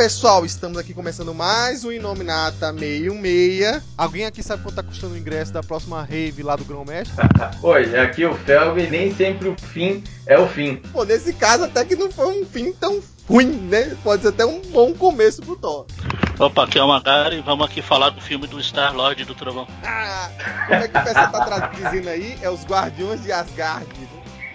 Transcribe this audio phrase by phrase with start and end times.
[0.00, 3.82] Pessoal, estamos aqui começando mais um Inominata 616.
[3.98, 7.14] Alguém aqui sabe quanto tá custando o ingresso da próxima rave lá do Grão Mestre?
[7.62, 10.76] Oi, aqui é o Felby, nem sempre o fim é o fim.
[10.76, 13.94] Pô, nesse caso até que não foi um fim tão ruim, né?
[14.02, 15.84] Pode ser até um bom começo pro Thor.
[16.38, 19.34] Opa, aqui é o Magari e vamos aqui falar do filme do Star Lord do
[19.34, 19.68] Trovão.
[19.84, 20.30] Ah,
[20.66, 22.38] como é que o pessoal tá traduzindo aí?
[22.40, 23.86] É os Guardiões de Asgard.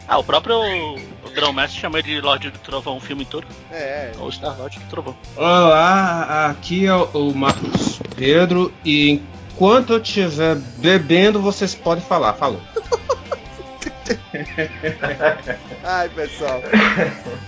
[0.07, 3.47] Ah, o próprio o Grão Mestre chama de Lorde do Trovão o filme todo.
[3.71, 4.11] É, é.
[4.19, 5.15] Ou Star Lord do Trovão.
[5.35, 9.09] Olá, aqui é o- o Marcos Pedro e
[9.53, 12.33] enquanto eu estiver bebendo, vocês podem falar.
[12.33, 12.61] Falou.
[15.83, 16.61] Ai, pessoal.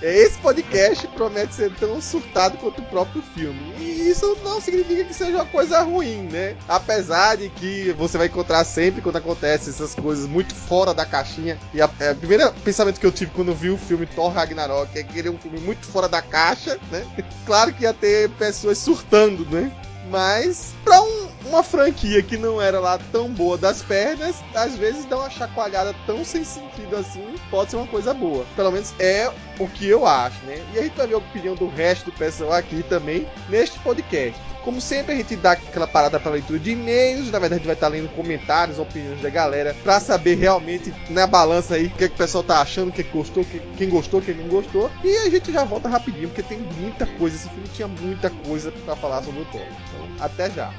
[0.02, 3.74] Esse podcast promete ser tão surtado quanto o próprio filme.
[3.80, 6.56] E isso não significa que seja uma coisa ruim, né?
[6.68, 11.58] Apesar de que você vai encontrar sempre quando acontece essas coisas muito fora da caixinha.
[11.74, 15.04] E é, o primeiro pensamento que eu tive quando vi o filme Thor Ragnarok é
[15.04, 17.06] que ele é um filme muito fora da caixa, né?
[17.46, 19.72] Claro que ia ter pessoas surtando, né?
[20.10, 25.06] Mas, pra um- uma franquia que não era lá tão boa das pernas, às vezes
[25.06, 28.46] dar uma chacoalhada tão sem sentido assim pode ser uma coisa boa.
[28.56, 30.64] Pelo menos é o que eu acho, né?
[30.74, 34.40] E a gente vai ver a opinião do resto do pessoal aqui também neste podcast.
[34.64, 37.32] Como sempre, a gente dá aquela parada para leitura de e-mails.
[37.32, 41.26] Na verdade, a gente vai estar lendo comentários, opiniões da galera, para saber realmente na
[41.26, 43.88] balança aí o que, é que o pessoal tá achando, o que gostou, que- quem
[43.90, 44.92] gostou, quem não gostou.
[45.06, 47.38] E a gente já volta rapidinho, porque tem muita coisa.
[47.38, 49.62] Esse filme tinha muita coisa para falar sobre o Thor.
[49.62, 50.70] Então, até já.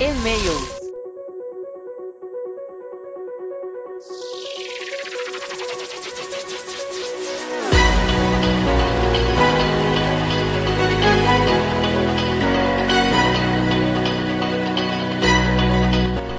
[0.00, 0.77] E-mails.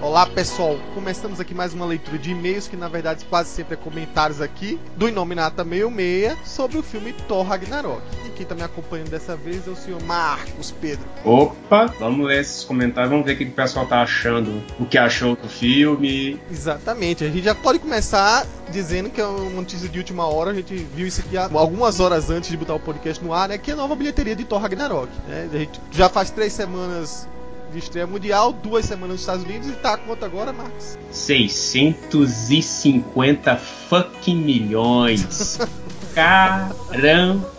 [0.10, 3.78] Olá pessoal, começamos aqui mais uma leitura de e-mails que na verdade quase sempre é
[3.78, 8.02] comentários aqui do Inominata 66 sobre o filme Thor Ragnarok.
[8.26, 11.06] E quem tá me acompanhando dessa vez é o senhor Marcos Pedro.
[11.24, 14.98] Opa, vamos ler esses comentários, vamos ver o que o pessoal tá achando, o que
[14.98, 16.42] achou do filme.
[16.50, 20.56] Exatamente, a gente já pode começar dizendo que é uma notícia de última hora, a
[20.56, 23.60] gente viu isso aqui algumas horas antes de botar o podcast no ar, né?
[23.60, 25.12] Que é a nova bilheteria de Thor Ragnarok.
[25.28, 25.48] Né?
[25.54, 27.28] A gente já faz três semanas
[27.72, 30.98] de estreia mundial, duas semanas nos Estados Unidos e tá a conta agora, Marcos.
[31.12, 35.60] 650 fucking milhões.
[36.14, 37.59] Caramba!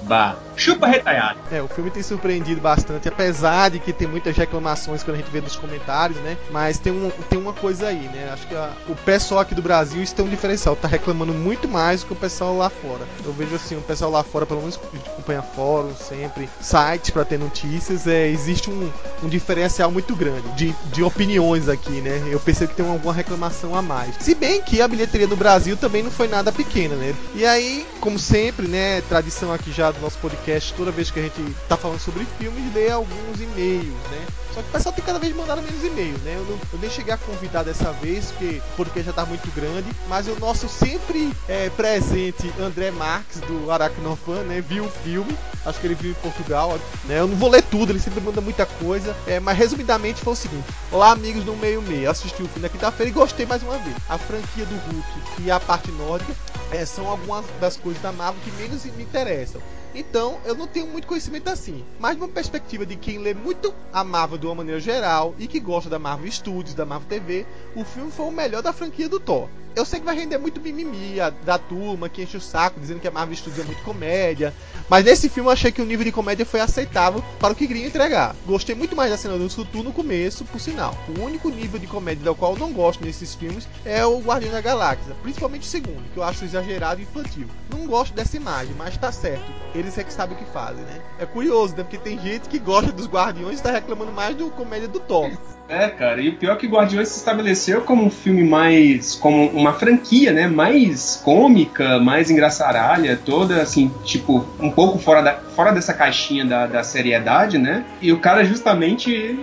[0.56, 1.38] Chupa retalhado.
[1.50, 5.30] É, o filme tem surpreendido bastante, apesar de que tem muitas reclamações quando a gente
[5.30, 6.36] vê nos comentários, né?
[6.50, 8.28] Mas tem, um, tem uma coisa aí, né?
[8.32, 11.66] Acho que a- o pessoal aqui do Brasil isso tem um diferencial, tá reclamando muito
[11.68, 13.06] mais do que o pessoal lá fora.
[13.24, 17.10] Eu vejo assim, o pessoal lá fora, pelo menos a gente acompanha fóruns sempre, sites
[17.10, 18.90] pra ter notícias, é, existe um,
[19.22, 22.22] um diferencial muito grande de, de opiniões aqui, né?
[22.30, 24.14] Eu percebo que tem alguma reclamação a mais.
[24.20, 27.14] Se bem que a bilheteria do Brasil também não foi nada pequena, né?
[27.34, 31.56] E aí, como sempre, né, tradição aqui já nosso podcast, toda vez que a gente
[31.68, 34.26] tá falando sobre filmes, ler alguns e-mails, né?
[34.52, 36.34] Só que o pessoal tem cada vez mandado menos e-mails, né?
[36.36, 39.48] Eu, não- eu nem cheguei a convidar dessa vez, porque o podcast já tá muito
[39.54, 44.60] grande, mas o nosso sempre é, presente André Marques, do Aracnofan, né?
[44.60, 47.20] Viu o filme, acho que ele viu em Portugal, né?
[47.20, 50.36] Eu não vou ler tudo, ele sempre manda muita coisa, é, mas resumidamente foi o
[50.36, 53.78] seguinte: Olá, amigos do Meio Meio, assisti o filme na quinta-feira e gostei mais uma
[53.78, 53.94] vez.
[54.08, 55.06] A franquia do Hulk
[55.44, 56.34] e a parte nórdica
[56.72, 59.60] é, são algumas das coisas da Marvel que menos me interessam.
[59.94, 61.84] Então, eu não tenho muito conhecimento assim.
[61.98, 65.58] Mas uma perspectiva de quem lê muito a Marvel de uma maneira geral e que
[65.58, 69.18] gosta da Marvel Studios, da Marvel TV, o filme foi o melhor da franquia do
[69.18, 69.48] Thor.
[69.74, 73.06] Eu sei que vai render muito mimimi da turma que enche o saco dizendo que
[73.06, 74.52] a Marvel Studios é muito comédia.
[74.88, 77.68] Mas nesse filme eu achei que o nível de comédia foi aceitável para o que
[77.68, 78.34] queria entregar.
[78.44, 80.96] Gostei muito mais da cena do Sutu no começo, por sinal.
[81.16, 84.50] O único nível de comédia do qual eu não gosto nesses filmes é o Guardião
[84.50, 85.14] da Galáxia.
[85.22, 87.46] Principalmente o segundo, que eu acho exagerado e infantil.
[87.70, 89.44] Não gosto dessa imagem, mas tá certo.
[89.74, 91.00] Eles é que sabem o que fazem, né?
[91.18, 91.84] É curioso, né?
[91.84, 95.30] Porque tem gente que gosta dos Guardiões e tá reclamando mais do comédia do Thor.
[95.70, 99.14] É, cara, e o pior é que Guardiões se estabeleceu como um filme mais.
[99.14, 105.34] como uma franquia, né, mais cômica, mais engraçaralha, toda assim, tipo, um pouco fora, da,
[105.54, 107.84] fora dessa caixinha da, da seriedade, né?
[108.00, 109.38] E o cara justamente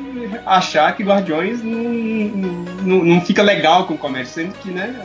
[0.46, 1.84] achar que Guardiões não,
[2.84, 4.96] não, não fica legal com o comércio, sendo que, né,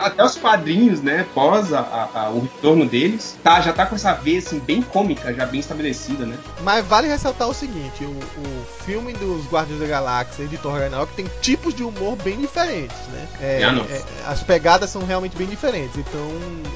[0.00, 4.12] até os quadrinhos, né, pós a, a, o retorno deles, tá, já tá com essa
[4.14, 6.36] veia, assim, bem cômica, já bem estabelecida, né?
[6.62, 10.72] Mas vale ressaltar o seguinte, o, o filme dos Guardiões da Galáxia e de Thor
[10.72, 13.28] Ragnarok tem tipos de humor bem diferentes, né?
[13.40, 16.20] É, é, as pegadas são realmente bem diferentes, então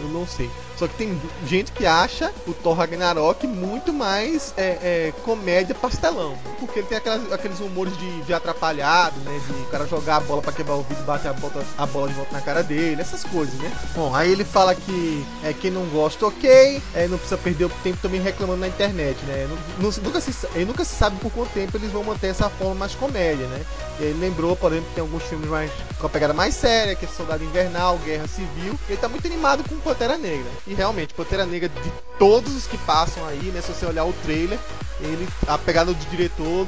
[0.03, 0.51] eu não sei.
[0.77, 6.37] Só que tem gente que acha o Thor Ragnarok muito mais é, é, comédia pastelão.
[6.59, 9.41] Porque ele tem aquelas, aqueles humores de, de atrapalhado, né?
[9.47, 12.09] De o cara jogar a bola para quebrar o vidro bater a, bola, a bola
[12.09, 13.73] de volta na cara dele, essas coisas, né?
[13.95, 17.71] Bom, aí ele fala que é, quem não gosta, ok, é, não precisa perder o
[17.83, 19.47] tempo também reclamando na internet, né?
[19.79, 20.33] Não, não, nunca, se,
[20.67, 23.65] nunca se sabe por quanto tempo eles vão manter essa forma mais comédia, né?
[24.01, 26.95] E ele lembrou, por exemplo, que tem alguns filmes mais com a pegada mais séria,
[26.95, 27.74] que é Soldado Invernal,
[28.05, 28.79] Guerra Civil.
[28.89, 30.51] Ele tá muito animado com Pantera Negra.
[30.67, 33.61] E realmente, Pantera Negra, de todos os que passam aí, né?
[33.61, 34.59] Se você olhar o trailer,
[35.01, 36.67] ele, a pegada do diretor,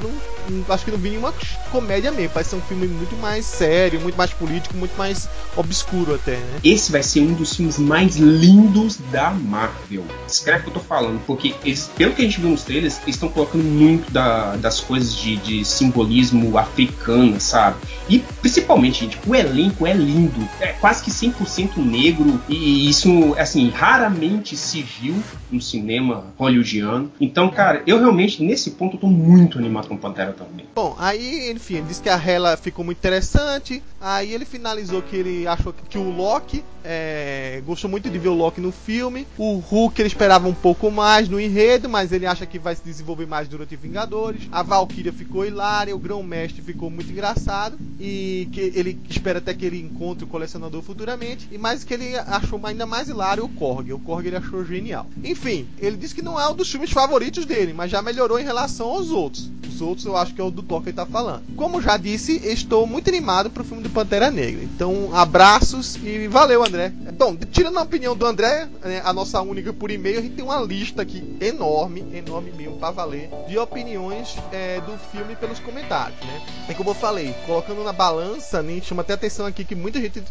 [0.49, 1.33] não, acho que não vi nenhuma
[1.71, 2.31] comédia mesmo.
[2.33, 6.59] Parece ser um filme muito mais sério, muito mais político, muito mais obscuro até, né?
[6.63, 10.03] Esse vai ser um dos filmes mais lindos da Marvel.
[10.27, 12.97] Escreve o que eu tô falando, porque eles, pelo que a gente viu nos trailers,
[13.03, 17.77] eles estão colocando muito da, das coisas de, de simbolismo africano, sabe?
[18.09, 20.47] E principalmente, gente, o elenco é lindo.
[20.59, 22.41] É quase que 100% negro.
[22.47, 25.15] E isso, assim, raramente se viu
[25.51, 27.11] no cinema hollywoodiano.
[27.19, 30.65] Então, cara, eu realmente, nesse ponto, tô muito animado com Pantera também.
[30.75, 33.81] Bom, aí, enfim, ele disse que a Hela ficou muito interessante.
[33.99, 38.33] Aí ele finalizou que ele achou que o Loki é, gostou muito de ver o
[38.33, 39.27] Loki no filme.
[39.37, 42.83] O Hulk ele esperava um pouco mais no enredo, mas ele acha que vai se
[42.83, 44.47] desenvolver mais durante Vingadores.
[44.51, 47.77] A Valkyria ficou hilária, o Grão-Mestre ficou muito engraçado.
[47.99, 51.49] E que ele espera até que ele encontre o colecionador futuramente.
[51.51, 53.91] E mais que ele achou ainda mais hilário o Korg.
[53.91, 55.05] O Korg ele achou genial.
[55.21, 58.45] Enfim, ele disse que não é um dos filmes favoritos dele, mas já melhorou em
[58.45, 59.51] relação aos outros.
[59.67, 61.43] Os outros eu acho que é o do Thor que ele tá falando.
[61.55, 64.63] Como já disse, estou muito animado pro filme do Pantera Negra.
[64.63, 66.91] Então, abraços e valeu, André.
[67.17, 70.45] Bom, tirando a opinião do André, né, a nossa única por e-mail, a gente tem
[70.45, 76.19] uma lista aqui enorme, enorme mesmo, pra valer, de opiniões é, do filme pelos comentários,
[76.21, 76.41] né?
[76.69, 80.23] É como eu falei, colocando na balança, né, chama até atenção aqui que muita gente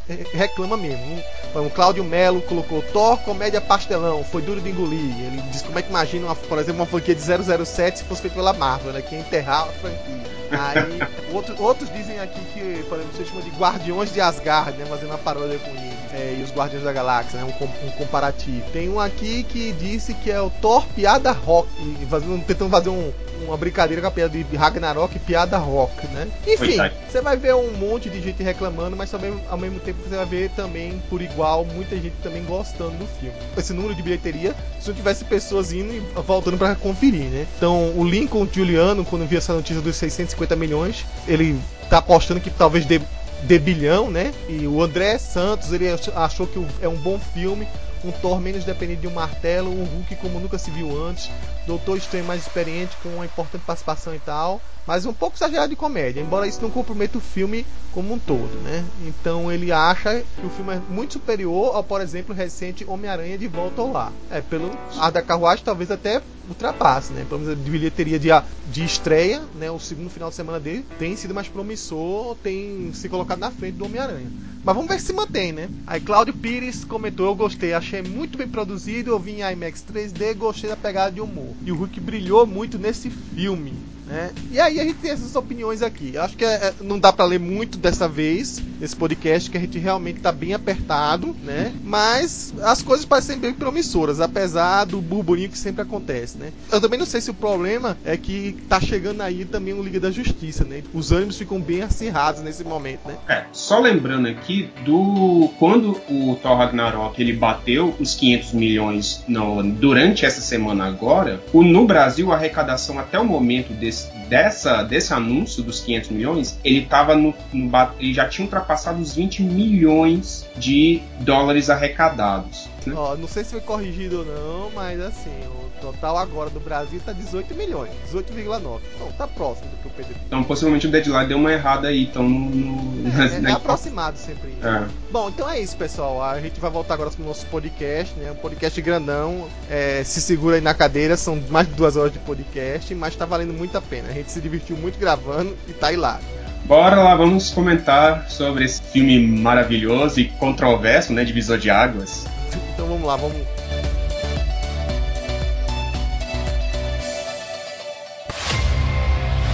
[0.47, 1.23] reclama mesmo.
[1.55, 5.19] O Cláudio Melo colocou Thor, comédia pastelão, foi duro de engolir.
[5.21, 8.23] Ele diz como é que imagina, uma, por exemplo, uma franquia de 007 se fosse
[8.23, 9.01] feita pela Marvel, né?
[9.01, 10.37] Que ia enterrar a franquia.
[10.51, 10.99] Aí,
[11.33, 14.85] outro, outros dizem aqui que, por exemplo, você chama de Guardiões de Asgard, né?
[14.87, 15.97] Fazendo uma paródia com eles.
[16.13, 17.45] É, e os Guardiões da Galáxia, né?
[17.45, 18.63] Um, um, comparativo.
[18.71, 21.69] Tem um aqui que disse que é o Thor Piada Rock.
[22.09, 23.13] Fazendo, tentando fazer um,
[23.45, 26.29] uma brincadeira com a piada de Ragnarok piada rock, né?
[26.47, 26.77] Enfim,
[27.09, 30.27] você vai ver um monte de gente reclamando, mas também ao mesmo tempo você vai
[30.27, 33.37] ver também, por igual, muita gente também gostando do filme.
[33.57, 37.47] Esse número de bilheteria, se não tivesse pessoas indo e voltando para conferir, né?
[37.57, 42.51] Então, o Lincoln Juliano, quando viu essa notícia dos 650 milhões, ele tá apostando que
[42.51, 43.01] talvez dê,
[43.43, 44.33] dê bilhão, né?
[44.49, 47.67] E o André Santos, ele achou que é um bom filme
[48.05, 51.31] um Thor menos dependente de um martelo, um Hulk como nunca se viu antes,
[51.67, 55.77] Doutor Estranho mais experiente com uma importante participação e tal, mas um pouco exagerado de
[55.77, 58.85] comédia, embora isso não comprometa o filme como um todo, né?
[59.07, 63.39] Então ele acha que o filme é muito superior ao, por exemplo, o recente Homem-Aranha
[63.39, 64.13] de Volta ao Lar.
[64.31, 67.25] É, pelo ar da carruagem talvez até ultrapasse, né?
[67.29, 68.29] Pelo menos de bilheteria de,
[68.71, 69.71] de estreia, né?
[69.71, 73.77] O segundo final de semana dele tem sido mais promissor, tem se colocado na frente
[73.77, 74.31] do Homem-Aranha.
[74.63, 75.69] Mas vamos ver se mantém, né?
[75.87, 80.35] Aí Cláudio Pires comentou: Eu gostei, achei muito bem produzido, eu vi em IMAX 3D,
[80.35, 81.55] gostei da pegada de humor.
[81.65, 83.73] E o Hulk brilhou muito nesse filme.
[84.07, 84.31] Né?
[84.53, 86.13] E aí a gente tem essas opiniões aqui.
[86.15, 89.57] Eu acho que é, é não dá para ler muito dessa vez nesse podcast, que
[89.57, 91.73] a gente realmente tá bem apertado, né?
[91.83, 96.53] Mas as coisas parecem bem promissoras, apesar do burburinho que sempre acontece, né?
[96.71, 99.99] Eu também não sei se o problema é que tá chegando aí também o Liga
[99.99, 100.83] da Justiça, né?
[100.95, 103.17] Os ânimos ficam bem acirrados nesse momento, né?
[103.29, 109.63] É, só lembrando aqui do quando o Thor Ragnarok ele bateu os 500 milhões no,
[109.63, 113.96] durante essa semana agora, o, no Brasil a arrecadação até o momento desse
[114.29, 119.15] dessa, desse anúncio dos 500 milhões, ele tava no, no, ele já tinha ultrapassado os
[119.15, 122.69] 20 milhões de dólares arrecadados.
[122.87, 122.95] Né?
[122.97, 127.01] Ó, não sei se foi corrigido ou não, mas assim, o total agora do Brasil
[127.05, 128.81] tá 18 milhões, 18,9.
[128.95, 132.05] Então tá próximo do que o Pedro Então possivelmente o deadline deu uma errada aí,
[132.05, 134.55] então no, é, é, é aproximado sempre.
[134.63, 134.87] É.
[135.11, 136.23] Bom, então é isso, pessoal.
[136.23, 138.31] A gente vai voltar agora com o nosso podcast, né?
[138.33, 139.49] Um podcast grandão.
[139.71, 143.25] É, se segura aí na cadeira, são mais de duas horas de podcast, mas tá
[143.25, 144.09] valendo muito a pena.
[144.09, 146.25] A gente se divertiu muito gravando e tá hilário.
[146.65, 151.25] Bora lá, vamos comentar sobre esse filme maravilhoso e controverso, né?
[151.25, 152.27] Divisor de águas.
[152.75, 153.47] Então vamos lá, vamos.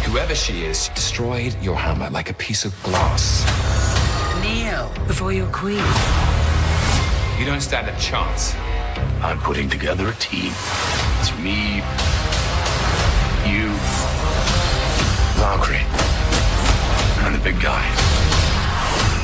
[0.06, 3.44] Whoever she is destroyed your hammer like a piece of glass.
[4.42, 5.82] Kneel before your queen.
[7.38, 8.54] You don't stand a chance.
[9.22, 10.52] I'm putting together a team.
[11.20, 11.76] It's me,
[13.48, 13.70] you,
[15.40, 15.86] Valkyrie,
[17.24, 17.82] and the big guy.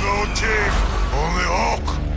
[0.03, 0.73] No team,
[1.21, 2.08] only Hulk.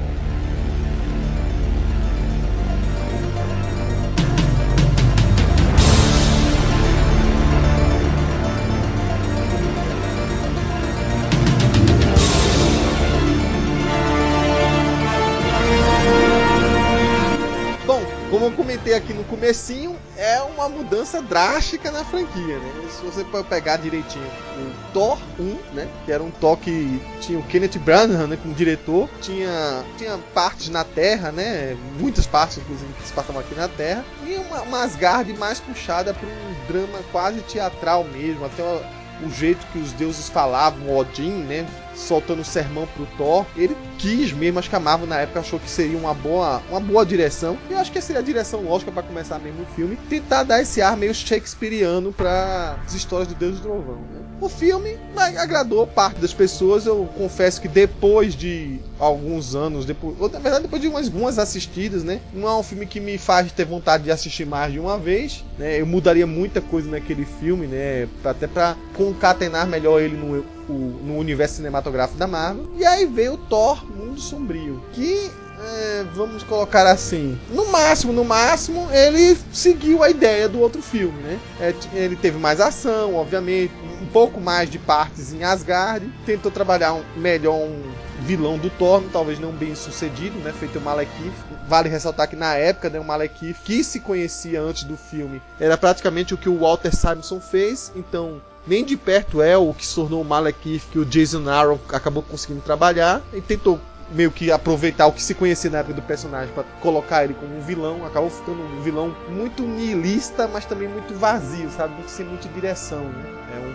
[18.42, 22.90] Como eu comentei aqui no comecinho, é uma mudança drástica na franquia, né?
[22.90, 25.88] Se você pegar direitinho o Thor 1, né?
[26.06, 28.40] Que era um Thor que tinha o Kenneth Branagh, né?
[28.42, 31.78] Como diretor, tinha, tinha partes na Terra, né?
[32.00, 34.04] Muitas partes, inclusive, que se passavam aqui na Terra.
[34.26, 38.82] E uma, uma Asgard mais puxada para um drama quase teatral mesmo, até uma,
[39.24, 41.68] o jeito que os deuses falavam, o Odin, né?
[42.02, 43.46] Soltando sermão pro Thor.
[43.56, 46.80] Ele quis mesmo, acho que a Marvel na época achou que seria uma boa, uma
[46.80, 47.58] boa direção.
[47.70, 49.98] E acho que seria a direção lógica para começar mesmo o filme.
[50.10, 53.96] Tentar dar esse ar meio shakespeariano para as histórias do Deus do Trovão.
[53.96, 54.22] Né?
[54.42, 56.86] O filme agradou parte das pessoas.
[56.86, 61.38] Eu confesso que depois de alguns anos, depois, ou na verdade depois de umas algumas
[61.38, 62.20] assistidas, né?
[62.34, 65.44] Não é um filme que me faz ter vontade de assistir mais de uma vez.
[65.58, 65.80] Né?
[65.80, 68.08] Eu mudaria muita coisa naquele filme, né?
[68.24, 72.68] Até para concatenar melhor ele no, no universo cinematográfico da Marvel.
[72.78, 75.32] E aí veio o Thor Mundo Sombrio, que
[75.64, 81.22] é, vamos colocar assim, no máximo, no máximo, ele seguiu a ideia do outro filme,
[81.22, 81.40] né?
[81.60, 86.94] É, ele teve mais ação, obviamente, um pouco mais de partes em Asgard, tentou trabalhar
[86.94, 87.80] um, melhor um
[88.22, 90.52] vilão do Thor, talvez não bem sucedido, né?
[90.52, 91.34] Feito o Malekith.
[91.68, 95.78] Vale ressaltar que na época, né, o Malekith, que se conhecia antes do filme, era
[95.78, 99.96] praticamente o que o Walter Simonson fez, então nem de perto é o que se
[99.96, 103.80] tornou o Malekith que o Jason Aaron acabou conseguindo trabalhar e tentou
[104.14, 107.58] meio que aproveitar o que se conhecia na época do personagem para colocar ele como
[107.58, 111.94] um vilão, acabou ficando um vilão muito nihilista, mas também muito vazio, sabe?
[111.96, 113.26] Muito sem muita direção, né?
[113.56, 113.72] É um,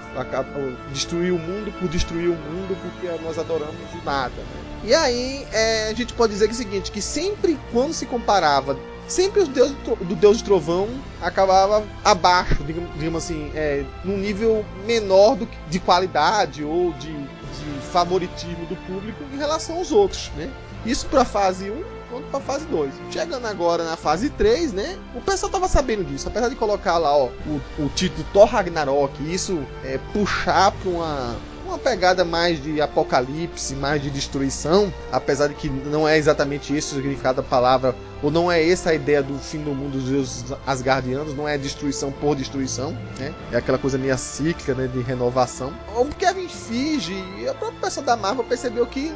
[0.93, 3.75] destruir o mundo por destruir o mundo porque nós adoramos
[4.05, 4.67] nada, né?
[4.85, 8.07] E aí é, a gente pode dizer que é o seguinte, que sempre quando se
[8.07, 8.77] comparava
[9.09, 10.89] sempre os deuses do Deus de Trovão
[11.21, 17.81] acabava abaixo, digamos, digamos assim, é, num nível menor do, de qualidade ou de, de
[17.93, 20.51] favoritismo do público em relação aos outros, né?
[20.85, 22.93] Isso para fase 1 quanto para fase 2.
[23.11, 24.97] Chegando agora na fase 3, né?
[25.15, 29.13] O pessoal tava sabendo disso, apesar de colocar lá, ó, o, o título Thor Ragnarok,
[29.33, 31.37] isso é puxar para uma
[31.67, 36.93] uma pegada mais de apocalipse, mais de destruição, apesar de que não é exatamente esse
[36.93, 40.05] o significado da palavra, ou não é essa a ideia do fim do mundo dos
[40.05, 43.35] deuses asgardianos, não é destruição por destruição, né?
[43.53, 45.73] É aquela coisa meio cíclica, né, de renovação.
[45.95, 49.13] O Kevin Feige e a própria pessoa da Marvel percebeu que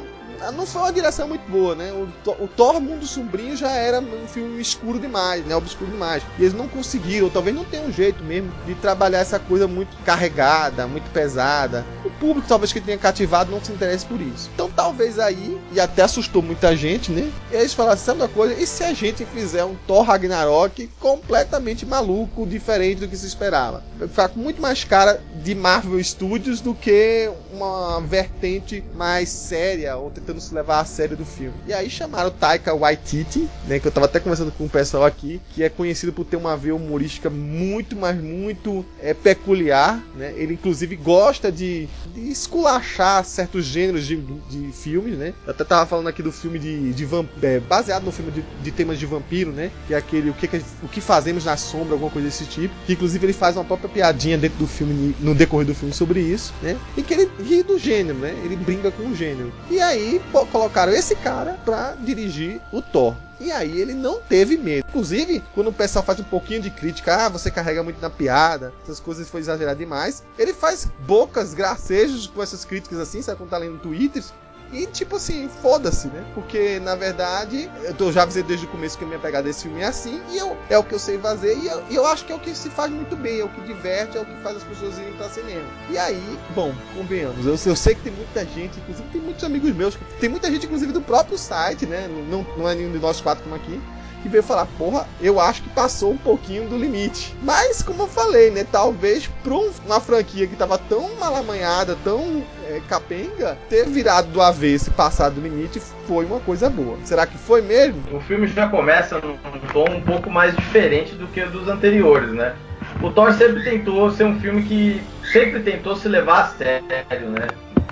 [0.49, 1.91] não foi uma direção muito boa, né?
[1.91, 5.55] O, o Thor Mundo Sombrio já era um filme escuro demais, né?
[5.55, 6.23] Obscuro demais.
[6.39, 9.95] E eles não conseguiram, talvez não tenham um jeito mesmo de trabalhar essa coisa muito
[10.03, 11.85] carregada, muito pesada.
[12.05, 14.49] O público talvez que tenha cativado não se interesse por isso.
[14.53, 17.31] Então talvez aí, e até assustou muita gente, né?
[17.51, 18.53] E eles falaram, sabe uma coisa?
[18.53, 23.83] E se a gente fizer um Thor Ragnarok completamente maluco, diferente do que se esperava?
[23.97, 29.97] Vai ficar com muito mais cara de Marvel Studios do que uma vertente mais séria,
[29.97, 31.53] ou tentando se levar a sério do filme.
[31.67, 35.03] E aí chamaram o Taika Waititi, né, que eu tava até conversando com o pessoal
[35.03, 40.33] aqui, que é conhecido por ter uma veia humorística muito, mas muito é, peculiar, né?
[40.35, 45.33] Ele inclusive gosta de, de esculachar certos gêneros de, de filmes, né?
[45.45, 47.07] Eu até tava falando aqui do filme de, de
[47.41, 49.71] é, baseado no filme de, de, temas de vampiro, né?
[49.87, 50.47] Que é aquele o que,
[50.83, 52.73] o que fazemos na sombra, alguma coisa desse tipo.
[52.85, 56.19] Que inclusive ele faz uma própria piadinha dentro do filme, no decorrer do filme sobre
[56.19, 56.77] isso, né?
[56.95, 58.35] E que ele ri do gênero, né?
[58.43, 59.51] Ele brinca com o gênero.
[59.69, 60.20] E aí
[60.51, 63.15] colocaram esse cara pra dirigir o Thor.
[63.39, 64.85] E aí ele não teve medo.
[64.87, 68.71] Inclusive, quando o pessoal faz um pouquinho de crítica, ah, você carrega muito na piada,
[68.83, 70.23] essas coisas foi exagerado demais.
[70.37, 74.31] Ele faz bocas, gracejos com essas críticas assim, sabe quando tá lendo tweets.
[74.71, 76.23] E tipo assim, foda-se, né?
[76.33, 79.81] Porque na verdade, eu já avisei desde o começo que a minha pegada desse filme
[79.81, 82.31] é assim, e eu, é o que eu sei fazer, e eu, eu acho que
[82.31, 84.57] é o que se faz muito bem, é o que diverte, é o que faz
[84.57, 85.67] as pessoas irem pra cinema.
[85.89, 89.71] E aí, bom, convenhamos, eu, eu sei que tem muita gente, inclusive tem muitos amigos
[89.75, 92.07] meus, tem muita gente, inclusive, do próprio site, né?
[92.29, 93.79] Não, não é nenhum de nós quatro como aqui
[94.21, 97.35] que veio falar, porra, eu acho que passou um pouquinho do limite.
[97.41, 102.43] Mas, como eu falei, né, talvez um- uma franquia que tava tão mal amanhada, tão
[102.69, 106.97] é, capenga, ter virado do avesso e passado do limite foi uma coisa boa.
[107.03, 108.01] Será que foi mesmo?
[108.13, 109.37] O filme já começa num
[109.73, 112.55] tom um pouco mais diferente do que dos anteriores, né?
[113.01, 115.01] O Thor sempre tentou ser um filme que
[115.31, 117.47] sempre tentou se levar a sério, né?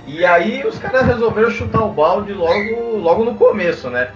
[0.07, 4.09] E aí os caras resolveram chutar o balde logo, logo no começo, né?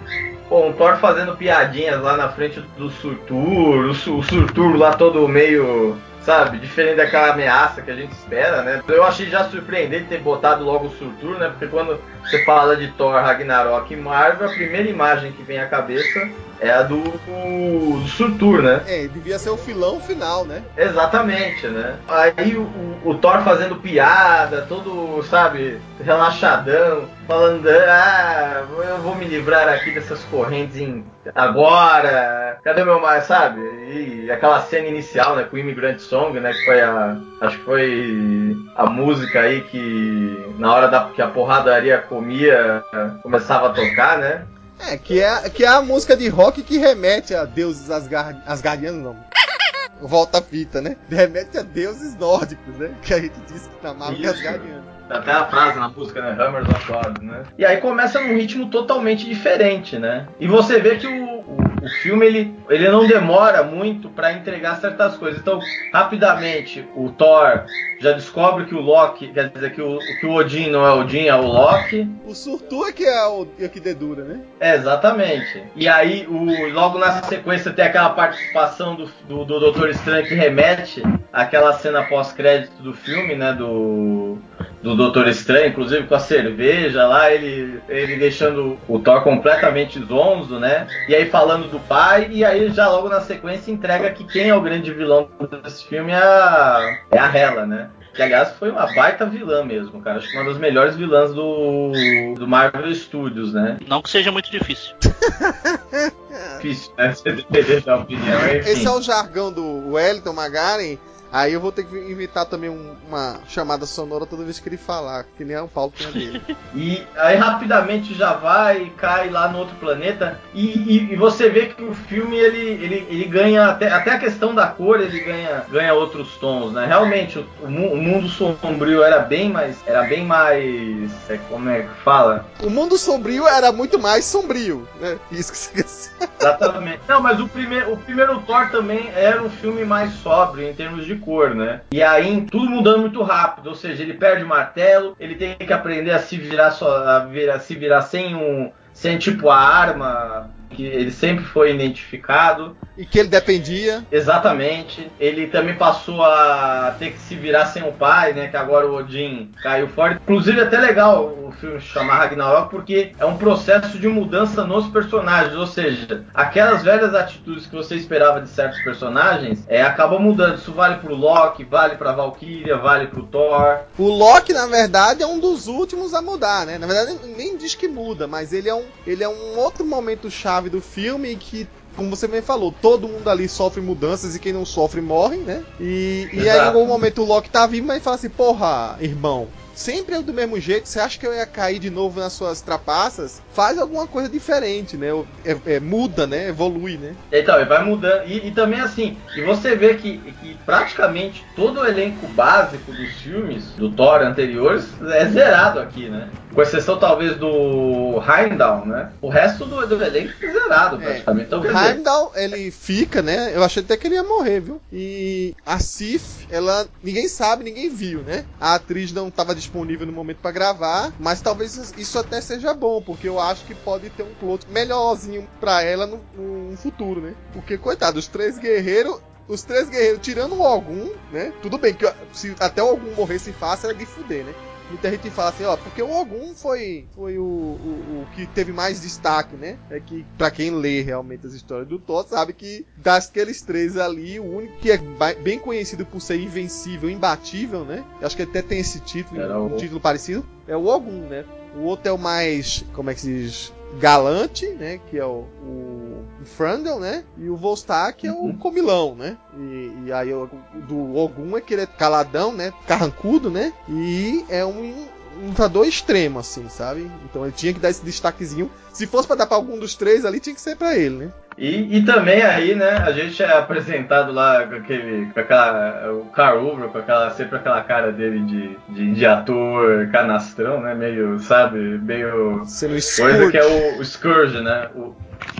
[0.49, 4.93] Pô, um Thor fazendo piadinhas lá na frente do Surtur, o, Su- o Surtur lá
[4.93, 8.81] todo meio, sabe, diferente daquela ameaça que a gente espera, né?
[8.87, 11.47] Eu achei já surpreendente ter botado logo o Surtur, né?
[11.49, 15.65] Porque quando você fala de Thor, Ragnarok e Marvel, a primeira imagem que vem à
[15.67, 18.81] cabeça é a do, do Surtur, né?
[18.87, 20.61] É, devia ser o filão final, né?
[20.77, 21.95] Exatamente, né?
[22.07, 29.25] Aí o, o- o Thor fazendo piada, todo, sabe, relaxadão, falando, ah, eu vou me
[29.25, 33.61] livrar aqui dessas correntes em- agora, cadê meu mar, sabe?
[33.61, 37.63] E aquela cena inicial, né, com o Immigrant Song, né, que foi a, acho que
[37.65, 42.83] foi a música aí que na hora da, que a porradaria comia,
[43.21, 44.45] começava a tocar, né?
[44.89, 49.01] É, que é, que é a música de rock que remete a deuses asgard, asgardianos,
[49.01, 49.15] não.
[50.01, 50.97] Volta a fita, né?
[51.09, 52.93] Remete a deuses nórdicos, né?
[53.01, 54.92] Que a gente disse que na Marvel é asgardiano.
[55.07, 56.43] Tem Até a frase na música, né?
[56.43, 57.43] Hammers of God, né?
[57.57, 60.27] E aí começa num ritmo totalmente diferente, né?
[60.39, 64.75] E você vê que o, o, o filme, ele, ele não demora muito pra entregar
[64.77, 65.39] certas coisas.
[65.39, 65.59] Então,
[65.91, 67.65] rapidamente, o Thor
[67.99, 71.27] já descobre que o Loki, quer dizer, que o, que o Odin não é Odin,
[71.27, 72.07] é o Loki.
[72.25, 74.41] O Surtur é que é o é que dedura, né?
[74.59, 75.63] É, exatamente.
[75.75, 80.33] E aí, o, logo na sequência, tem aquela participação do, do, do Doutor Estranho que
[80.33, 83.53] remete àquela cena pós-crédito do filme, né?
[83.53, 84.37] Do,
[84.83, 90.59] do Doutor Estranho, inclusive com a cerveja lá, ele, ele deixando o Thor completamente zonzo,
[90.59, 90.85] né?
[91.07, 94.55] E aí falando do pai, e aí já logo na sequência entrega que quem é
[94.55, 95.29] o grande vilão
[95.63, 97.89] desse filme é a, é a Hela, né?
[98.13, 100.17] Que aliás foi uma baita vilã mesmo, cara.
[100.17, 101.91] Acho que uma das melhores vilãs do,
[102.37, 103.77] do Marvel Studios, né?
[103.87, 104.93] Não que seja muito difícil.
[106.57, 107.13] Difícil, né?
[107.13, 108.69] Você depender da opinião, enfim.
[108.69, 110.97] Esse é o jargão do Wellington Magaren.
[111.33, 114.77] Aí eu vou ter que inventar também um- uma chamada sonora toda vez que ele
[114.77, 116.41] falar, que nem o Paulo tem a dele.
[116.75, 120.39] E aí rapidamente já vai e cai lá no outro planeta.
[120.53, 124.19] E, e- e você vê que o filme ele, ele, ele ganha até, até a
[124.19, 126.85] questão da cor ele ganha, ganha outros tons, né?
[126.85, 132.01] Realmente o, o mundo sombrio era bem mais era bem mais é, como é que
[132.03, 132.45] fala?
[132.61, 135.17] O mundo sombrio era muito mais sombrio, né?
[135.31, 136.11] Isso que você quer dizer.
[136.39, 136.99] Exatamente.
[137.07, 141.05] Não, mas o primeiro, o primeiro Thor também era um filme mais sóbrio em termos
[141.05, 141.81] de cor, né?
[141.91, 145.73] E aí tudo mudando muito rápido, ou seja, ele perde o martelo, ele tem que
[145.73, 149.57] aprender a se virar só, a, vir- a se virar sem um, sem tipo a
[149.57, 152.75] arma que ele sempre foi identificado.
[152.97, 154.03] E que ele dependia.
[154.11, 155.09] Exatamente.
[155.19, 158.47] Ele também passou a ter que se virar sem o pai, né?
[158.47, 160.19] Que agora o Odin caiu fora.
[160.21, 164.87] Inclusive é até legal o filme chamar Ragnarok porque é um processo de mudança nos
[164.87, 170.57] personagens, ou seja, aquelas velhas atitudes que você esperava de certos personagens, é acabam mudando.
[170.57, 173.79] Isso vale pro Loki, vale pra Valkyria, vale pro Thor.
[173.97, 176.77] O Loki, na verdade, é um dos últimos a mudar, né?
[176.77, 180.29] Na verdade, nem diz que muda, mas ele é um, ele é um outro momento
[180.31, 184.53] chave do filme que, como você bem falou, todo mundo ali sofre mudanças e quem
[184.53, 185.63] não sofre morre, né?
[185.79, 189.47] E, e aí, em algum momento, o Loki tá vivo, mas fala assim: porra, irmão.
[189.75, 192.61] Sempre é do mesmo jeito, você acha que eu ia cair de novo nas suas
[192.61, 193.41] trapaças?
[193.53, 195.07] Faz alguma coisa diferente, né?
[195.43, 196.49] É- é- muda, né?
[196.49, 197.15] Evolui, né?
[197.31, 198.27] Então, ele vai mudando.
[198.27, 203.11] E, e também assim, e você vê que, que praticamente todo o elenco básico dos
[203.21, 206.29] filmes do Thor anteriores é zerado aqui, né?
[206.53, 209.11] Com exceção talvez do Heimdall, né?
[209.21, 211.47] O resto do, do elenco é zerado praticamente.
[211.47, 213.51] Então, O quer dizer, Heimdall, ele fica, né?
[213.55, 214.79] Eu achei até que ele ia morrer, viu?
[214.91, 216.87] E a Sif, ela.
[217.03, 218.45] Ninguém sabe, ninguém viu, né?
[218.59, 223.01] A atriz não estava disponível no momento pra gravar, mas talvez isso até seja bom,
[223.01, 227.33] porque eu acho que pode ter um plot melhorzinho pra ela no, no futuro, né?
[227.53, 229.19] Porque, coitado, os três guerreiros.
[229.45, 231.51] Os três guerreiros, tirando o Ogum, né?
[231.61, 234.53] Tudo bem que se até o Ogum morresse fácil era de fuder, né?
[234.89, 238.71] Muita gente fala assim, ó, porque o Ogum foi, foi o, o, o que teve
[238.71, 239.77] mais destaque, né?
[239.89, 244.39] É que, pra quem lê realmente as histórias do Thor, sabe que daqueles três ali,
[244.39, 244.97] o único que é
[245.41, 248.03] bem conhecido por ser invencível, imbatível, né?
[248.19, 251.27] Eu acho que até tem esse título, Era um o- título parecido, é o Ogum,
[251.27, 251.45] né?
[251.75, 253.73] O outro é o mais, como é que se diz?
[253.99, 254.99] Galante, né?
[255.09, 257.23] Que é o, o Frandel, né?
[257.37, 258.57] E o Volstagg é o Uhum.
[258.57, 259.37] comilão, né?
[259.57, 260.43] E, e aí o,
[260.75, 262.73] o do Ogum é que ele é caladão, né?
[262.87, 263.73] Carrancudo, né?
[263.87, 265.07] E é um
[265.41, 267.09] um lutador extremo, assim, sabe?
[267.25, 268.69] Então ele tinha que dar esse destaquezinho.
[268.91, 271.31] Se fosse pra dar pra algum dos três ali, tinha que ser pra ele, né?
[271.57, 275.27] E, e também aí, né, a gente é apresentado lá com aquele.
[275.27, 276.11] com aquela.
[276.11, 277.29] o Carl Uber, com aquela.
[277.31, 280.93] sempre aquela cara dele de, de, de ator canastrão, né?
[280.93, 282.63] Meio, sabe, meio.
[282.65, 284.89] Sendo Coisa que é o, o Scourge, né?
[284.95, 285.15] O,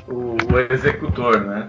[0.07, 1.67] o, o executor, né?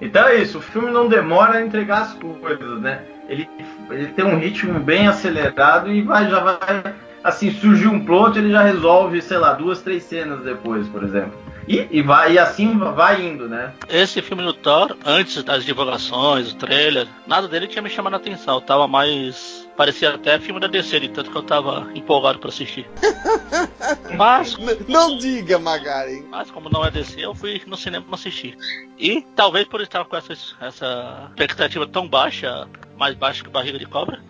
[0.00, 3.00] Então é isso, o filme não demora a entregar as coisas, né?
[3.28, 3.48] Ele,
[3.90, 6.94] ele tem um ritmo bem acelerado e vai, já vai.
[7.24, 11.32] Assim, surgiu um plot, ele já resolve, sei lá, duas, três cenas depois, por exemplo.
[11.66, 13.72] E, e vai e assim vai indo, né?
[13.88, 18.16] Esse filme do Thor, antes das divulgações, o trailer, nada dele tinha me chamado a
[18.18, 18.56] atenção.
[18.56, 19.66] Eu tava mais.
[19.74, 22.86] Parecia até filme da DC, de tanto que eu tava empolgado pra assistir.
[24.16, 26.24] Mas, N- Não diga, Magari.
[26.30, 28.56] mas como não é DC, eu fui no cinema assistir.
[28.98, 33.86] E talvez por estar com essa, essa expectativa tão baixa, mais baixa que barriga de
[33.86, 34.20] cobra,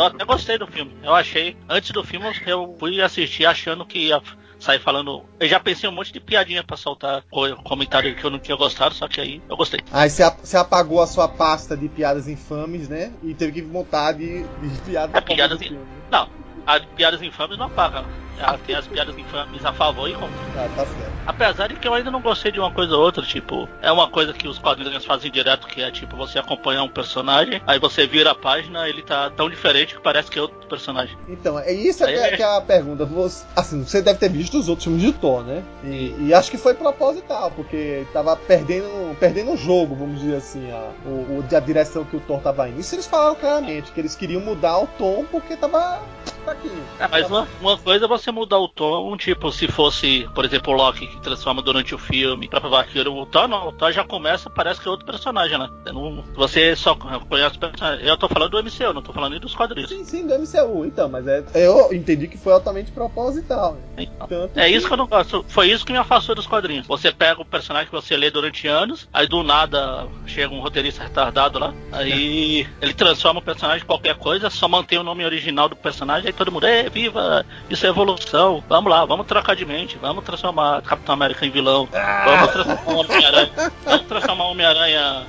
[0.00, 0.96] eu até gostei do filme.
[1.02, 4.20] Eu achei, antes do filme, eu fui assistir achando que ia
[4.58, 5.24] sair falando.
[5.38, 8.56] Eu já pensei um monte de piadinha pra soltar co- comentário que eu não tinha
[8.56, 9.80] gostado, só que aí eu gostei.
[9.90, 13.12] Aí você, ap- você apagou a sua pasta de piadas infames, né?
[13.22, 15.86] E teve que montar de, de piadas É, piadas in- filme.
[16.10, 16.28] Não,
[16.66, 18.04] as piadas infames não apagam.
[18.38, 20.34] Ela tem as piadas infames a favor e contra.
[20.54, 21.10] Tá, tá certo.
[21.26, 24.08] Apesar de que eu ainda não gostei de uma coisa ou outra, tipo, é uma
[24.08, 28.06] coisa que os quadrinhos fazem direto, que é tipo, você acompanhar um personagem, aí você
[28.06, 31.14] vira a página, ele tá tão diferente que parece que é outro personagem.
[31.28, 33.04] Então, é isso Aí que, é, que é a pergunta.
[33.04, 35.62] Você, assim, você deve ter visto os outros filmes de Thor, né?
[35.84, 40.70] E, e acho que foi proposital, porque tava perdendo perdendo o jogo, vamos dizer assim,
[40.72, 42.80] a, o- a direção que o Thor tava indo.
[42.80, 46.00] Isso eles falaram claramente, que eles queriam mudar o tom porque tava
[46.50, 46.84] fraquinho.
[46.98, 50.72] É, mas uma, uma coisa é você mudar o tom, tipo, se fosse, por exemplo,
[50.72, 53.92] o Loki que transforma durante o filme pra provar que o Thor não, o Thor
[53.92, 55.68] já começa, parece que é outro personagem, né?
[55.84, 58.06] Você não- Você só conhece o personagem.
[58.06, 59.90] Eu tô falando do MCU, não tô falando nem dos quadrinhos.
[59.90, 63.76] Sim, sim, do MCU, então, mas é, eu entendi que foi altamente proposital.
[63.96, 64.06] né?
[64.20, 65.44] Então, É isso que eu não gosto.
[65.48, 66.86] Foi isso que me afastou dos quadrinhos.
[66.86, 71.02] Você pega o personagem que você lê durante anos, aí do nada chega um roteirista
[71.02, 75.68] retardado lá, aí ele transforma o personagem em qualquer coisa, só mantém o nome original
[75.68, 79.98] do personagem, todo mundo, é, viva, isso é evolução, vamos lá, vamos trocar de mente,
[80.00, 81.86] vamos transformar Capitão América em vilão,
[82.24, 85.26] vamos transformar Homem-Aranha, vamos transformar Homem-Aranha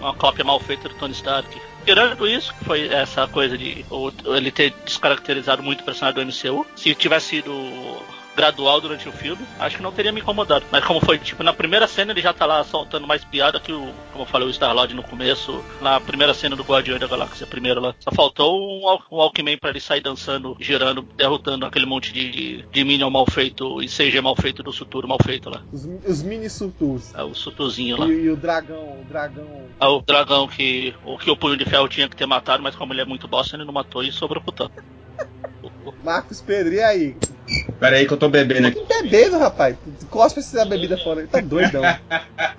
[0.00, 1.60] numa cópia mal feita do Tony Stark.
[1.84, 3.84] Tirando isso, que foi essa coisa de
[4.24, 7.52] ele ter descaracterizado muito o personagem do MCU, se tivesse sido
[8.34, 10.64] gradual durante o filme, acho que não teria me incomodado.
[10.70, 13.72] Mas como foi, tipo, na primeira cena ele já tá lá soltando mais piada que
[13.72, 17.46] o, como eu falei, o Star-Lord no começo, na primeira cena do Guardião da Galáxia,
[17.46, 17.94] primeiro lá.
[18.00, 22.84] Só faltou um, um Alckmin pra ele sair dançando, girando, derrotando aquele monte de, de
[22.84, 25.62] Minion mal feito e CG mal feito do Suturo mal feito lá.
[25.72, 27.14] Os, os mini surtus.
[27.14, 28.06] É o Sutuzinho lá.
[28.06, 29.46] E, e o dragão, o dragão.
[29.80, 32.74] É o dragão que o que o Punho de Ferro tinha que ter matado, mas
[32.74, 34.70] como ele é muito bosta, ele não matou e sobrou pro.
[36.04, 37.16] Marcos Pedro, e aí?
[37.78, 38.80] Pera aí que eu tô bebendo aqui.
[38.80, 39.76] Que bebendo, rapaz.
[40.10, 41.20] Cospe essa bebida fora.
[41.20, 41.82] Ele tá doidão.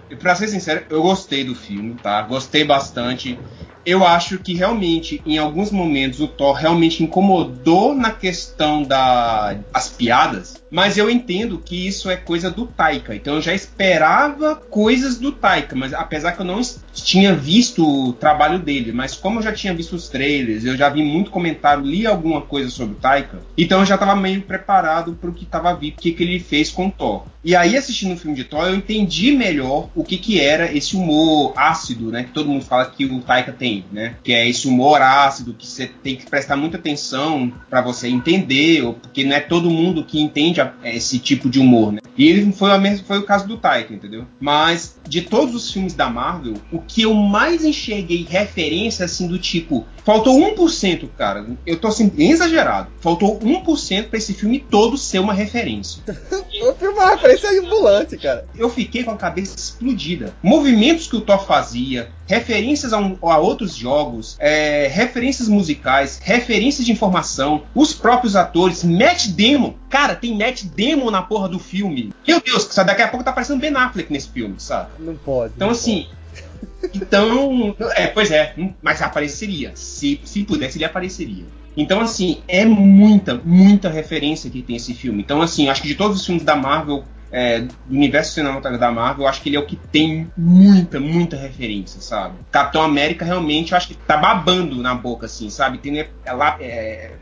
[0.10, 2.22] E Pra ser sincero, eu gostei do filme, tá?
[2.22, 3.40] Gostei bastante.
[3.86, 9.90] Eu acho que realmente, em alguns momentos, o Thor realmente incomodou na questão das as
[9.90, 13.16] piadas, mas eu entendo que isso é coisa do Taika.
[13.16, 16.62] Então eu já esperava coisas do Taika, mas apesar que eu não
[16.94, 20.90] tinha visto o trabalho dele, mas como eu já tinha visto os trailers, eu já
[20.90, 25.14] vi muito comentário, li alguma coisa sobre o Taika, então eu já tava meio preparado
[25.14, 27.24] pro que tava vindo, o que, que ele fez com o Thor.
[27.46, 30.96] E aí, assistindo o filme de Thor, eu entendi melhor o que, que era esse
[30.96, 32.24] humor ácido, né?
[32.24, 34.16] Que todo mundo fala que o Taika tem, né?
[34.24, 38.84] Que é esse humor ácido, que você tem que prestar muita atenção pra você entender,
[39.02, 42.00] porque não é todo mundo que entende esse tipo de humor, né?
[42.18, 44.26] E ele foi, a mes- foi o caso do Taika, entendeu?
[44.40, 49.38] Mas de todos os filmes da Marvel, o que eu mais enxerguei referência, assim, do
[49.38, 51.46] tipo, faltou 1%, cara.
[51.66, 52.88] Eu tô assim, bem exagerado.
[53.02, 56.02] Faltou 1% pra esse filme todo ser uma referência.
[56.56, 58.48] O filme é uma referência ambulante, cara.
[58.58, 60.34] eu fiquei com a cabeça explodida.
[60.42, 66.86] Movimentos que o Thor fazia, referências a, um- a outros jogos, é, referências musicais, referências
[66.86, 69.74] de informação, os próprios atores, Matt Damon.
[69.96, 72.12] Cara, tem Matt Damon na porra do filme.
[72.28, 74.90] Meu Deus, sabe, daqui a pouco tá parecendo Ben Affleck nesse filme, sabe?
[75.00, 75.54] Não pode.
[75.56, 76.10] Então, não assim.
[76.94, 77.74] Então.
[77.96, 79.72] É, pois é, hum, mas apareceria.
[79.74, 81.46] Se, se pudesse, ele apareceria.
[81.78, 85.22] Então, assim, é muita, muita referência que tem esse filme.
[85.22, 88.92] Então, assim, acho que de todos os filmes da Marvel, é, do universo cinematográfico da
[88.92, 92.36] Marvel, eu acho que ele é o que tem muita, muita referência, sabe?
[92.52, 95.78] Capitão América realmente, eu acho que tá babando na boca, assim, sabe?
[95.78, 97.14] Tem é, lá, é,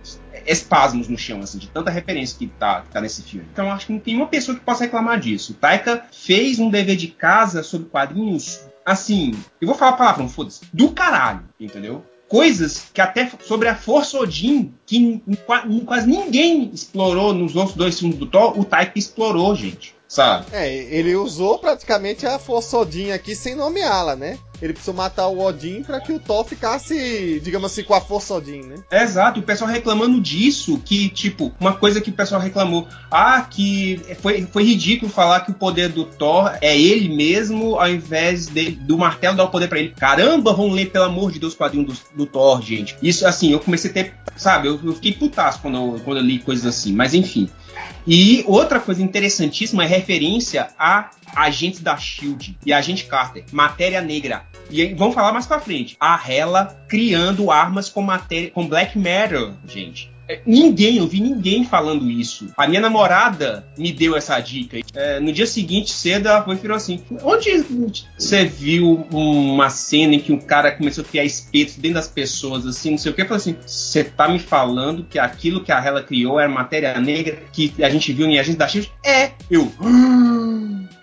[0.46, 3.48] espasmos no chão, assim, de tanta referência que tá, que tá nesse filme.
[3.52, 5.54] Então, acho que não tem uma pessoa que possa reclamar disso.
[5.54, 10.28] O Taika fez um dever de casa sobre quadrinhos assim, eu vou falar a palavra,
[10.28, 12.04] foda-se, do caralho, entendeu?
[12.34, 15.22] coisas que até sobre a Força Odin, que
[15.86, 19.96] quase ninguém explorou nos outros dois filmes do Thor, o Taika explorou, gente.
[20.08, 20.48] Sabe?
[20.52, 24.40] É, ele usou praticamente a Força Odin aqui sem nomeá-la, né?
[24.64, 28.34] Ele precisou matar o Odin para que o Thor ficasse, digamos assim, com a Força
[28.36, 28.76] Odin, né?
[28.90, 34.00] Exato, o pessoal reclamando disso, que, tipo, uma coisa que o pessoal reclamou, ah, que
[34.22, 38.72] foi, foi ridículo falar que o poder do Thor é ele mesmo, ao invés de,
[38.72, 39.90] do martelo dar o poder para ele.
[39.90, 42.96] Caramba, vamos ler, pelo amor de Deus, o quadrinho do, do Thor, gente.
[43.04, 46.40] Isso, assim, eu comecei a ter, sabe, eu, eu fiquei putaço quando quando eu li
[46.40, 47.50] coisas assim, mas enfim.
[48.06, 54.44] E outra coisa interessantíssima é referência a agentes da Shield e agente Carter, matéria negra.
[54.70, 55.96] E vamos falar mais para frente.
[56.00, 60.13] A Hela criando armas com matéria com black matter, gente.
[60.28, 62.52] É, ninguém, eu vi ninguém falando isso.
[62.56, 64.78] A minha namorada me deu essa dica.
[64.94, 67.66] É, no dia seguinte, cedo, ela foi e falou assim: Onde
[68.18, 72.66] você viu uma cena em que um cara começou a criar espetos dentro das pessoas,
[72.66, 73.22] assim, não sei o que?
[73.22, 77.00] Eu falei assim: Você tá me falando que aquilo que a Hela criou era matéria
[77.00, 78.92] negra que a gente viu em Agente da Shield?
[79.04, 79.32] É!
[79.50, 79.72] Eu.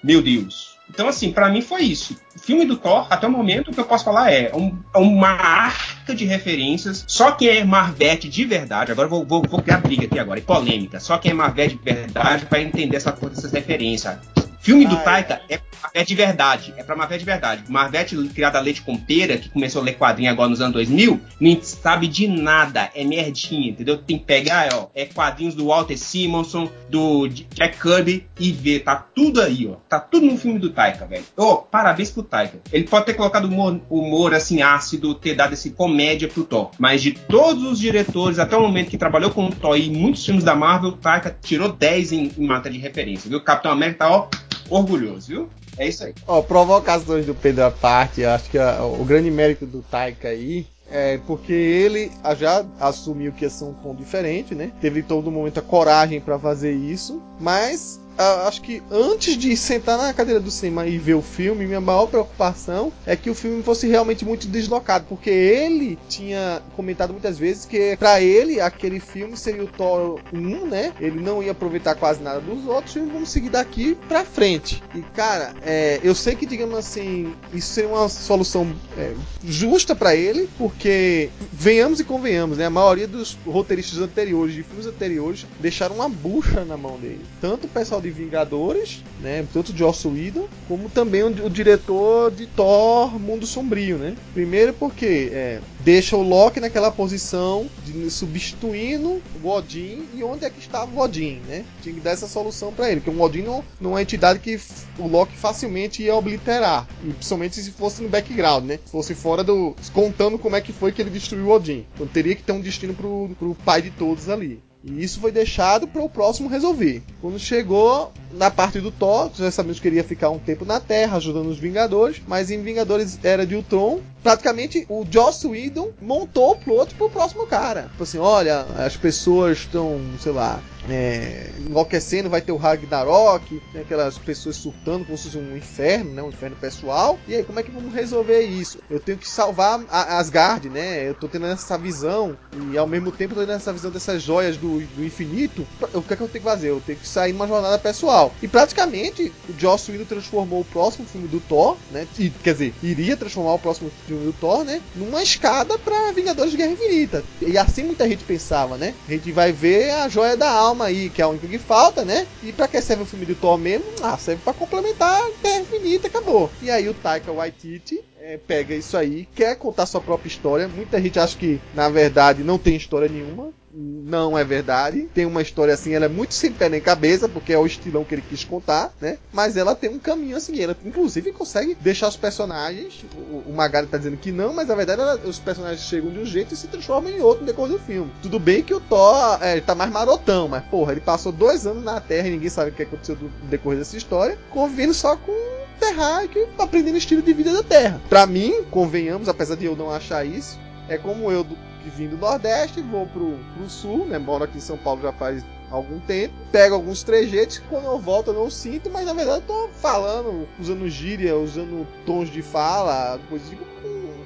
[0.02, 0.70] Meu Deus.
[0.88, 2.16] Então, assim, para mim foi isso.
[2.35, 4.98] O filme do Thor, até o momento, o que eu posso falar é, um, é
[4.98, 5.72] uma
[6.14, 7.05] de referências.
[7.07, 10.42] Só quem é Marvete de verdade, agora vou, vou, vou criar briga aqui agora, e
[10.42, 11.01] polêmica.
[11.01, 14.18] Só quem é Marvete de verdade vai entender essa, essas referências.
[14.61, 16.75] Filme do Taika é Marvete de verdade.
[16.77, 17.64] É pra Marvete de verdade.
[17.68, 21.18] Marvete, criada a leite com pera, que começou a ler quadrinho agora nos anos 2000,
[21.40, 22.90] não sabe de nada.
[22.94, 23.96] É merdinha, entendeu?
[23.96, 24.88] Tem que pegar, ó.
[24.94, 28.81] É quadrinhos do Walter Simonson, do Jack Kirby e ver.
[28.81, 29.77] Tá tudo aí, ó.
[29.88, 31.25] Tá tudo no filme do Taika, velho.
[31.37, 32.59] Ô, oh, parabéns pro Taika.
[32.70, 36.70] Ele pode ter colocado humor, humor, assim, ácido, ter dado esse comédia pro Thor.
[36.79, 40.25] Mas de todos os diretores, até o momento que trabalhou com o Thor e muitos
[40.25, 43.40] filmes da Marvel, o Taika tirou 10 em, em matéria de referência, viu?
[43.40, 44.29] Capitão América tá, ó
[44.70, 45.48] orgulhoso, viu?
[45.76, 46.14] É isso aí.
[46.26, 50.66] Ó, provocações do Pedro à parte, acho que a, o grande mérito do Taika aí
[50.90, 54.72] é porque ele já assumiu que ia ser um tom diferente, né?
[54.80, 58.00] Teve todo momento a coragem para fazer isso, mas
[58.46, 62.06] acho que antes de sentar na cadeira do cinema e ver o filme, minha maior
[62.06, 67.64] preocupação é que o filme fosse realmente muito deslocado, porque ele tinha comentado muitas vezes
[67.64, 70.92] que para ele aquele filme seria o Thor 1, né?
[71.00, 74.83] Ele não ia aproveitar quase nada dos outros e vamos seguir daqui para frente.
[74.94, 80.14] E cara, é, eu sei que digamos assim, isso seria uma solução é, justa para
[80.14, 82.66] ele, porque venhamos e convenhamos, né?
[82.66, 87.24] A maioria dos roteiristas anteriores, de filmes anteriores, deixaram uma bucha na mão dele.
[87.40, 89.46] Tanto o pessoal de Vingadores, né?
[89.53, 94.16] Tanto Joss Whedon, como também o, o, diretor de Thor Mundo Sombrio, né?
[94.33, 100.51] Primeiro porque é, deixa o Loki naquela posição de substituindo o Odin e onde é
[100.51, 101.64] que estava o Odin, né?
[101.83, 104.38] Tinha que dar essa solução para ele, porque o Odin não, não é uma entidade
[104.38, 104.59] que
[104.99, 108.79] o Loki facilmente ia obliterar, principalmente se fosse no background, né?
[108.85, 111.87] Se fosse fora do contando como é que foi que ele destruiu o Odin.
[111.94, 114.61] Então teria que ter um destino pro, pro pai de todos ali.
[114.83, 117.03] E isso foi deixado para o próximo resolver.
[117.21, 120.81] Quando chegou na parte do Thor, já sabemos que ele ia ficar um tempo na
[120.81, 126.53] Terra ajudando os Vingadores, mas em Vingadores Era de Ultron, praticamente o Joss Whedon montou
[126.53, 127.88] o plot pro próximo cara.
[127.90, 133.83] Tipo assim, olha, as pessoas estão, sei lá, é, enlouquecendo, vai ter o Ragnarok, tem
[133.83, 137.19] aquelas pessoas surtando como se fosse um inferno, né, um inferno pessoal.
[137.27, 138.79] E aí, como é que vamos resolver isso?
[138.90, 141.09] Eu tenho que salvar a Asgard, né?
[141.09, 142.37] Eu tô tendo essa visão
[142.71, 145.66] e ao mesmo tempo tô tendo essa visão dessas joias do, do infinito.
[145.93, 146.71] O que é que eu tenho que fazer?
[146.71, 148.33] Eu tenho que sair numa jornada pessoal.
[148.43, 152.07] E praticamente o Joss Whedon transformou o próximo filme do Thor, né?
[152.19, 154.81] E, quer dizer, iria transformar o próximo filme do Thor, né?
[154.95, 157.25] Numa escada para Vingadores de Guerra Infinita.
[157.40, 158.95] E assim muita gente pensava, né?
[159.09, 162.04] A gente vai ver a joia da alma alma aí, que é a que falta,
[162.04, 162.26] né?
[162.42, 163.87] E pra que serve o filme do Thor mesmo?
[164.02, 166.50] Ah, serve pra complementar Terra Infinita, acabou.
[166.62, 170.68] E aí o Taika Waititi é, pega isso aí, quer contar sua própria história.
[170.68, 175.09] Muita gente acha que, na verdade, não tem história nenhuma não é verdade.
[175.14, 178.04] Tem uma história assim, ela é muito sem pé nem cabeça, porque é o estilão
[178.04, 179.18] que ele quis contar, né?
[179.33, 183.04] Mas ela tem um caminho assim, ela inclusive consegue deixar os personagens.
[183.14, 186.18] O, o Magari tá dizendo que não, mas na verdade ela, os personagens chegam de
[186.18, 188.11] um jeito e se transformam em outro no decorrer do filme.
[188.22, 191.85] Tudo bem que o Thor é, tá mais marotão, mas porra, ele passou dois anos
[191.85, 195.33] na Terra e ninguém sabe o que aconteceu no decorrer dessa história, convivendo só com
[195.78, 198.00] terráqueo, aprendendo o estilo de vida da Terra.
[198.09, 201.46] Para mim, convenhamos, apesar de eu não achar isso, é como eu
[201.88, 204.19] vim do Nordeste, vou pro, pro Sul, né?
[204.19, 208.29] Moro aqui em São Paulo já faz algum tempo, pego alguns trejeitos quando eu volto
[208.29, 213.21] eu não sinto, mas na verdade eu tô falando, usando gíria, usando tons de fala,
[213.29, 213.64] coisas tipo,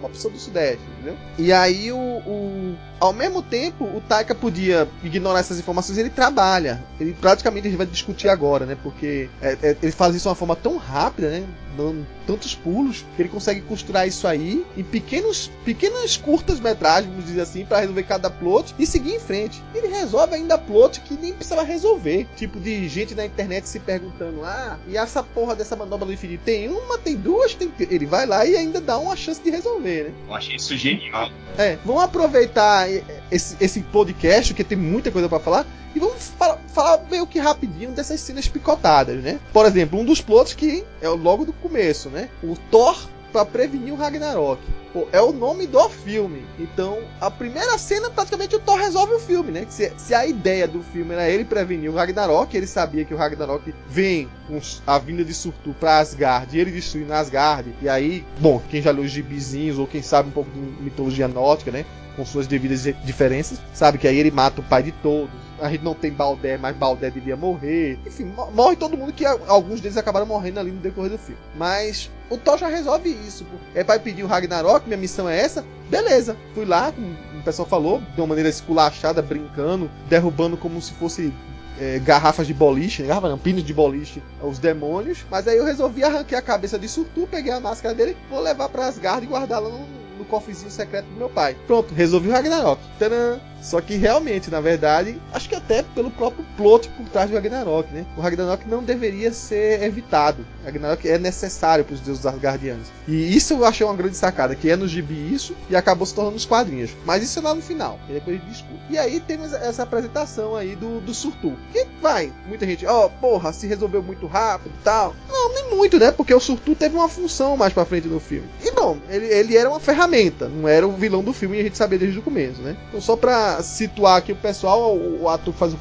[0.04, 1.16] uma pessoa do Sudeste, entendeu?
[1.38, 6.82] E aí o, o ao mesmo tempo, o Taika podia ignorar essas informações, ele trabalha.
[6.98, 8.78] Ele praticamente a gente vai discutir agora, né?
[8.82, 11.44] Porque é, é, ele faz isso de uma forma tão rápida, né?
[11.76, 17.26] Dando tantos pulos, que ele consegue costurar isso aí em pequenos, pequenas curtas metragens, vamos
[17.26, 19.62] dizer assim, para resolver cada plot e seguir em frente.
[19.74, 22.26] Ele resolve ainda plot que nem precisava resolver.
[22.36, 26.42] Tipo de gente na internet se perguntando: ah, e essa porra dessa manobra do infinito
[26.44, 27.70] tem uma, tem duas, tem.
[27.78, 30.12] Ele vai lá e ainda dá uma chance de resolver, né?
[30.28, 31.30] Eu achei isso genial.
[31.56, 32.88] É, vamos aproveitar
[33.30, 37.38] esse, esse podcast, que tem muita coisa para falar, e vamos falar, falar, meio que
[37.38, 39.38] rapidinho dessas cenas picotadas, né?
[39.52, 42.28] Por exemplo, um dos plots que é logo do começo, né?
[42.42, 44.62] O Thor para prevenir o Ragnarok.
[44.92, 46.46] Pô, é o nome do filme.
[46.56, 49.66] Então, a primeira cena, praticamente, o Thor resolve o filme, né?
[49.68, 53.16] Se, se a ideia do filme era ele prevenir o Ragnarok, ele sabia que o
[53.16, 57.74] Ragnarok vem com a vinda de Surtur pra Asgard e ele destruindo Asgard.
[57.82, 61.26] E aí, bom, quem já leu os gibizinhos ou quem sabe um pouco de mitologia
[61.26, 61.84] nórdica, né?
[62.14, 65.34] Com suas devidas diferenças, sabe que aí ele mata o pai de todos.
[65.60, 67.98] A gente não tem Baldé, mas Baldé devia morrer.
[68.06, 71.40] Enfim, morre todo mundo que alguns deles acabaram morrendo ali no decorrer do filme.
[71.56, 73.46] Mas o Thor já resolve isso.
[73.74, 75.64] É para pedir o Ragnarok, minha missão é essa.
[75.88, 76.92] Beleza, fui lá,
[77.38, 81.32] o pessoal falou, de uma maneira esculachada, brincando, derrubando como se fosse
[81.78, 83.08] é, garrafas de boliche, né?
[83.08, 85.24] garrafa pinos de boliche, os demônios.
[85.30, 88.68] Mas aí eu resolvi arrancar a cabeça de Surtur, peguei a máscara dele, vou levar
[88.68, 89.86] para Asgard e guardá-la no,
[90.18, 91.56] no cofrezinho secreto do meu pai.
[91.66, 92.80] Pronto, resolvi o Ragnarok.
[92.98, 93.38] Tadã!
[93.64, 97.90] Só que realmente, na verdade, acho que até pelo próprio plot por trás do Ragnarok,
[97.94, 98.04] né?
[98.14, 100.44] O Ragnarok não deveria ser evitado.
[100.62, 102.88] O Ragnarok é necessário para os deuses Asgardianos.
[103.08, 106.14] E isso eu achei uma grande sacada, que é no gibi isso e acabou se
[106.14, 106.90] tornando os quadrinhos.
[107.06, 108.80] Mas isso é lá no final, que depois a gente discute.
[108.90, 111.54] E aí temos essa apresentação aí do, do Surtur.
[111.72, 115.14] Que vai, muita gente, ó, oh, porra, se resolveu muito rápido e tal.
[115.26, 116.12] Não, nem muito, né?
[116.12, 118.46] Porque o Surtur teve uma função mais pra frente no filme.
[118.62, 121.64] E bom, ele, ele era uma ferramenta, não era o vilão do filme e a
[121.64, 122.76] gente sabia desde o começo, né?
[122.88, 125.74] Então só pra situar aqui o pessoal, o, o ator que faz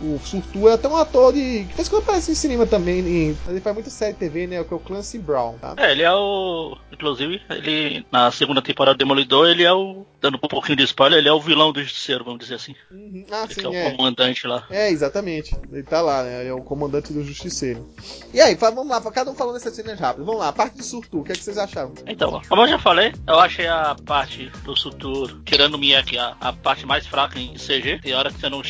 [0.00, 1.64] o, o é até um ator de.
[1.68, 2.98] que fez quando aparece em cinema também.
[3.00, 4.62] Em, ele faz muita série TV, né?
[4.62, 5.74] Que é o Clancy Brown, tá?
[5.76, 6.76] É, ele é o.
[6.92, 10.04] Inclusive, ele na segunda temporada do Demolidor, ele é o.
[10.20, 12.74] Dando um pouquinho de spoiler, ele é o vilão do Justiceiro, vamos dizer assim.
[12.90, 13.24] Uhum.
[13.30, 13.90] Ah, ele sim, é o é.
[13.90, 14.64] comandante lá.
[14.70, 15.54] É, exatamente.
[15.70, 16.40] Ele tá lá, né?
[16.40, 17.86] Ele é o comandante do Justiceiro.
[18.32, 20.26] E aí, vamos lá, cada um falando essas cenas rápidas.
[20.26, 21.92] Vamos lá, a parte de Surtu, o que, é que vocês acharam?
[22.06, 26.36] Então, como eu já falei, eu achei a parte do Surtur, tirando o Miyake, a,
[26.40, 27.98] a parte mais fraca em CG.
[28.02, 28.62] Tem hora que você não,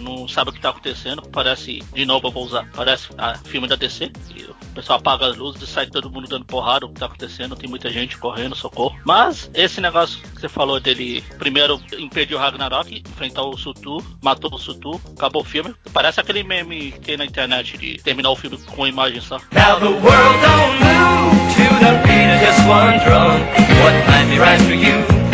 [0.00, 1.22] não sabe o que tá acontecendo.
[1.30, 4.10] Parece, de novo vou usar, parece a filme da DC.
[4.60, 7.56] o pessoal apaga as luzes e sai todo mundo dando porrada o que tá acontecendo.
[7.56, 8.96] Tem muita gente correndo, socorro.
[9.04, 14.52] Mas esse negócio que você falou dele, primeiro impedir o Ragnarok, enfrentar o Sutu, matou
[14.54, 15.74] o Sutu, acabou o filme.
[15.92, 19.38] Parece aquele meme que tem na internet de terminar o filme com imagem só.
[19.52, 23.40] Now the world don't move to the beat of just one drum.
[23.82, 25.25] What might be right for you?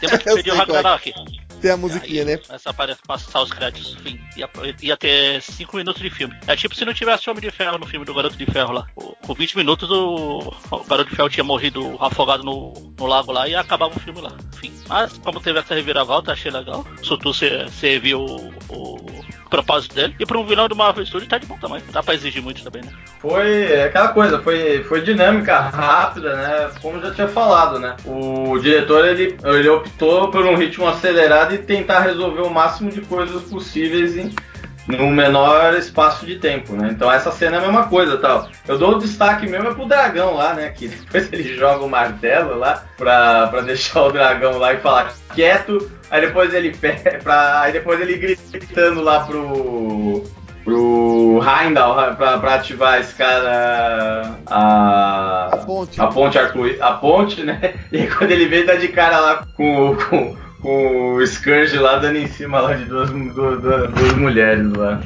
[0.00, 1.12] Temos que impedir o Ragnarok.
[1.60, 2.40] Tem a musiquinha, aí, né?
[2.50, 3.96] Essa parece passar os créditos.
[3.98, 4.50] Enfim, ia,
[4.82, 6.36] ia ter 5 minutos de filme.
[6.46, 8.86] É tipo se não tivesse Homem de Ferro no filme do Garoto de Ferro lá.
[8.94, 13.48] Com 20 minutos o, o Garoto de Ferro tinha morrido afogado no, no lago lá
[13.48, 14.36] e acabava o filme lá.
[14.54, 14.74] Enfim.
[14.86, 16.86] Mas como teve essa reviravolta, achei legal.
[17.02, 19.06] Sutu serviu o, o
[19.54, 20.14] propósito dele.
[20.18, 21.82] E para um vilão do Marvel Studios tá de bom tamanho.
[21.92, 22.90] Dá pra exigir muito também, né?
[23.20, 26.70] Foi é aquela coisa, foi, foi dinâmica, rápida, né?
[26.82, 27.96] Como já tinha falado, né?
[28.04, 33.00] O diretor ele, ele optou por um ritmo acelerado e tentar resolver o máximo de
[33.02, 34.34] coisas possíveis em,
[34.86, 36.90] no menor espaço de tempo, né?
[36.92, 38.48] Então essa cena é a mesma coisa, tal.
[38.68, 40.70] Eu dou o destaque mesmo é pro dragão lá, né?
[40.70, 45.12] Que depois ele joga o martelo lá pra, pra deixar o dragão lá e falar
[45.34, 45.90] quieto.
[46.10, 46.76] Aí depois ele
[47.22, 50.24] pra, aí depois ele gritando lá pro
[50.64, 56.38] pro Heimdall pra, pra ativar esse cara a, a ponte, a ponte,
[56.80, 57.74] a ponte, né?
[57.92, 62.16] E quando ele vem tá de cara lá com, com com o Scourge lá dando
[62.16, 65.00] em cima lá de duas, duas, duas mulheres lá.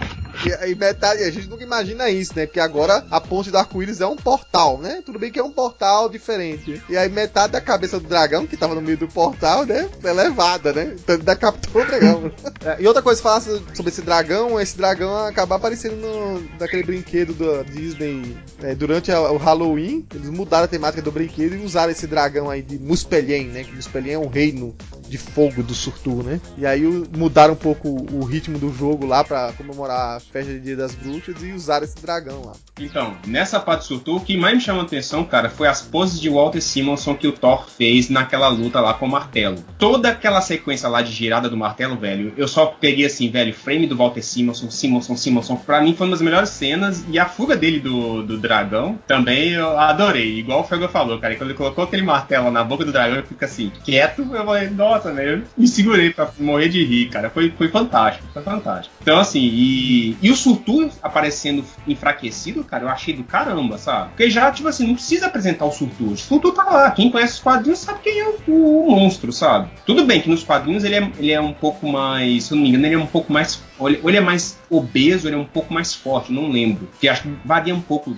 [0.47, 2.47] E, e, metade, a gente nunca imagina isso, né?
[2.47, 5.03] Porque agora a ponte do arco-íris é um portal, né?
[5.05, 6.81] Tudo bem que é um portal diferente.
[6.89, 9.89] E aí metade da cabeça do dragão, que tava no meio do portal, né?
[10.05, 10.95] É levada, né?
[10.95, 12.31] Então decapitou o dragão.
[12.65, 17.35] é, e outra coisa, falar sobre esse dragão, esse dragão acaba aparecendo no, naquele brinquedo
[17.35, 20.07] da Disney é, durante a, o Halloween.
[20.15, 23.65] Eles mudaram a temática do brinquedo e usaram esse dragão aí de Muspelien, né?
[23.65, 24.77] Que Muspelien é um reino
[25.09, 26.41] de fogo do Surtur, né?
[26.57, 26.83] E aí
[27.17, 30.95] mudaram um pouco o ritmo do jogo lá para comemorar a festa de Dia das
[30.95, 32.53] Bruxas e usaram esse dragão lá.
[32.79, 35.83] Então, nessa parte do Surtur, o que mais me chamou a atenção, cara, foi as
[35.83, 39.57] poses de Walter Simonson que o Thor fez naquela luta lá com o martelo.
[39.79, 43.87] Toda aquela sequência lá de girada do martelo, velho, eu só peguei assim, velho, frame
[43.87, 47.57] do Walter Simonson, Simonson, Simonson, pra mim foi uma das melhores cenas e a fuga
[47.57, 50.39] dele do, do dragão também eu adorei.
[50.39, 53.25] Igual o Fego falou, cara, quando ele colocou aquele martelo na boca do dragão, eu
[53.25, 57.31] fico assim, quieto, eu falei, nossa, né, eu me segurei pra morrer de rir, cara,
[57.31, 58.95] foi, foi fantástico, foi fantástico.
[59.01, 64.11] Então, assim, e, e o Surtur aparecendo enfraquecido, cara, eu achei do caramba, sabe?
[64.11, 66.13] Porque já, tipo assim, não precisa apresentar o Surtur.
[66.13, 69.71] O Surtur tá lá, quem conhece os quadrinhos sabe quem é o, o, monstro, sabe?
[69.87, 72.63] Tudo bem que nos quadrinhos ele é, ele é um pouco mais, se eu não
[72.63, 75.33] me engano, ele é um pouco mais ou ele, ou ele é mais obeso, ou
[75.33, 76.87] ele é um pouco mais forte, não lembro.
[76.87, 78.17] Porque acho que varia um pouco,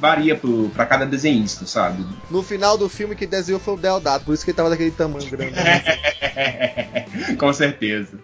[0.00, 0.38] varia
[0.74, 2.04] para cada desenhista, sabe?
[2.30, 4.90] No final do filme que desenhou foi o Deodato, por isso que ele tava daquele
[4.90, 5.54] tamanho grande.
[7.38, 8.18] Com certeza.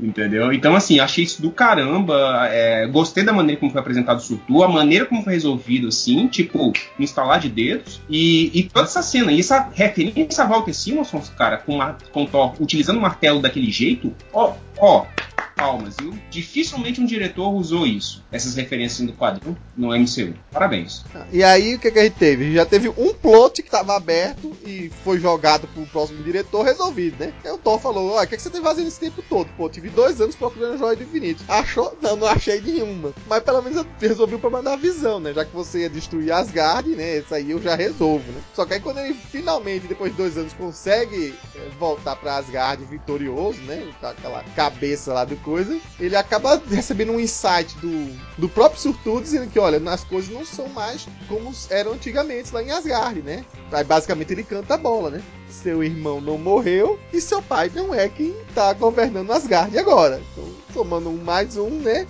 [0.00, 0.52] Entendeu?
[0.52, 2.48] Então, assim, achei isso do caramba.
[2.50, 6.26] É, gostei da maneira como foi apresentado o Surtu, a maneira como foi resolvido, assim,
[6.28, 8.00] tipo, instalar de dedos.
[8.08, 12.26] E, e toda essa cena, e essa referência a Walter Simonson, cara, com, uma, com
[12.26, 15.06] Thor utilizando o martelo daquele jeito, ó, ó,
[15.58, 16.16] palmas, viu?
[16.30, 20.34] Dificilmente um diretor usou isso, essas referências no quadrinho no MCU.
[20.52, 21.04] Parabéns.
[21.32, 22.54] E aí, o que, que a gente teve?
[22.54, 27.32] Já teve um plot que estava aberto e foi jogado pro próximo diretor resolvido, né?
[27.44, 29.48] Aí o Thor falou: Olha, o que, que você tem fazendo esse tempo todo?
[29.56, 31.42] Pô, tive dois anos procurando a joia do infinito.
[31.48, 31.96] Achou?
[32.00, 33.12] Não, não achei nenhuma.
[33.26, 35.32] Mas pelo menos eu resolvi o problema da visão, né?
[35.32, 37.18] Já que você ia destruir Asgard, né?
[37.18, 38.40] Isso aí eu já resolvo, né?
[38.54, 42.84] Só que aí quando ele finalmente, depois de dois anos, consegue é, voltar pra Asgard
[42.84, 43.90] vitorioso, né?
[44.00, 49.22] Com aquela cabeça lá do coisa, ele acaba recebendo um insight do, do próprio Surtur
[49.22, 53.46] dizendo que, olha, as coisas não são mais como eram antigamente lá em Asgard, né?
[53.72, 55.22] Aí basicamente ele canta a bola, né?
[55.48, 60.20] Seu irmão não morreu e seu pai não é quem tá governando Asgard agora.
[60.32, 60.44] Então,
[60.74, 62.06] tomando um mais um, né?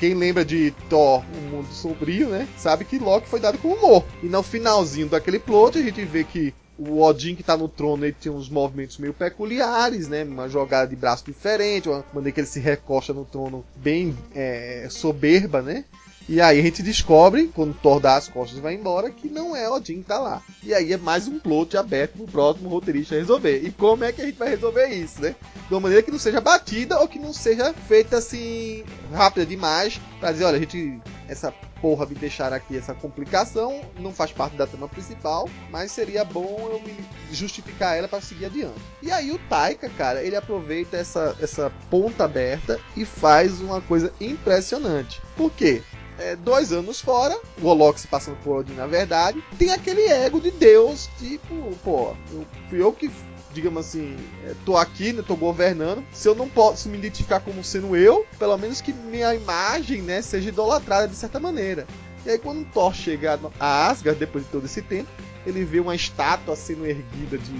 [0.00, 2.48] Quem lembra de Thor, um mundo sombrio, né?
[2.58, 4.04] Sabe que Loki foi dado com humor.
[4.22, 6.52] E no finalzinho daquele plot, a gente vê que
[6.88, 10.24] o Odin que tá no trono ele tem uns movimentos meio peculiares, né?
[10.24, 14.86] Uma jogada de braço diferente, uma maneira que ele se recosta no trono bem é,
[14.90, 15.84] soberba, né?
[16.28, 19.56] E aí a gente descobre, quando Thor dá as costas e vai embora, que não
[19.56, 20.40] é Odin que tá lá.
[20.62, 23.64] E aí é mais um plot aberto pro próximo roteirista resolver.
[23.64, 25.34] E como é que a gente vai resolver isso, né?
[25.68, 30.00] De uma maneira que não seja batida ou que não seja feita assim rápida demais
[30.20, 31.00] pra dizer, olha, a gente.
[31.28, 31.52] Essa
[31.82, 36.70] porra me deixar aqui essa complicação, não faz parte da trama principal, mas seria bom
[36.70, 36.96] eu me
[37.32, 38.80] justificar ela para seguir adiante.
[39.02, 44.12] E aí o Taika, cara, ele aproveita essa, essa ponta aberta e faz uma coisa
[44.20, 45.20] impressionante.
[45.36, 45.82] Por quê?
[46.18, 50.50] é, dois anos fora, o Olox passando por Odin na verdade, tem aquele ego de
[50.50, 53.10] Deus, tipo, pô, eu, fui eu que,
[53.52, 57.62] digamos assim, é, tô aqui, né, tô governando, se eu não posso me identificar como
[57.62, 61.86] sendo eu, pelo menos que minha imagem, né, seja idolatrada de certa maneira.
[62.24, 65.08] E aí quando Thor chega a Asgard, depois de todo esse tempo,
[65.44, 67.52] ele vê uma estátua sendo erguida de,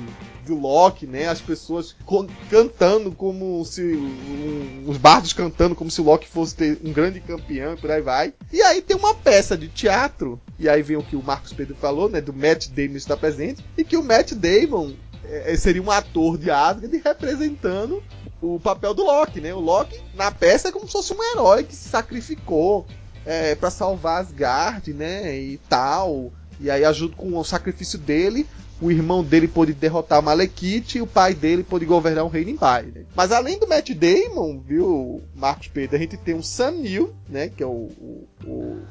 [0.46, 1.28] do Loki, né?
[1.28, 1.96] As pessoas
[2.48, 3.82] cantando como se.
[3.82, 7.90] Um, os bardos cantando como se o Loki fosse ter um grande campeão e por
[7.90, 8.34] aí vai.
[8.52, 11.74] E aí tem uma peça de teatro, e aí vem o que o Marcos Pedro
[11.74, 12.20] falou, né?
[12.20, 14.92] Do Matt Damon está presente, e que o Matt Damon
[15.32, 18.02] é, seria um ator de Asgard representando
[18.40, 19.54] o papel do Loki, né?
[19.54, 22.86] O Loki na peça é como se fosse um herói que se sacrificou
[23.24, 25.36] é, para salvar Asgard, né?
[25.36, 26.32] E tal.
[26.60, 28.46] E aí ajuda com o sacrifício dele,
[28.80, 32.56] o irmão dele pôde derrotar Malekith e o pai dele pôde governar o reino em
[32.56, 32.92] paz.
[32.92, 33.04] Né?
[33.14, 37.48] Mas além do Matt Damon, viu, Marcos Pedro, a gente tem o Sam Neill, né,
[37.48, 38.82] que é o, o, o,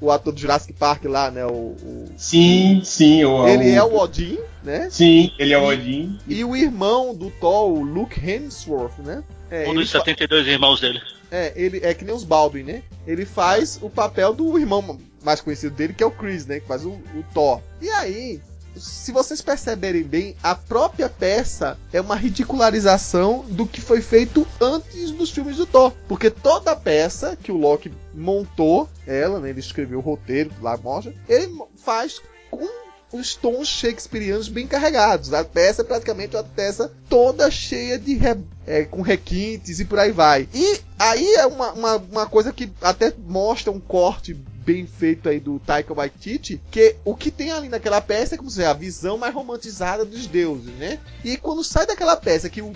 [0.00, 1.50] o ator do Jurassic Park lá, né, o...
[1.50, 2.06] o...
[2.16, 3.24] Sim, sim.
[3.24, 4.88] O, ele é o Odin, né?
[4.90, 6.18] Sim, ele é o Odin.
[6.26, 9.22] E, e o irmão do Thor, o Luke Hemsworth, né?
[9.50, 10.50] É, um dos 72 fa...
[10.50, 11.00] irmãos dele.
[11.30, 12.82] É, ele é que nem os Baldwin, né?
[13.06, 16.60] Ele faz o papel do irmão mais conhecido dele, que é o Chris, né?
[16.60, 17.60] Que faz o, o Thor.
[17.80, 18.40] E aí,
[18.78, 25.10] se vocês perceberem bem, a própria peça é uma ridicularização do que foi feito antes
[25.10, 25.92] dos filmes do Thor.
[26.08, 30.76] Porque toda a peça que o Loki montou, ela, né, ele escreveu o roteiro, lá
[30.76, 32.20] mostra, ele faz
[32.50, 32.68] com
[33.12, 35.32] os tons shakespearianos bem carregados.
[35.32, 39.98] A peça é praticamente uma peça toda cheia de re, é, com requintes e por
[39.98, 40.48] aí vai.
[40.52, 44.36] E aí é uma, uma, uma coisa que até mostra um corte
[44.66, 48.50] bem feito aí do Taika Waititi, que o que tem ali naquela peça é como
[48.50, 50.98] se a visão mais romantizada dos deuses, né?
[51.24, 52.72] E quando sai daquela peça que o,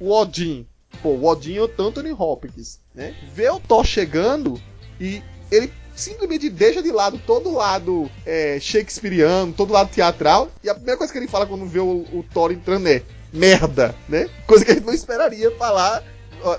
[0.00, 0.66] o Odin,
[1.00, 3.14] pô, o Odin é o Anthony Hopkins, né?
[3.32, 4.60] Vê o Thor chegando
[5.00, 5.22] e
[5.52, 10.98] ele simplesmente deixa de lado todo lado é, shakespeariano, todo lado teatral, e a primeira
[10.98, 13.02] coisa que ele fala quando vê o, o Thor entrando é
[13.32, 14.28] merda, né?
[14.48, 16.02] Coisa que a gente não esperaria falar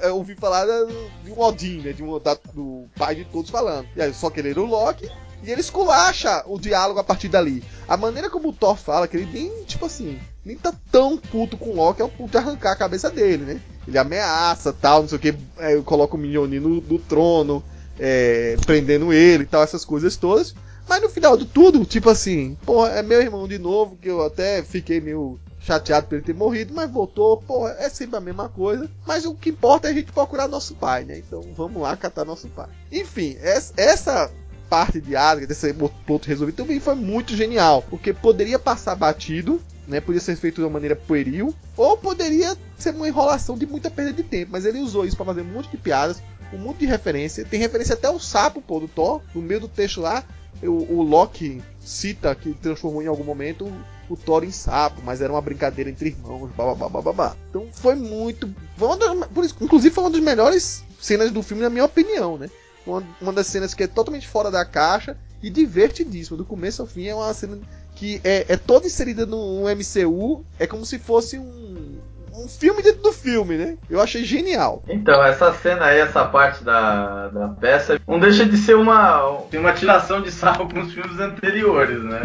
[0.02, 0.66] eu ouvi falar
[1.24, 1.94] de um Odin, né?
[1.94, 3.88] De um, da, do pai de todos falando.
[3.96, 5.10] E aí, só querer o Loki.
[5.44, 7.64] E ele esculacha o diálogo a partir dali.
[7.88, 11.58] A maneira como o Thor fala, que ele nem, tipo assim, nem tá tão puto
[11.58, 13.62] com o Loki, é o ponto de arrancar a cabeça dele, né?
[13.88, 17.64] Ele ameaça, tal, não sei o que, é, coloca o Mjolnir no, no trono,
[18.00, 20.54] é, prendendo ele e tal, essas coisas todas.
[20.88, 24.24] Mas no final de tudo, tipo assim, pô, é meu irmão de novo, que eu
[24.24, 28.50] até fiquei meio chateado por ele ter morrido, mas voltou, pô, é sempre a mesma
[28.50, 28.90] coisa.
[29.06, 31.20] Mas o que importa é a gente procurar nosso pai, né?
[31.20, 32.68] Então vamos lá catar nosso pai.
[32.92, 34.32] Enfim, essa
[34.70, 40.00] parte de Asgard, desse ponto resolvido, também foi muito genial, porque poderia passar batido, né?
[40.00, 44.14] Podia ser feito de uma maneira pueril, ou poderia ser uma enrolação de muita perda
[44.14, 46.86] de tempo, mas ele usou isso para fazer um monte de piadas, um monte de
[46.86, 50.24] referência, tem referência até o sapo, pô, do Thor, no meio do texto lá,
[50.64, 53.72] o, o Loki cita que transformou em algum momento
[54.10, 57.36] o Thor em sapo, mas era uma brincadeira entre irmãos, babá.
[57.50, 58.54] Então foi muito.
[58.78, 62.38] Foi uma por isso, inclusive foi uma das melhores cenas do filme, na minha opinião,
[62.38, 62.50] né?
[62.86, 66.38] Uma, uma das cenas que é totalmente fora da caixa e divertidíssima.
[66.38, 67.60] Do começo ao fim é uma cena
[67.96, 70.44] que é, é toda inserida no MCU.
[70.60, 72.00] É como se fosse um,
[72.44, 73.78] um filme dentro do filme, né?
[73.90, 74.84] Eu achei genial.
[74.88, 79.22] Então, essa cena aí, essa parte da, da peça, não deixa de ser uma,
[79.54, 82.24] uma tiração de sarro com os filmes anteriores, né?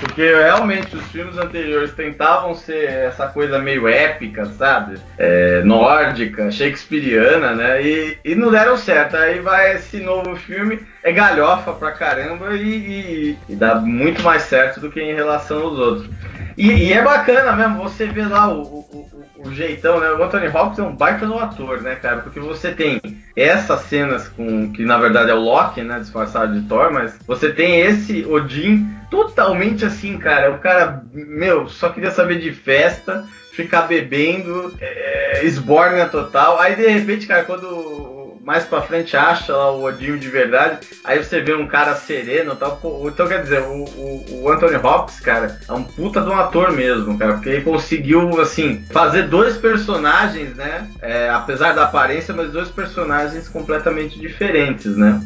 [0.00, 4.98] Porque realmente os filmes anteriores tentavam ser essa coisa meio épica, sabe?
[5.16, 7.82] É, nórdica, shakespeariana, né?
[7.82, 9.16] E, e não deram certo.
[9.16, 14.42] Aí vai esse novo filme, é galhofa pra caramba e, e, e dá muito mais
[14.42, 16.10] certo do que em relação aos outros.
[16.56, 20.10] E, e, é bacana mesmo, você vê lá o, o, o, o, jeitão, né?
[20.10, 22.18] O Anthony Hopkins é um baita no ator, né, cara?
[22.18, 23.00] Porque você tem
[23.36, 24.72] essas cenas com.
[24.72, 26.00] que na verdade é o Loki, né?
[26.00, 30.50] Disfarçado de Thor, mas você tem esse Odin totalmente assim, cara.
[30.50, 36.58] O cara, meu, só queria saber de festa, ficar bebendo, é, esborna total.
[36.58, 38.17] Aí de repente, cara, quando
[38.48, 42.54] mais pra frente acha lá o Odinho de verdade, aí você vê um cara sereno
[42.54, 42.80] e tal.
[43.06, 46.72] Então quer dizer, o, o, o, Anthony Hopkins, cara, é um puta de um ator
[46.72, 50.88] mesmo, cara, porque ele conseguiu, assim, fazer dois personagens, né?
[51.02, 55.20] É, apesar da aparência, mas dois personagens completamente diferentes, né?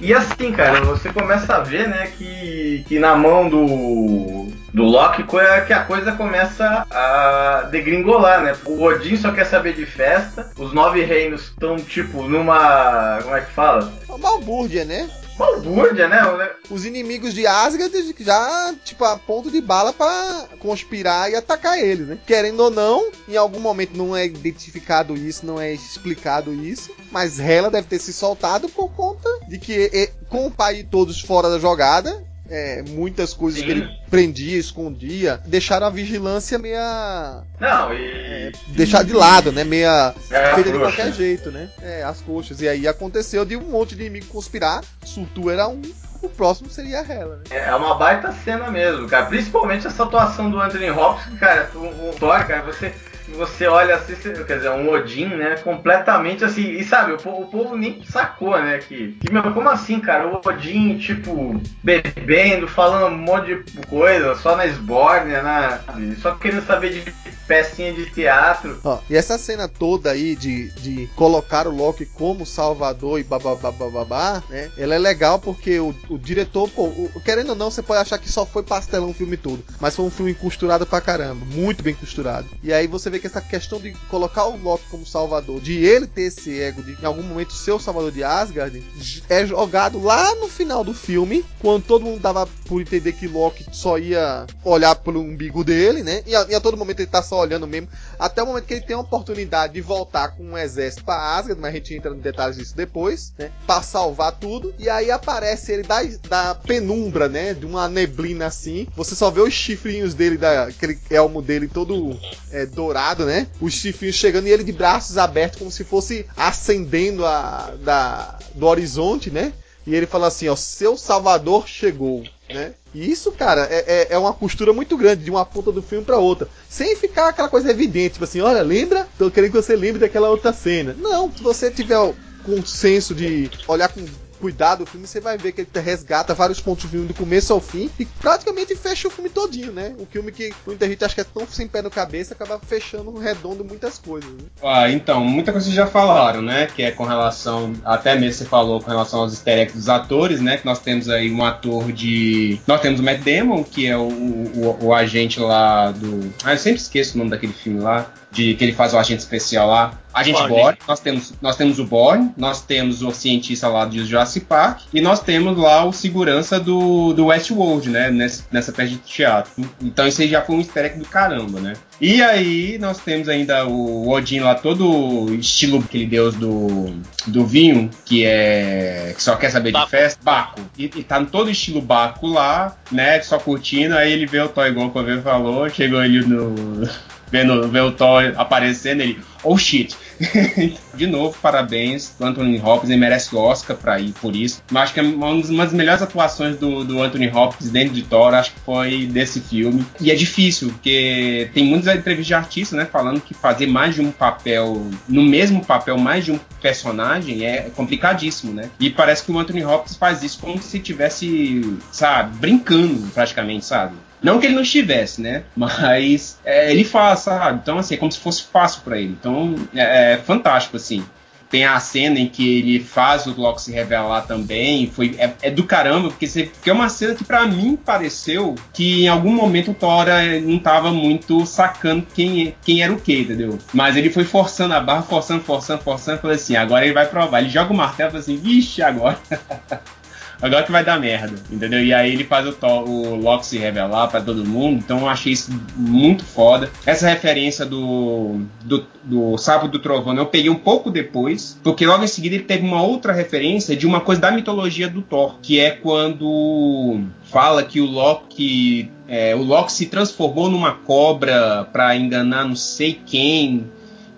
[0.00, 5.24] E assim, cara, você começa a ver, né, que, que na mão do, do Loki
[5.38, 8.56] é que a coisa começa a degringolar, né?
[8.64, 13.18] O Odin só quer saber de festa, os nove reinos estão, tipo, numa.
[13.22, 13.92] Como é que fala?
[14.08, 15.10] Uma balbúrdia, né?
[15.38, 16.20] Balbúrdia, né?
[16.68, 22.08] Os inimigos de Asgard já, tipo, a ponto de bala para conspirar e atacar eles,
[22.08, 22.18] né?
[22.26, 27.38] Querendo ou não, em algum momento não é identificado isso, não é explicado isso, mas
[27.38, 31.58] Hela deve ter se soltado por conta de que com o pai todos fora da
[31.58, 33.66] jogada, é, muitas coisas Sim.
[33.66, 37.42] que ele prendia, escondia, deixaram a vigilância meia.
[37.60, 38.06] Não, e.
[38.06, 39.64] É, deixar de lado, né?
[39.64, 40.14] Meia.
[40.30, 41.70] É, feita de qualquer jeito, né?
[41.82, 42.60] É, as coxas.
[42.60, 44.82] E aí aconteceu de um monte de inimigo conspirar.
[45.04, 45.82] Surtu era um.
[46.20, 47.42] O próximo seria a Hela, né?
[47.50, 49.26] É uma baita cena mesmo, cara.
[49.26, 51.70] Principalmente essa atuação do Anthony Hopkins, cara.
[51.74, 52.92] O, o Thor, cara, você
[53.34, 54.14] você olha assim,
[54.46, 55.56] quer dizer, um Odin, né?
[55.62, 56.70] Completamente assim.
[56.70, 58.78] E sabe, o povo, o povo nem sacou, né?
[58.78, 60.26] Que, que, meu, como assim, cara?
[60.28, 65.80] O Odin, tipo, bebendo, falando um monte de coisa, só na esbórnia, né?
[66.20, 67.12] Só querendo saber de
[67.48, 68.78] pecinha de teatro.
[68.84, 74.42] Ó, e essa cena toda aí de, de colocar o Loki como salvador e babá,
[74.50, 74.70] né?
[74.76, 78.18] Ela é legal porque o, o diretor, pô, o, querendo ou não, você pode achar
[78.18, 79.64] que só foi pastelão o filme todo.
[79.80, 81.44] Mas foi um filme costurado pra caramba.
[81.46, 82.46] Muito bem costurado.
[82.62, 86.06] E aí você vê que essa questão de colocar o Loki como salvador, de ele
[86.06, 88.82] ter esse ego de em algum momento ser o salvador de Asgard,
[89.28, 93.66] é jogado lá no final do filme, quando todo mundo dava por entender que Loki
[93.72, 96.22] só ia olhar pelo umbigo dele, né?
[96.26, 97.88] E a, e a todo momento ele tá só olhando mesmo.
[98.18, 101.60] Até o momento que ele tem a oportunidade de voltar com um exército para Asgard,
[101.60, 103.50] mas a gente entra em detalhes disso depois, né?
[103.66, 104.74] Para salvar tudo.
[104.78, 107.54] E aí aparece ele da, da penumbra, né?
[107.54, 108.86] De uma neblina assim.
[108.96, 112.18] Você só vê os chifrinhos dele, da, aquele elmo dele todo
[112.50, 113.46] é, dourado, né?
[113.60, 118.66] Os chifrinhos chegando e ele de braços abertos, como se fosse acendendo a, da, do
[118.66, 119.52] horizonte, né?
[119.86, 122.72] E ele fala assim, ó, seu salvador chegou, né?
[122.94, 126.04] E isso, cara, é, é, é, uma costura muito grande de uma ponta do filme
[126.04, 126.48] para outra.
[126.68, 129.08] Sem ficar aquela coisa evidente, tipo assim, olha, lembra?
[129.18, 130.94] Tô querendo que você lembre daquela outra cena.
[130.98, 131.96] Não, se você tiver
[132.44, 134.04] com senso de olhar com
[134.38, 137.52] cuidar do filme, você vai ver que ele resgata vários pontos do filme do começo
[137.52, 139.94] ao fim e praticamente fecha o filme todinho, né?
[139.98, 143.16] O filme que muita gente acha que é tão sem pé no cabeça, acaba fechando
[143.18, 144.30] redondo muitas coisas.
[144.30, 144.44] Né?
[144.62, 146.66] Ah, então, muita coisa já falaram, né?
[146.66, 150.40] Que é com relação, até mesmo você falou com relação aos easter eggs dos atores,
[150.40, 150.56] né?
[150.56, 152.60] Que nós temos aí um ator de.
[152.66, 156.32] Nós temos o Matt Damon, que é o, o, o agente lá do.
[156.44, 159.20] Ah, eu sempre esqueço o nome daquele filme lá de que ele faz o agente
[159.20, 159.92] especial lá.
[160.12, 160.54] Agente Borne.
[160.54, 160.78] Borne.
[160.86, 165.00] Nós temos, nós temos o Borne, nós temos o cientista lá de Jurassic Park e
[165.00, 168.10] nós temos lá o segurança do, do Westworld, né?
[168.10, 169.52] Nessa, nessa peça de teatro.
[169.80, 171.74] Então isso aí já foi um easter egg do caramba, né?
[172.00, 176.92] E aí nós temos ainda o Odin lá, todo estilo aquele deus do,
[177.26, 179.12] do vinho, que é.
[179.14, 179.86] que só quer saber Baco.
[179.86, 180.20] de festa.
[180.22, 180.60] Baco.
[180.76, 183.20] E, e tá todo estilo Baco lá, né?
[183.20, 186.88] Só curtindo, aí ele vê o Toy igual o Covê falou, chegou ali no
[187.30, 189.96] vendo, vendo o Thor aparecendo, ele, oh shit.
[190.94, 194.62] de novo, parabéns Anthony Hopkins, ele merece Oscar pra ir por isso.
[194.70, 198.34] Mas acho que é uma das melhores atuações do, do Anthony Hopkins dentro de Thor,
[198.34, 199.84] acho que foi desse filme.
[200.00, 204.00] E é difícil, porque tem muitas entrevistas de artistas, né, falando que fazer mais de
[204.00, 208.70] um papel, no mesmo papel, mais de um personagem é complicadíssimo, né?
[208.80, 213.94] E parece que o Anthony Hopkins faz isso como se estivesse, sabe, brincando praticamente, sabe?
[214.22, 215.44] Não que ele não estivesse, né?
[215.56, 217.60] Mas é, ele faz, sabe?
[217.62, 219.16] Então, assim, é como se fosse fácil para ele.
[219.18, 221.04] Então, é, é, fantástico, assim.
[221.50, 224.90] Tem a cena em que ele faz o Loki se revelar também.
[224.90, 228.54] Foi, é, é do caramba, porque, você, porque é uma cena que para mim pareceu
[228.74, 233.00] que em algum momento o Thor é, não tava muito sacando quem, quem era o
[233.00, 233.58] que, entendeu?
[233.72, 236.20] Mas ele foi forçando a barra, forçando, forçando, forçando.
[236.20, 237.40] Falei assim, agora ele vai provar.
[237.40, 239.18] Ele joga o martelo e fala assim, vixe, agora.
[240.40, 241.82] agora que vai dar merda, entendeu?
[241.82, 245.32] E aí ele faz o, o Loki se revelar para todo mundo, então eu achei
[245.32, 246.70] isso muito foda.
[246.86, 252.04] Essa referência do, do, do Sábio do Trovão eu peguei um pouco depois, porque logo
[252.04, 255.60] em seguida ele teve uma outra referência de uma coisa da mitologia do Thor, que
[255.60, 262.44] é quando fala que o Loki é, o Loki se transformou numa cobra para enganar
[262.44, 263.70] não sei quem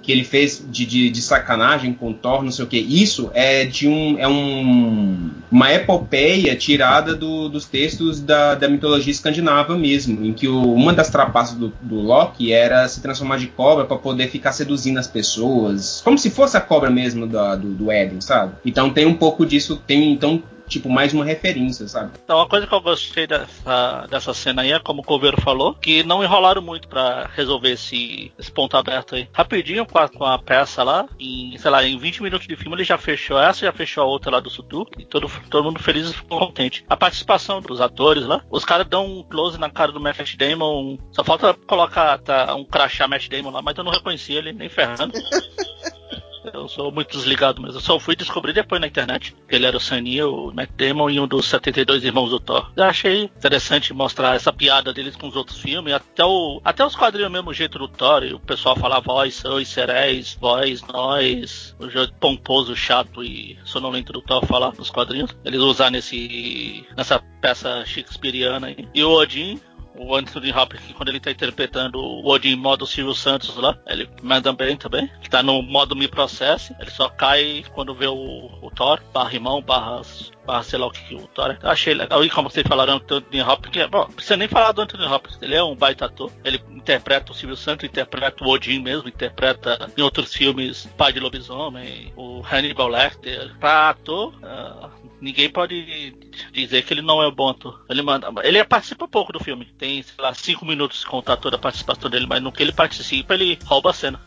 [0.03, 2.79] que ele fez de, de, de, sacanagem com Thor, não sei o que.
[2.79, 9.11] Isso é de um é um, uma epopeia tirada do, dos textos da, da, mitologia
[9.11, 13.47] escandinava mesmo, em que o, uma das trapaças do, do, Loki era se transformar de
[13.49, 17.75] cobra para poder ficar seduzindo as pessoas, como se fosse a cobra mesmo do, do,
[17.75, 18.55] do Éden, sabe?
[18.65, 22.13] Então tem um pouco disso, tem então tipo, mais uma referência, sabe?
[22.25, 25.75] Então, uma coisa que eu gostei dessa, dessa cena aí é, como o Coveiro falou,
[25.75, 29.29] que não enrolaram muito para resolver esse, esse ponto aberto aí.
[29.33, 32.77] Rapidinho, com a, com a peça lá, em, sei lá, em 20 minutos de filme
[32.77, 35.83] ele já fechou essa, já fechou a outra lá do Sutu, e todo, todo mundo
[35.83, 36.85] feliz e contente.
[36.89, 40.97] A participação dos atores lá, os caras dão um close na cara do Matt Damon,
[41.11, 44.69] só falta colocar tá, um crachá Matt Damon lá, mas eu não reconheci ele nem
[44.69, 45.13] ferrando.
[46.45, 49.77] Eu sou muito desligado, mas eu só fui descobrir depois na internet que ele era
[49.77, 52.71] o Sunny, o Matt Damon e um dos 72 irmãos do Thor.
[52.77, 56.97] Eu achei interessante mostrar essa piada deles com os outros filmes, até, o, até os
[56.97, 61.89] quadrinhos mesmo jeito do Thor, e o pessoal falar voz, oi, seréis, voz, nós, o
[61.89, 65.37] jeito pomposo, chato e sonolento do Thor falar nos quadrinhos.
[65.45, 68.89] Eles usar nesse, nessa peça shakespeariana aí.
[68.95, 69.61] E o Odin,
[70.01, 74.53] o Anthony Hopkins, quando ele tá interpretando o Odin modo Silvio Santos lá, ele manda
[74.53, 75.11] bem também.
[75.21, 79.35] Ele tá no modo Me Processe, ele só cai quando vê o, o Thor, barra
[79.35, 80.01] irmão, barra,
[80.47, 81.59] barra sei lá o que o Thor é.
[81.63, 82.25] Eu achei legal.
[82.25, 85.39] E como vocês falaram do Anthony Hopkins, bom, não precisa nem falar do Anthony Hopkins,
[85.43, 86.33] ele é um baita ator.
[86.43, 91.21] Ele interpreta o Silvio Santos, interpreta o Odin mesmo, interpreta em outros filmes Pai de
[91.21, 93.55] Lobisomem, o Hannibal Lecter.
[93.59, 96.15] Pra ator, uh, ninguém pode
[96.53, 97.85] dizer que ele não é um bom ator.
[97.89, 99.67] Ele manda, ele participa pouco do filme.
[99.79, 103.35] Tem, sei lá, cinco minutos contar toda a participação dele, mas no que ele participa,
[103.35, 104.21] ele rouba a cena.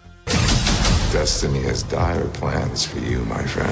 [1.11, 3.69] Destiny has dire plans for you, my friend.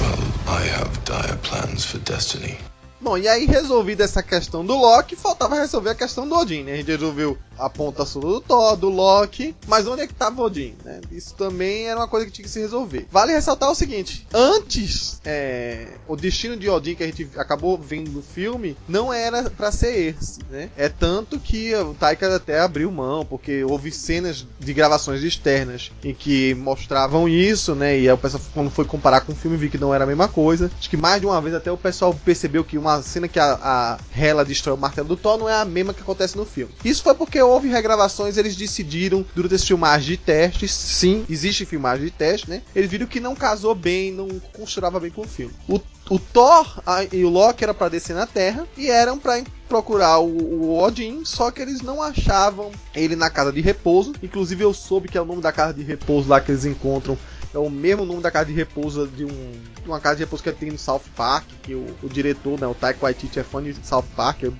[0.00, 2.58] Well, I have dire plans for Destiny.
[3.00, 6.74] Bom, e aí resolvida essa questão do Loki, faltava resolver a questão do Odin, né?
[6.74, 10.42] A gente resolveu a ponta sul do Thor, do Loki, mas onde é que tava
[10.42, 11.00] Odin, né?
[11.10, 13.06] Isso também era uma coisa que tinha que se resolver.
[13.10, 18.10] Vale ressaltar o seguinte, antes, é, o destino de Odin que a gente acabou vendo
[18.10, 20.70] no filme, não era para ser esse, né?
[20.76, 26.14] É tanto que o Taika até abriu mão, porque houve cenas de gravações externas em
[26.14, 27.98] que mostravam isso, né?
[27.98, 30.06] E aí o pessoal, quando foi comparar com o filme, viu que não era a
[30.06, 30.70] mesma coisa.
[30.78, 33.58] Acho que mais de uma vez até o pessoal percebeu que uma cena que a,
[33.62, 36.72] a Hela destrói o martelo do Thor não é a mesma que acontece no filme.
[36.84, 42.06] Isso foi porque houve regravações, eles decidiram, durante esse filmagem de testes, sim, existe filmagem
[42.06, 42.62] de teste, né?
[42.74, 45.52] Eles viram que não casou bem, não costurava bem com o filme.
[45.68, 45.80] O,
[46.10, 50.18] o Thor a, e o Loki era para descer na Terra e eram para procurar
[50.18, 54.12] o, o, Odin, só que eles não achavam ele na casa de repouso.
[54.22, 57.16] Inclusive eu soube que é o nome da casa de repouso lá que eles encontram
[57.54, 59.52] é o mesmo nome da casa de repouso de um,
[59.84, 62.74] uma casa de repouso que tem no South Park, que o, o diretor, né, o
[62.74, 64.54] Taika Waititi é fã de South Park, eu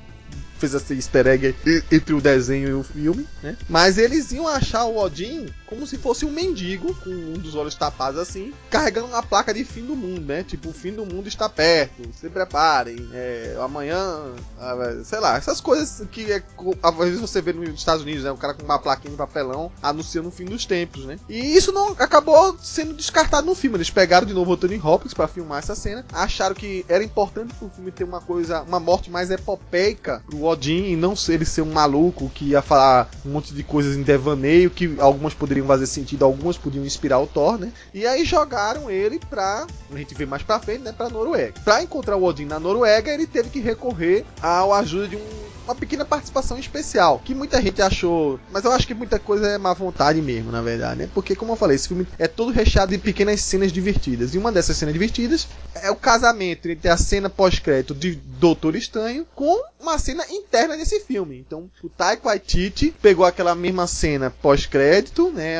[0.63, 1.55] fez esse easter egg
[1.91, 3.57] entre o desenho e o filme, né?
[3.69, 7.75] Mas eles iam achar o Odin como se fosse um mendigo, com um dos olhos
[7.75, 10.43] tapados assim, carregando uma placa de fim do mundo, né?
[10.43, 15.63] Tipo, o fim do mundo está perto, se preparem, é, amanhã, ah, sei lá, essas
[15.63, 16.43] coisas que é,
[16.83, 18.31] às vezes você vê nos Estados Unidos, né?
[18.31, 21.19] O cara com uma plaquinha de papelão anunciando o fim dos tempos, né?
[21.27, 23.79] E isso não acabou sendo descartado no filme.
[23.79, 27.55] Eles pegaram de novo o Tony Hopkins para filmar essa cena, acharam que era importante
[27.55, 30.52] pro filme ter uma coisa, uma morte mais epopeica pro Odin
[30.93, 34.71] e não ele ser um maluco que ia falar um monte de coisas em devaneio
[34.71, 37.73] que algumas poderiam fazer sentido, algumas podiam inspirar o Thor, né?
[37.93, 41.55] E aí jogaram ele pra, a gente vê mais pra frente, né, pra Noruega.
[41.65, 45.75] Pra encontrar o Odin na Noruega, ele teve que recorrer à ajuda de um uma
[45.75, 49.73] pequena participação especial, que muita gente achou, mas eu acho que muita coisa é má
[49.73, 51.09] vontade mesmo, na verdade, né?
[51.15, 54.53] Porque, como eu falei, esse filme é todo recheado de pequenas cenas divertidas, e uma
[54.53, 59.99] dessas cenas divertidas é o casamento entre a cena pós-crédito de Doutor Estranho com uma
[59.99, 61.39] cena interna desse filme.
[61.39, 65.59] Então, o Taika Waititi pegou aquela mesma cena pós-crédito, né?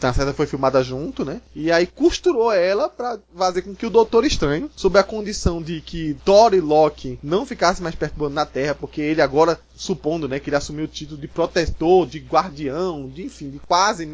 [0.00, 1.40] Na cena foi filmada junto, né?
[1.54, 5.80] E aí costurou ela para fazer com que o Doutor Estranho, sob a condição de
[5.80, 10.26] que Thor e Loki não ficassem mais perturbando na Terra, porque ele agora agora, supondo
[10.26, 14.10] né, que ele assumiu o título de protetor, de guardião, de enfim, de quase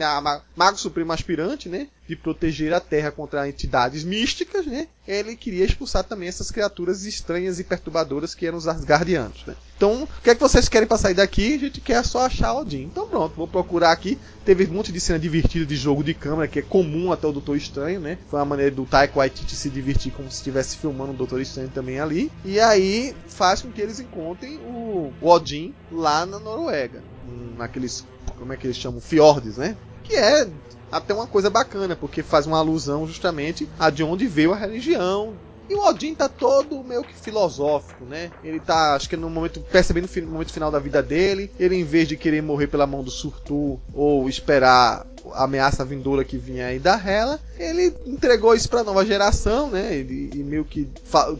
[0.56, 1.86] mago supremo aspirante, né?
[2.08, 4.88] De proteger a Terra contra entidades místicas, né?
[5.06, 9.54] Ele queria expulsar também essas criaturas estranhas e perturbadoras que eram os Asgardianos, né?
[9.76, 11.54] Então, o que é que vocês querem para sair daqui?
[11.54, 12.82] A gente quer só achar Odin.
[12.82, 14.18] Então pronto, vou procurar aqui.
[14.44, 17.32] Teve um monte de cena divertida de jogo de câmera, que é comum até o
[17.32, 18.18] Doutor Estranho, né?
[18.28, 21.68] Foi uma maneira do Taika Waititi se divertir como se estivesse filmando o Doutor Estranho
[21.68, 22.30] também ali.
[22.44, 27.02] E aí faz com que eles encontrem o Odin lá na Noruega.
[27.56, 28.04] Naqueles,
[28.38, 29.00] como é que eles chamam?
[29.00, 29.76] Fiordes, né?
[30.04, 30.48] Que é
[30.92, 35.34] até uma coisa bacana, porque faz uma alusão justamente a de onde veio a religião
[35.72, 38.30] e o Odin tá todo meio que filosófico, né?
[38.44, 41.84] Ele tá, acho que no momento, percebendo no momento final da vida dele, ele em
[41.84, 46.78] vez de querer morrer pela mão do Surtur ou esperar ameaça vindoura que vinha aí
[46.78, 49.94] da Hela, ele entregou isso para nova geração, né?
[49.94, 50.88] Ele, e meio que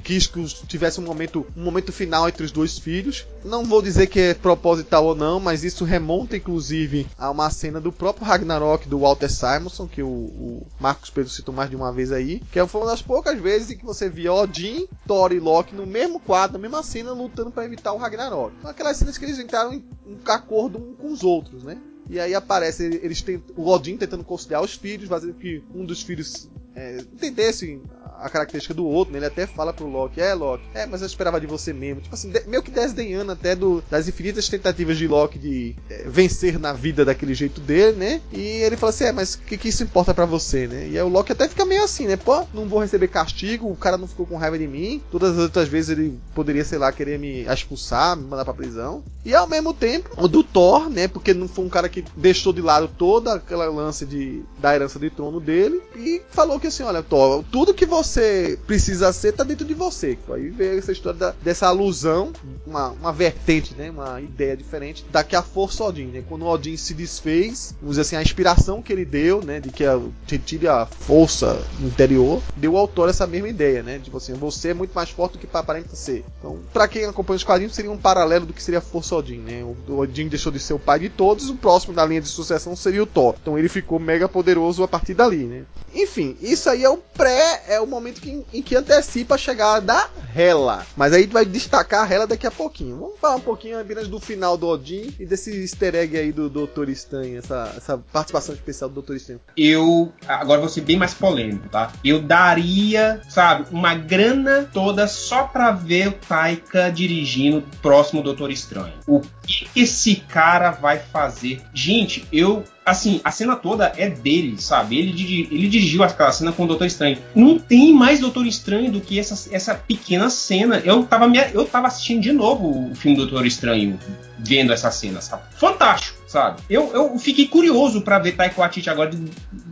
[0.03, 3.26] quis que tivesse um momento, um momento final entre os dois filhos.
[3.45, 7.80] Não vou dizer que é proposital ou não, mas isso remonta inclusive a uma cena
[7.80, 11.93] do próprio Ragnarok do Walter Simonson, que o, o Marcos Pedro citou mais de uma
[11.93, 15.41] vez aí, que foi uma das poucas vezes em que você via Odin, Thor e
[15.41, 18.55] Loki no mesmo quadro, na mesma cena, lutando para evitar o Ragnarok.
[18.64, 21.78] Aquelas cenas que eles entraram em, em acordo um com os outros, né?
[22.09, 26.03] E aí aparece eles tent, o Odin tentando conciliar os filhos, fazendo que um dos
[26.03, 27.80] filhos é, entendesse
[28.20, 29.18] a característica do outro, né?
[29.18, 32.00] Ele até fala pro Loki, é Loki, é, mas eu esperava de você mesmo.
[32.00, 36.04] Tipo assim, de, meio que desdenhando até do, das infinitas tentativas de Loki de é,
[36.06, 38.20] vencer na vida daquele jeito dele, né?
[38.32, 40.88] E ele fala assim, é, mas o que, que isso importa para você, né?
[40.88, 42.16] E aí o Loki até fica meio assim, né?
[42.16, 45.02] Pô, não vou receber castigo, o cara não ficou com raiva de mim.
[45.10, 49.02] Todas as outras vezes ele poderia, sei lá, querer me expulsar, me mandar pra prisão.
[49.24, 51.08] E ao mesmo tempo, o do Thor, né?
[51.08, 54.98] Porque não foi um cara que deixou de lado toda aquela lance de, da herança
[54.98, 59.32] de trono dele e falou que assim, olha, Thor, tudo que você você precisa ser
[59.32, 60.18] tá dentro de você.
[60.30, 62.32] Aí veio essa história da, dessa alusão,
[62.66, 63.90] uma, uma vertente, né?
[63.90, 66.24] Uma ideia diferente da que a força Odin, né?
[66.28, 69.61] Quando o Odin se desfez, vamos dizer assim, a inspiração que ele deu, né?
[69.61, 73.98] De que a, tire a força interior, deu ao autor essa mesma ideia, né?
[73.98, 76.24] Tipo você, assim, você é muito mais forte do que aparenta ser.
[76.38, 79.38] Então, para quem acompanha os quadrinhos, seria um paralelo do que seria a força Odin,
[79.38, 79.64] né?
[79.64, 82.74] O Odin deixou de ser o pai de todos, o próximo da linha de sucessão
[82.74, 83.34] seria o Thor.
[83.40, 85.64] Então ele ficou mega poderoso a partir dali, né?
[85.94, 89.80] Enfim, isso aí é o pré, é o momento que, em que antecipa a chegada
[89.80, 90.86] da Hela.
[90.97, 92.99] Mas aí vai destacar a Hela daqui a pouquinho.
[92.99, 96.49] Vamos falar um pouquinho apenas do final do Odin e desse easter egg aí do
[96.49, 99.40] Doutor Estranho, essa, essa participação especial do Doutor Estranho.
[99.57, 101.93] Eu, agora vou ser bem mais polêmico, tá?
[102.05, 108.51] Eu daria, sabe, uma grana toda só pra ver o Taika dirigindo o próximo Doutor
[108.51, 108.95] Estranho.
[109.07, 111.62] O que esse cara vai fazer?
[111.74, 114.99] Gente, eu assim, a cena toda é dele, sabe?
[114.99, 117.18] Ele, ele dirigiu aquela cena com o Doutor Estranho.
[117.35, 120.80] Não tem mais Doutor Estranho do que essa, essa pequena cena.
[120.85, 123.99] Eu tava, eu tava assistindo de novo o filme Doutor Estranho,
[124.39, 125.43] vendo essa cena, sabe?
[125.57, 126.62] Fantástico sabe?
[126.68, 129.11] Eu, eu fiquei curioso para ver Taika Waititi agora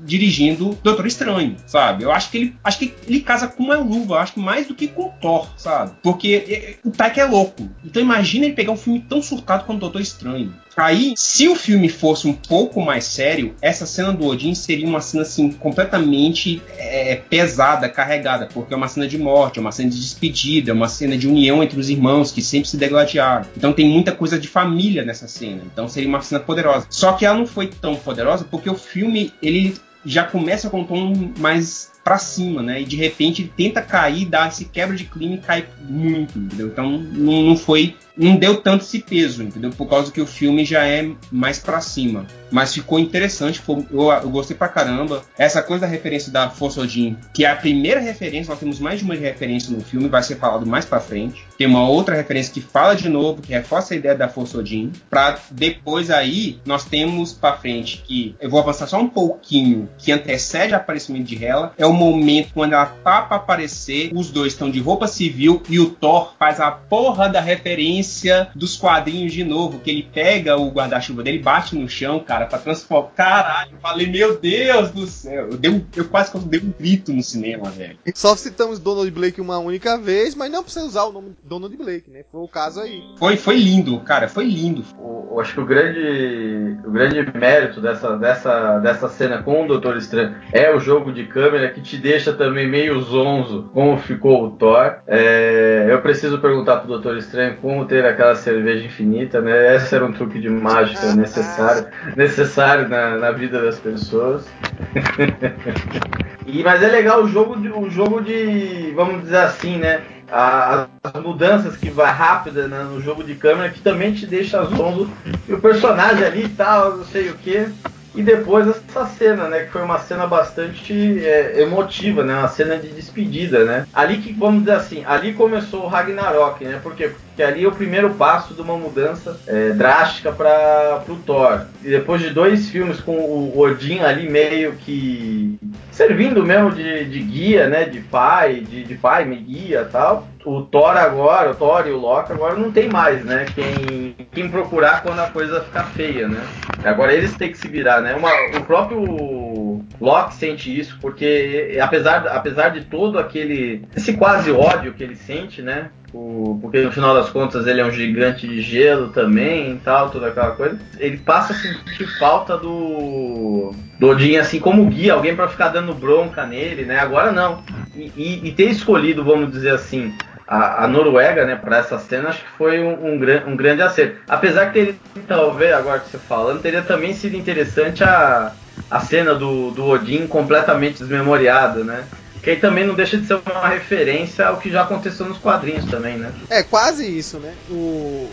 [0.04, 2.04] dirigindo Doutor Estranho, sabe?
[2.04, 4.74] Eu acho que ele acho que ele casa com uma luva, acho que mais do
[4.74, 5.92] que com Thor, sabe?
[6.02, 7.68] Porque o Taika é louco.
[7.82, 10.54] Então imagina ele pegar um filme tão surtado quanto Doutor Estranho.
[10.76, 15.00] Aí, se o filme fosse um pouco mais sério, essa cena do Odin seria uma
[15.00, 19.90] cena assim completamente é, pesada, carregada, porque é uma cena de morte, é uma cena
[19.90, 23.46] de despedida, é uma cena de união entre os irmãos que sempre se degladiaram.
[23.56, 25.62] Então tem muita coisa de família nessa cena.
[25.70, 26.86] Então seria uma cena poderosa.
[26.90, 30.84] Só que ela não foi tão poderosa porque o filme ele já começa com um
[30.84, 32.80] tom mais para cima, né?
[32.80, 36.68] E de repente ele tenta cair, dá esse quebra de clima e cai muito, entendeu?
[36.68, 39.70] Então não, não foi não deu tanto esse peso, entendeu?
[39.70, 42.26] Por causa que o filme já é mais para cima.
[42.50, 45.22] Mas ficou interessante, eu, eu, gostei pra caramba.
[45.38, 48.98] Essa coisa da referência da Força Odin, que é a primeira referência, nós temos mais
[48.98, 51.46] de uma referência no filme, vai ser falado mais pra frente.
[51.60, 54.92] Tem uma outra referência que fala de novo, que reforça a ideia da Força Odin.
[55.10, 60.10] Pra depois aí, nós temos pra frente que, eu vou avançar só um pouquinho, que
[60.10, 64.54] antecede o aparecimento de Hela, é o momento quando ela tá pra aparecer, os dois
[64.54, 69.44] estão de roupa civil e o Thor faz a porra da referência dos quadrinhos de
[69.44, 73.10] novo, que ele pega o guarda-chuva dele, bate no chão, cara, pra transformar.
[73.10, 75.50] Caralho, eu falei, meu Deus do céu.
[75.50, 77.98] Eu, dei um, eu quase dei um grito no cinema, velho.
[78.14, 82.08] Só citamos Donald Blake uma única vez, mas não precisa usar o nome Donald Blake,
[82.08, 82.22] né?
[82.30, 83.02] Foi o caso aí.
[83.18, 84.84] Foi, foi lindo, cara, foi lindo.
[84.96, 89.66] O, eu acho que o grande, o grande mérito dessa, dessa, dessa cena com o
[89.66, 94.44] Doutor Estranho é o jogo de câmera que te deixa também meio zonzo como ficou
[94.44, 94.98] o Thor.
[95.08, 99.74] É, eu preciso perguntar pro Doutor Estranho como ter aquela cerveja infinita, né?
[99.74, 104.48] Esse era um truque de mágica necessário, necessário na, na vida das pessoas.
[106.46, 110.00] e, mas é legal o jogo de, o jogo de, vamos dizer assim, né?
[110.32, 115.10] As mudanças que vai rápida né, no jogo de câmera que também te deixa zonzo
[115.48, 117.66] e o personagem ali e tal, não sei o que.
[118.14, 119.60] E depois essa cena, né?
[119.64, 120.92] Que foi uma cena bastante
[121.24, 122.36] é, emotiva, né?
[122.36, 123.86] Uma cena de despedida, né?
[123.94, 126.80] Ali que, vamos dizer assim, ali começou o Ragnarok, né?
[126.82, 127.12] Por quê?
[127.30, 131.62] Porque ali é o primeiro passo de uma mudança é, drástica para o Thor.
[131.82, 135.58] E depois de dois filmes com o Odin ali meio que
[135.92, 137.84] servindo mesmo de, de guia, né?
[137.84, 140.26] De pai, de, de pai, me guia tal.
[140.44, 143.46] O Thor agora, o Thor e o Loki agora não tem mais, né?
[143.54, 146.40] Quem, quem procurar quando a coisa ficar feia, né?
[146.82, 148.14] Agora eles têm que se virar, né?
[148.14, 153.84] Uma, o próprio Loki sente isso, porque apesar, apesar de todo aquele.
[153.94, 155.90] esse quase ódio que ele sente, né?
[156.12, 160.10] O, porque no final das contas ele é um gigante de gelo também e tal,
[160.10, 160.78] toda aquela coisa.
[160.98, 163.72] Ele passa a sentir falta do.
[163.98, 166.98] do Odin, assim, como guia, alguém para ficar dando bronca nele, né?
[166.98, 167.62] Agora não.
[167.94, 170.12] E, e, e ter escolhido, vamos dizer assim,
[170.50, 173.14] a, a, Noruega, né, para essa cena, acho que foi um, um,
[173.46, 174.16] um, grande acerto.
[174.28, 174.94] Apesar que teria,
[175.28, 178.50] talvez, agora que você falando, teria também sido interessante a,
[178.90, 182.02] a cena do, do Odin completamente desmemoriada, né?
[182.42, 185.84] Que aí também não deixa de ser uma referência ao que já aconteceu nos quadrinhos
[185.84, 186.32] também, né?
[186.48, 187.54] É, quase isso, né?
[187.68, 188.30] O,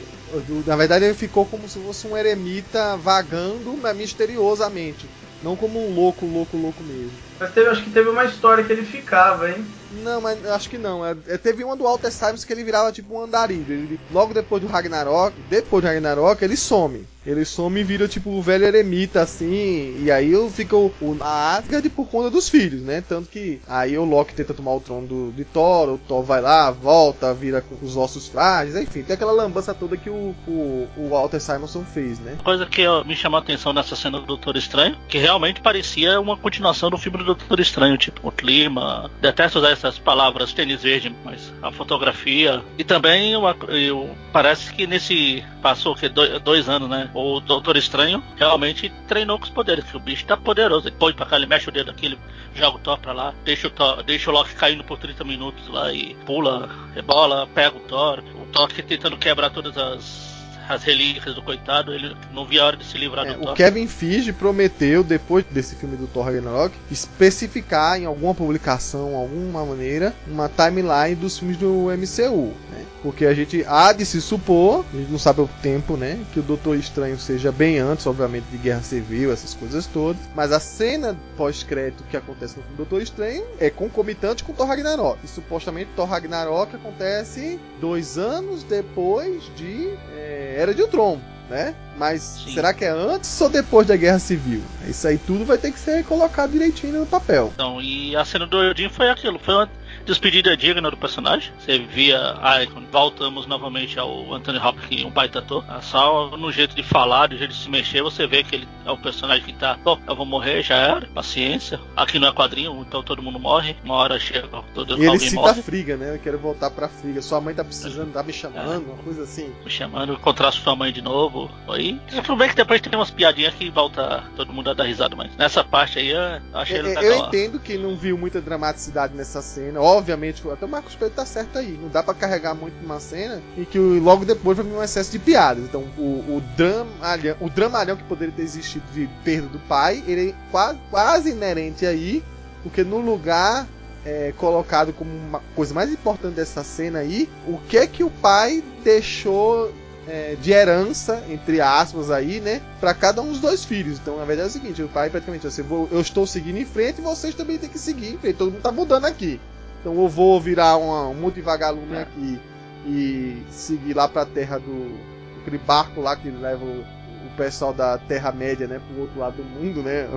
[0.66, 5.06] na verdade ele ficou como se fosse um eremita vagando misteriosamente.
[5.44, 7.12] Não como um louco, louco, louco mesmo.
[7.40, 9.64] Mas teve, acho que teve uma história que ele ficava, hein?
[10.04, 11.06] Não, mas acho que não.
[11.06, 13.72] É, é, teve uma do Walter Simons que ele virava tipo um andarilho.
[13.72, 17.06] Ele, logo depois do Ragnarok, depois do Ragnarok, ele some.
[17.28, 20.02] Ele some e vira tipo o velho eremita, assim.
[20.02, 23.04] E aí fica o, o, a Asgard por conta dos filhos, né?
[23.08, 26.42] Tanto que aí o Loki tenta tomar o trono do, de Thor, o Thor vai
[26.42, 30.88] lá, volta, vira com os ossos frágeis, enfim, tem aquela lambança toda que o, o,
[30.96, 32.38] o Walter Simonson fez, né?
[32.44, 36.38] Coisa que me chamou a atenção nessa cena do Doutor Estranho, que realmente parecia uma
[36.38, 39.12] continuação do filme do Doutor Estranho, tipo, o clima.
[39.22, 42.64] Detesto usar essas palavras tênis verde, mas a fotografia.
[42.78, 45.44] E também uma, eu, parece que nesse.
[45.62, 47.10] Passou que dois, dois anos, né?
[47.18, 50.88] O Doutor Estranho realmente treinou com os poderes, que o bicho tá poderoso.
[50.88, 52.20] Ele põe pra cá, ele mexe o dedo aqui, ele
[52.54, 55.68] joga o Thor pra lá, deixa o, Thor, deixa o Loki caindo por 30 minutos
[55.68, 58.24] lá e pula, rebola, pega o Thor.
[58.36, 60.37] O Thor que tentando quebrar todas as
[60.68, 63.52] as relíquias do coitado, ele não via a hora de se livrar é, do Thor.
[63.52, 69.66] O Kevin Feige prometeu, depois desse filme do Thor Ragnarok, especificar em alguma publicação, alguma
[69.66, 72.54] maneira, uma timeline dos filmes do MCU.
[72.72, 72.86] Né?
[73.02, 76.20] Porque a gente há de se supor, a gente não sabe o tempo, né?
[76.34, 80.22] Que o Doutor Estranho seja bem antes, obviamente, de Guerra Civil, essas coisas todas.
[80.36, 84.68] Mas a cena pós-crédito que acontece no filme do Doutor Estranho é concomitante com Thor
[84.68, 85.20] Ragnarok.
[85.24, 89.90] E supostamente Thor Ragnarok acontece dois anos depois de.
[90.16, 91.76] É, era de Ultron, né?
[91.98, 92.54] Mas Sim.
[92.54, 94.62] será que é antes ou depois da Guerra Civil?
[94.88, 97.52] Isso aí tudo vai ter que ser colocado direitinho no papel.
[97.54, 99.70] Então, e a cena do Odin foi aquilo, foi uma
[100.08, 101.52] despedida digna do personagem.
[101.60, 105.64] Você via, Icon, voltamos novamente ao Anthony Hopkins, um baita ator.
[105.68, 108.68] Ah, Só no jeito de falar, no jeito de se mexer, você vê que ele
[108.86, 111.80] é o personagem que tá, bom, eu vou morrer, já era, paciência.
[111.96, 113.76] Aqui não é quadrinho, então todo mundo morre.
[113.84, 115.54] Uma hora chega, todo E ele cita a.
[115.56, 116.16] Friga, né?
[116.16, 117.22] Eu quero voltar pra Friga.
[117.22, 119.52] Sua mãe tá precisando, tá me chamando, uma coisa assim.
[119.66, 121.52] Me chamando, encontrar sua mãe de novo.
[121.68, 125.16] Aí, tudo bem que depois tem umas piadinhas que volta todo mundo a dar risada,
[125.16, 126.20] mas nessa parte aí eu
[126.54, 127.04] achei Eu, legal.
[127.04, 129.82] eu entendo que não viu muita dramaticidade nessa cena.
[129.98, 131.78] Obviamente, até o Marcos Pedro tá certo aí.
[131.82, 135.12] Não dá pra carregar muito numa cena e que logo depois vai vir um excesso
[135.12, 135.64] de piadas.
[135.64, 140.30] Então, o, o, dramalhão, o dramalhão que poderia ter existido de perda do pai, ele
[140.30, 142.24] é quase, quase inerente aí,
[142.62, 143.68] porque no lugar
[144.06, 148.10] é, colocado como uma coisa mais importante dessa cena aí, o que é que o
[148.10, 149.74] pai deixou
[150.08, 152.62] é, de herança, entre aspas, aí, né?
[152.80, 154.00] Pra cada um dos dois filhos.
[154.00, 157.00] Então, na verdade é o seguinte: o pai praticamente assim, eu estou seguindo em frente
[157.00, 158.38] e vocês também têm que seguir em frente.
[158.38, 159.40] Todo mundo tá mudando aqui.
[159.80, 162.40] Então, eu vou virar uma, um monte de vagalume aqui
[162.86, 164.98] e seguir lá pra terra do.
[165.42, 168.80] aquele barco lá que leva o, o pessoal da Terra-média, né?
[168.88, 170.08] Pro outro lado do mundo, né?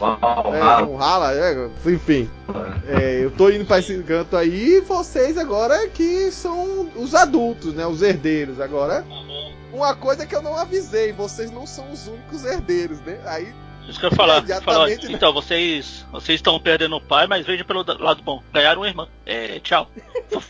[0.00, 2.28] É, um rala, é, enfim.
[2.86, 7.74] É, eu tô indo pra esse canto aí e vocês agora que são os adultos,
[7.74, 7.86] né?
[7.86, 8.60] Os herdeiros.
[8.60, 9.04] Agora,
[9.72, 13.18] uma coisa que eu não avisei, vocês não são os únicos herdeiros, né?
[13.24, 13.52] Aí,
[13.88, 14.46] Isso que eu ia falar.
[14.62, 14.96] Falou, né?
[15.08, 18.42] então, vocês vocês estão perdendo o pai, mas veja pelo lado bom.
[18.52, 19.08] Ganharam uma irmã.
[19.26, 19.88] É, tchau.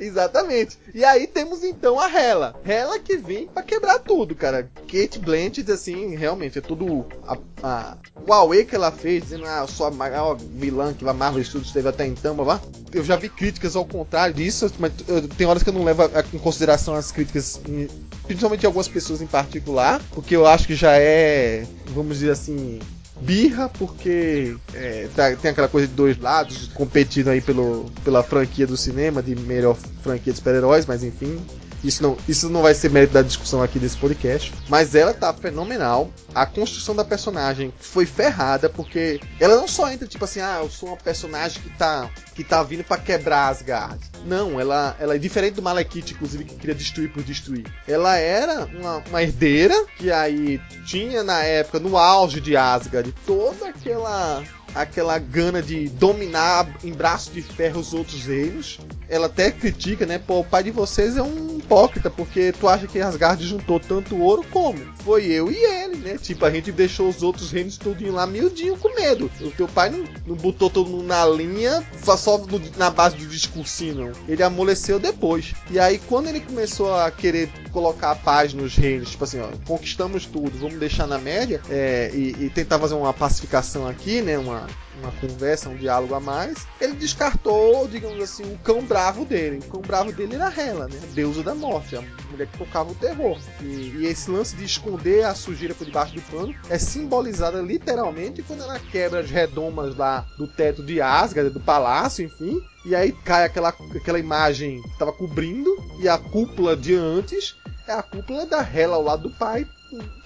[0.00, 0.76] exatamente.
[0.92, 2.54] E aí temos então a Hela.
[2.64, 4.68] Hela que vem pra quebrar tudo, cara.
[4.90, 7.06] Kate Blanchett, assim, realmente, é tudo.
[7.26, 11.08] A, a, o Aue que ela fez, dizendo, ah, eu sou a maior vilã que
[11.08, 12.60] a Marvel Studios teve até então, blá.
[12.92, 16.02] Eu já vi críticas ao contrário disso, mas eu- tem horas que eu não levo
[16.02, 17.88] a- a- em consideração as críticas, em-
[18.26, 22.78] principalmente algumas pessoas em particular, porque eu acho que já é, vamos dizer assim,
[23.20, 28.66] birra, porque é, tá- tem aquela coisa de dois lados competindo aí pelo, pela franquia
[28.66, 31.38] do cinema, de melhor franquia de super-heróis, mas enfim.
[31.86, 34.52] Isso não, isso não vai ser mérito da discussão aqui desse podcast.
[34.68, 36.10] Mas ela tá fenomenal.
[36.34, 40.70] A construção da personagem foi ferrada, porque ela não só entra tipo assim, ah, eu
[40.70, 44.00] sou uma personagem que tá, que tá vindo pra quebrar as garras.
[44.24, 47.64] Não, ela, ela é diferente do Malekith, inclusive, que queria destruir por destruir.
[47.86, 53.68] Ela era uma, uma herdeira que aí tinha na época, no auge de Asgard, toda
[53.68, 54.42] aquela
[54.76, 58.78] aquela gana de dominar em braço de ferro os outros reinos.
[59.08, 60.18] Ela até critica, né?
[60.18, 64.16] Pô, o pai de vocês é um hipócrita, porque tu acha que Asgard juntou tanto
[64.16, 64.78] ouro como?
[65.04, 66.16] Foi eu e ele, né?
[66.16, 69.30] Tipo, a gente deixou os outros reinos tudinho lá miudinho com medo.
[69.40, 72.40] O teu pai não, não botou todo mundo na linha só
[72.76, 74.12] na base do discursinho, não.
[74.28, 75.54] Ele amoleceu depois.
[75.70, 79.48] E aí, quando ele começou a querer colocar a paz nos reinos, tipo assim, ó,
[79.66, 84.38] conquistamos tudo, vamos deixar na média, é, e, e tentar fazer uma pacificação aqui, né?
[84.38, 84.66] Uma,
[85.00, 89.58] uma conversa, um diálogo a mais, ele descartou, digamos assim, o cão bravo dele.
[89.58, 90.98] O cão bravo dele era Hela, né?
[91.02, 93.38] A deusa da morte, a mulher que tocava o terror.
[93.60, 98.42] E, e esse lance de esconder a sujeira por debaixo do pano é simbolizada literalmente
[98.42, 102.60] quando ela quebra as redomas lá do teto de Asgard, do palácio, enfim.
[102.84, 107.92] E aí cai aquela, aquela imagem que estava cobrindo, e a cúpula de antes é
[107.92, 109.66] a cúpula da Hela ao lado do pai,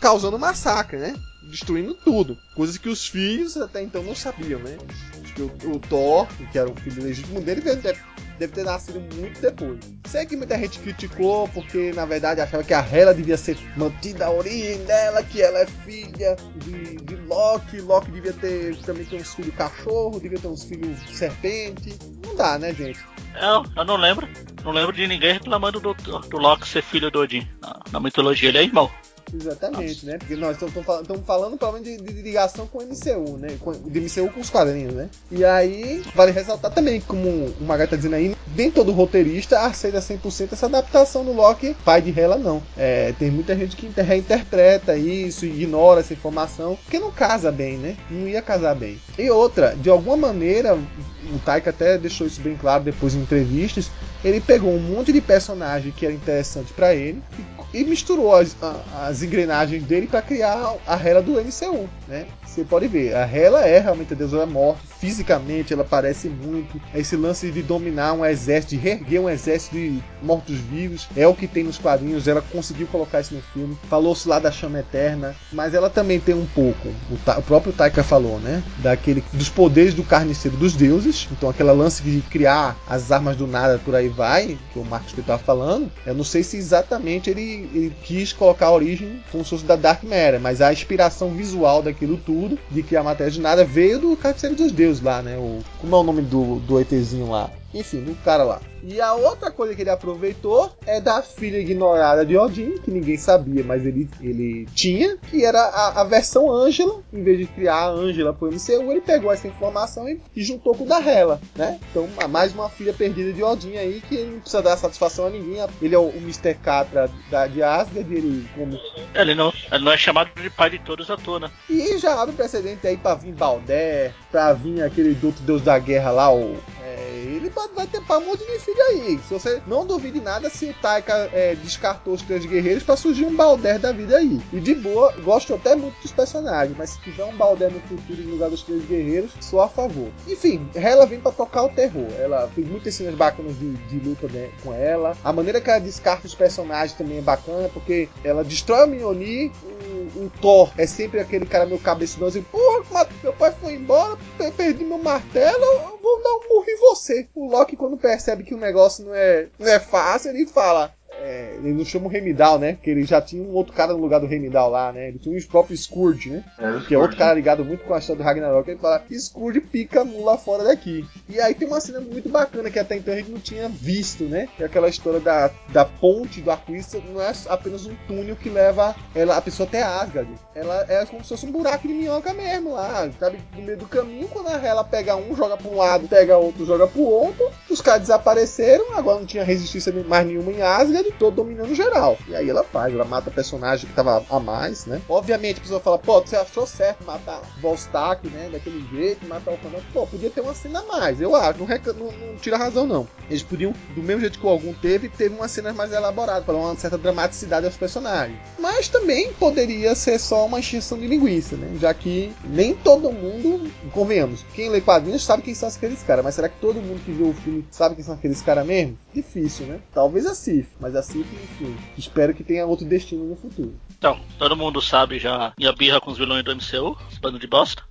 [0.00, 1.14] causando massacre, né?
[1.42, 2.38] Destruindo tudo.
[2.54, 4.76] Coisas que os filhos até então não sabiam, né?
[5.22, 7.98] Acho que o, o Thor, que era o filho legítimo dele, deve,
[8.38, 9.78] deve ter nascido muito depois.
[10.06, 14.26] Sei que muita gente criticou porque, na verdade, achava que a Hela devia ser mantida
[14.26, 17.80] a origem dela, que ela é filha de, de Loki.
[17.80, 21.98] Loki devia ter também ter uns filhos cachorro, devia ter uns filhos serpente.
[22.24, 23.00] Não dá, né, gente?
[23.40, 24.28] Eu, eu não lembro.
[24.64, 27.48] Não lembro de ninguém reclamando do, do, do Loki ser filho do Odin.
[27.60, 28.90] Na, na mitologia ele é irmão.
[29.34, 30.18] Exatamente, né?
[30.18, 33.56] Porque nós estamos falando, falando provavelmente de, de ligação com o MCU, né?
[33.60, 35.08] Com, de MCU com os quadrinhos, né?
[35.30, 39.98] E aí, vale ressaltar também, como o Magai tá dizendo aí, nem todo roteirista aceita
[39.98, 42.62] 100% essa adaptação do Loki pai de Hela, não.
[42.76, 47.96] É, tem muita gente que reinterpreta isso, ignora essa informação, porque não casa bem, né?
[48.10, 49.00] Não ia casar bem.
[49.18, 53.90] E outra, de alguma maneira, o Taika até deixou isso bem claro depois em entrevistas,
[54.24, 58.56] ele pegou um monte de personagem que era interessante para ele e, e misturou as,
[58.94, 62.26] as engrenagens dele para criar a Hela do MCU, né?
[62.50, 66.80] Você pode ver, a Hela é realmente a deusa da morte, fisicamente ela parece muito.
[66.92, 71.46] Esse lance de dominar um exército, de reerguer um exército de mortos-vivos, é o que
[71.46, 73.78] tem nos quadrinhos, ela conseguiu colocar isso no filme.
[73.88, 77.72] Falou-se lá da chama eterna, mas ela também tem um pouco, o, Ta o próprio
[77.72, 78.64] Taika falou, né?
[78.78, 83.46] Daquele, dos poderes do carniceiro dos deuses, então aquela lance de criar as armas do
[83.46, 87.30] nada por aí vai, que o Marcos que estava falando, eu não sei se exatamente
[87.30, 92.16] ele, ele quis colocar a origem como da Dark Matter, mas a inspiração visual daquilo
[92.16, 95.36] tudo absurdo de que a matéria de nada veio do Carniceiro dos Deuses lá, né?
[95.36, 97.50] O, como é o nome do, do ETzinho lá?
[97.74, 98.60] Enfim, do cara lá.
[98.82, 103.16] E a outra coisa que ele aproveitou é da filha ignorada de Odin, que ninguém
[103.16, 107.02] sabia, mas ele, ele tinha, que era a, a versão Ângela.
[107.12, 110.74] Em vez de criar a Ângela pro MCU, ele pegou essa informação e, e juntou
[110.74, 111.78] com o da Hela, né?
[111.90, 115.30] Então, mais uma filha perdida de Odin aí, que ele não precisa dar satisfação a
[115.30, 115.60] ninguém.
[115.82, 116.54] Ele é o, o Mr.
[116.54, 118.78] Catra da, de Asgard, ele como...
[119.14, 121.50] Ele não, ele não é chamado de pai de todos à toa, né?
[121.68, 126.10] E já abre precedente aí pra vir Baldé, pra vir aquele outro deus da guerra
[126.10, 126.56] lá, o...
[126.82, 127.29] É,
[127.74, 129.20] vai ter pra um monte de filho aí.
[129.26, 133.34] Se você não duvide nada se Taika é, descartou os três guerreiros pra surgir um
[133.34, 134.40] Balder da vida aí.
[134.52, 138.22] E de boa, gosto até muito dos personagens, mas se tiver um Balder no futuro
[138.22, 140.08] no lugar dos três guerreiros, sou a favor.
[140.26, 142.08] Enfim, ela vem pra tocar o terror.
[142.18, 145.16] Ela fez muitas cenas bacanas de, de luta né, com ela.
[145.24, 149.50] A maneira que ela descarta os personagens também é bacana, porque ela destrói o Mjolnir,
[149.62, 154.16] o, o Thor é sempre aquele cara meu cabeçudão assim, porra, meu pai foi embora,
[154.56, 157.28] perdi meu martelo, eu vou dar um murro em você.
[157.40, 161.56] O Loki, quando percebe que o negócio não é, não é fácil, ele fala: é,
[161.58, 162.78] ele não chama o Remidal, né?
[162.82, 165.08] Que ele já tinha um outro cara no lugar do Remidal lá, né?
[165.08, 166.44] Ele tinha o próprio Scourge, né?
[166.58, 168.70] É, que é outro cara ligado muito com a história do Ragnarok.
[168.70, 171.04] Ele fala: Scourge pica mula fora daqui.
[171.28, 174.24] E aí tem uma cena muito bacana que até então a gente não tinha visto,
[174.24, 174.48] né?
[174.56, 178.48] Que é aquela história da, da ponte do arco-íris não é apenas um túnel que
[178.48, 180.30] leva ela, a pessoa até Asgard.
[180.54, 183.38] Ela é como se fosse um buraco de minhoca mesmo lá, sabe?
[183.54, 186.86] No meio do caminho, quando ela pega um, joga pra um lado, pega outro, joga
[186.86, 187.50] pro outro.
[187.68, 192.18] Os caras desapareceram, agora não tinha resistência mais nenhuma em Asgard tô dominando geral.
[192.28, 195.00] E aí ela faz, ela mata personagem que tava a mais, né?
[195.08, 198.48] Obviamente a pessoa fala, pô, você achou certo matar Volstack, né?
[198.52, 199.80] Daquele jeito, matar o Canal.
[199.92, 201.58] Pô, podia ter uma cena a mais, eu acho.
[201.58, 203.06] Não, não, não, tira razão, não.
[203.28, 206.54] Eles podiam, do mesmo jeito que o algum teve, ter uma cena mais elaborada, para
[206.54, 208.38] uma certa dramaticidade aos personagens.
[208.58, 211.76] Mas também poderia ser só uma extensão de linguiça, né?
[211.78, 216.34] Já que nem todo mundo, convenhamos, quem lê quadrinhos sabe quem são aqueles caras, mas
[216.34, 218.98] será que todo mundo que viu o filme sabe quem são aqueles caras mesmo?
[219.12, 219.80] Difícil, né?
[219.92, 223.74] Talvez a Sif, mas a Sif, enfim, espero que tenha outro destino no futuro.
[223.96, 227.46] Então, todo mundo sabe já minha birra com os vilões do MCU, esse bando de
[227.46, 227.82] bosta.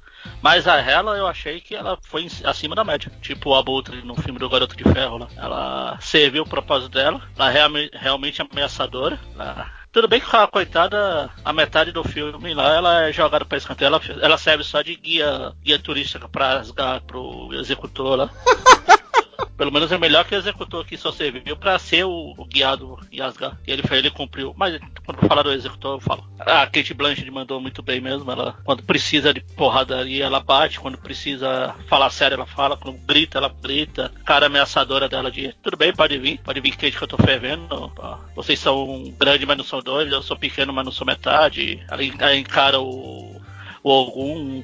[0.41, 3.12] Mas a Hela eu achei que ela foi acima da média.
[3.22, 5.28] Tipo o Abutre no filme do Garoto de Ferro lá.
[5.36, 7.22] Ela serviu o propósito dela.
[7.38, 9.20] Ela é realmente ameaçadora.
[9.34, 9.72] Ela...
[9.91, 13.88] Tudo bem que a coitada, a metade do filme lá, ela é jogada pra escanteio.
[13.88, 18.30] Ela, ela serve só de guia, guia turística pra rasgar pro executor lá.
[19.57, 22.97] Pelo menos é melhor que o executor que só serviu para ser o, o, guiado
[23.11, 23.57] em Asgard.
[23.67, 24.53] E ele, ele cumpriu.
[24.57, 26.23] Mas quando falar do executor, eu falo.
[26.39, 28.31] A Kate Blanchett mandou muito bem mesmo.
[28.31, 30.79] Ela, quando precisa de porradaria, ela bate.
[30.79, 32.77] Quando precisa falar sério, ela fala.
[32.77, 34.11] Quando grita, ela grita.
[34.25, 36.39] Cara ameaçadora dela de tudo bem, pode vir.
[36.39, 37.91] Pode vir, Kate, que eu tô fervendo.
[38.35, 40.11] Vocês são grandes, mas não são dois.
[40.11, 41.83] Eu sou pequeno, mas não sou metade.
[41.89, 43.39] Ela encara o
[43.84, 44.63] ou algum.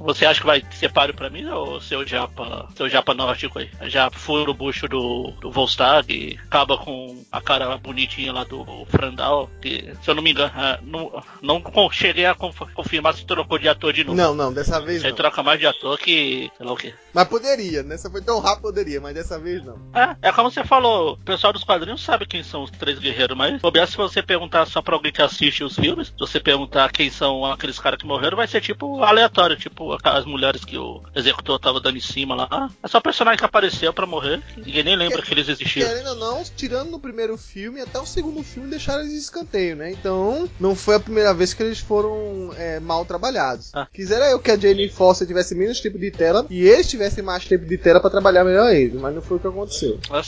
[0.00, 3.70] Você acha que vai ser páreo pra mim ou seu japa, seu japa nórdico aí?
[3.82, 9.50] Já fura o bucho do, do Volstag, acaba com a cara bonitinha lá do Frandal,
[9.60, 13.68] que se eu não me engano, ah, não, não cheguei a confirmar se trocou de
[13.68, 14.16] ator de novo.
[14.16, 15.16] Não, não, dessa vez Você não.
[15.16, 16.94] troca mais de ator que sei lá o quê.
[17.12, 19.78] Mas poderia, nessa foi tão rápido poderia, mas dessa vez não.
[19.94, 23.36] É, é como você falou, o pessoal dos quadrinhos sabe quem são os três guerreiros,
[23.36, 23.60] mas
[23.90, 27.44] se você perguntar só pra alguém que assiste os filmes, se você perguntar quem são
[27.44, 31.80] aqueles caras que morreram, vai ser tipo aleatório, tipo as mulheres que o executor tava
[31.80, 32.70] dando em cima lá.
[32.82, 34.42] É só personagem que apareceu para morrer.
[34.56, 35.88] Ninguém nem lembra que, que eles existiam.
[35.88, 39.76] Querendo ou não, tirando no primeiro filme, até o segundo filme deixaram eles de escanteio,
[39.76, 39.90] né?
[39.90, 43.70] Então, não foi a primeira vez que eles foram é, mal trabalhados.
[43.74, 43.86] Ah.
[43.92, 47.44] Quisera eu que a Jane Foster tivesse menos tempo de tela e eles tivessem mais
[47.44, 49.98] tempo de tela para trabalhar melhor eles, mas não foi o que aconteceu.
[50.10, 50.22] Ah,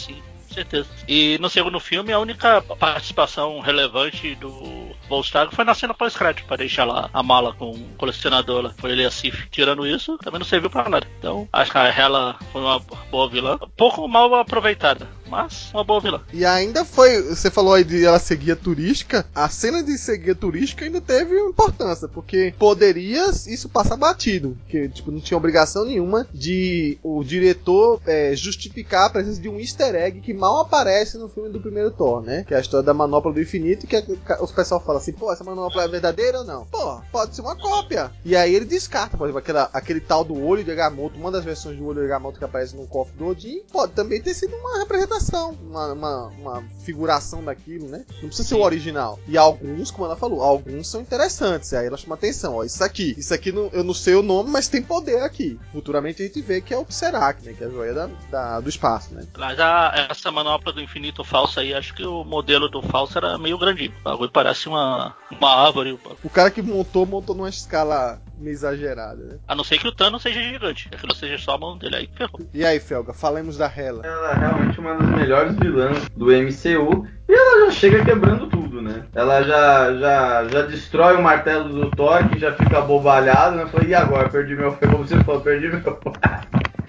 [0.47, 0.89] sim certeza.
[1.07, 6.57] E no segundo filme, a única participação relevante do Volstag foi na cena pós-crédito, para
[6.57, 8.75] deixar lá a mala com o colecionador lá.
[8.79, 9.49] Foi ele a Sif.
[9.51, 11.07] Tirando isso, também não serviu para nada.
[11.19, 12.79] Então, acho que ela foi uma
[13.11, 13.59] boa vilã.
[13.77, 16.21] Pouco mal aproveitada mas uma boa vilã.
[16.33, 20.19] E ainda foi, você falou aí de ela ser guia turística, a cena de ser
[20.19, 25.85] guia turística ainda teve importância, porque poderia isso passar batido, que tipo, não tinha obrigação
[25.85, 31.19] nenhuma de o diretor é, justificar a presença de um easter egg que mal aparece
[31.19, 32.45] no filme do primeiro Thor, né?
[32.47, 33.97] Que é a história da manopla do infinito, que
[34.41, 36.67] os pessoal fala assim, pô, essa manopla é verdadeira ou não?
[36.67, 38.11] Pô, pode ser uma cópia.
[38.25, 41.45] E aí ele descarta, por exemplo, aquela, aquele tal do olho de Agamotto, uma das
[41.45, 44.55] versões do olho de Agamotto que aparece no cofre do Odin, pode também ter sido
[44.57, 45.16] uma representação
[45.61, 48.05] uma, uma, uma, figuração daquilo, né?
[48.23, 49.19] Não precisa ser o original.
[49.27, 51.73] E alguns, como ela falou, alguns são interessantes.
[51.73, 53.15] Aí ela chama atenção, ó, isso aqui.
[53.17, 55.59] Isso aqui não, eu não sei o nome, mas tem poder aqui.
[55.73, 57.53] Futuramente a gente vê que é o Tesseract, né?
[57.53, 59.27] Que é a joia da, da, do espaço, né?
[59.37, 63.39] Mas a, essa manopla do infinito falso aí, acho que o modelo do falso era
[63.39, 63.93] meio grandinho.
[64.01, 65.99] O bagulho parece uma, uma árvore.
[66.23, 69.39] O cara que montou, montou numa escala meio exagerada, né?
[69.47, 70.89] A não ser que o Thanos seja gigante.
[70.93, 72.41] Aquilo seja só a mão dele aí, ferrou.
[72.53, 74.07] E aí, Felga, falemos da Hela.
[74.07, 78.81] Ela é realmente uma das melhores vilãs do MCU e ela já chega quebrando tudo,
[78.81, 79.05] né?
[79.15, 83.67] Ela já, já, já destrói o martelo do Thor, que já fica abobalhado, né?
[83.67, 84.29] Falei, e agora?
[84.29, 86.41] Perdi meu pai, como você falou, perdi meu pai.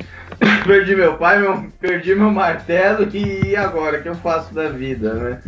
[0.66, 4.00] perdi meu pai, meu, perdi meu martelo e agora?
[4.00, 5.42] O que eu faço da vida, né?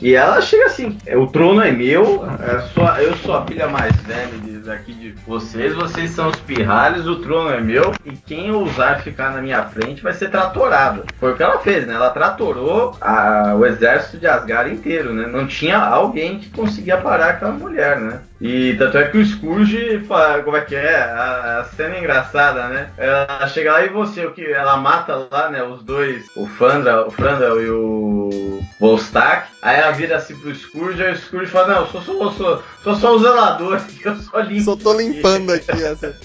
[0.00, 3.94] E ela chega assim, o trono é meu, é só, eu sou a filha mais
[4.02, 8.50] velha de, daqui de vocês, vocês são os pirralhos, o trono é meu, e quem
[8.50, 11.04] ousar ficar na minha frente vai ser tratorado.
[11.18, 11.94] Foi o que ela fez, né?
[11.94, 15.26] Ela tratorou a, o exército de Asgard inteiro, né?
[15.26, 18.20] Não tinha alguém que conseguia parar aquela mulher, né?
[18.40, 20.04] E tanto é que o Scourge,
[20.44, 20.96] como é que é?
[20.96, 22.90] A, a cena é engraçada, né?
[22.98, 24.44] Ela chega lá e você, o que?
[24.44, 25.62] Ela mata lá, né?
[25.62, 29.48] Os dois, o Fandra, o Frandel e o Volstack.
[29.62, 32.62] Aí ela vira assim pro Scourge, aí o Scourge fala, não, eu sou, sou, sou,
[32.82, 34.55] sou só o zelador, eu só limpo.
[34.62, 36.18] Só tô limpando aqui essa.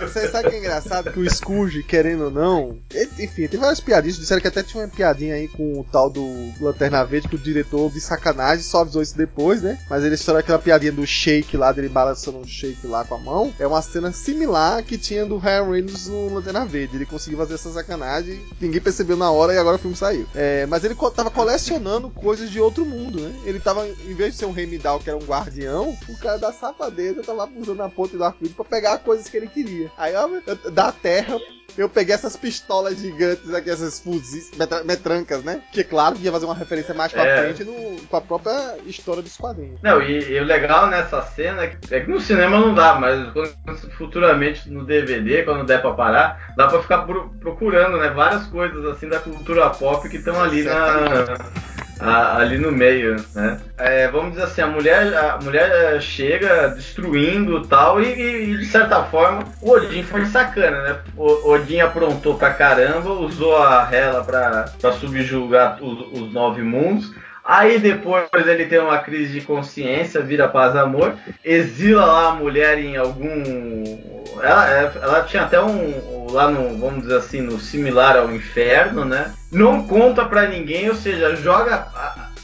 [0.00, 3.80] Você sabe que é engraçado que o Scourge, querendo ou não, ele- enfim, tem várias
[3.80, 4.16] piadinhas.
[4.18, 7.38] Disseram que até tinha uma piadinha aí com o tal do Lanterna Verde, que o
[7.38, 9.78] diretor de sacanagem só avisou isso depois, né?
[9.88, 13.18] Mas eles fizeram aquela piadinha do shake lá, dele balançando um shake lá com a
[13.18, 13.54] mão.
[13.58, 16.96] É uma cena similar que tinha do Ryan Reynolds no Lanterna Verde.
[16.96, 20.26] Ele conseguiu fazer essa sacanagem, ninguém percebeu na hora e agora o filme saiu.
[20.34, 23.32] É, mas ele co- tava colecionando coisas de outro mundo, né?
[23.44, 26.52] Ele tava, em vez de ser um Remidal, que era um guardião, o cara da
[26.52, 29.90] safadeza tava usando a ponta do arco-íris pra pegar coisas que ele queria.
[29.96, 31.36] Aí, ó, eu- da terra,
[31.76, 35.60] eu peguei essas pistolas gigantes aqui, essas fuzis, metra- metrancas, né?
[35.72, 37.42] Que claro que ia fazer uma referência mais pra É.
[37.42, 39.80] frente no- com a própria história dos quadrinhos.
[39.82, 42.94] Não, e, e o legal nessa cena é que, é que no cinema não dá,
[42.94, 48.08] mas quando- futuramente no DVD, quando der pra parar, dá pra ficar pro- procurando, né?
[48.10, 51.36] Várias coisas assim da cultura pop que estão ali na.
[52.00, 53.58] A- ali no meio, né?
[53.76, 58.66] É, vamos dizer assim, a mulher, a mulher eh, chega destruindo tal, e, e, de
[58.66, 60.96] certa forma o Odin foi sacana, né?
[61.16, 67.12] O Odin aprontou pra caramba, usou a Hela pra, pra subjugar os, os nove mundos.
[67.44, 72.78] Aí depois ele tem uma crise de consciência, vira paz amor, exila lá a mulher
[72.78, 73.82] em algum.
[74.42, 74.70] Ela,
[75.02, 76.26] ela tinha até um.
[76.30, 79.32] lá no, vamos dizer assim, no similar ao inferno, né?
[79.50, 81.88] Não conta pra ninguém, ou seja, joga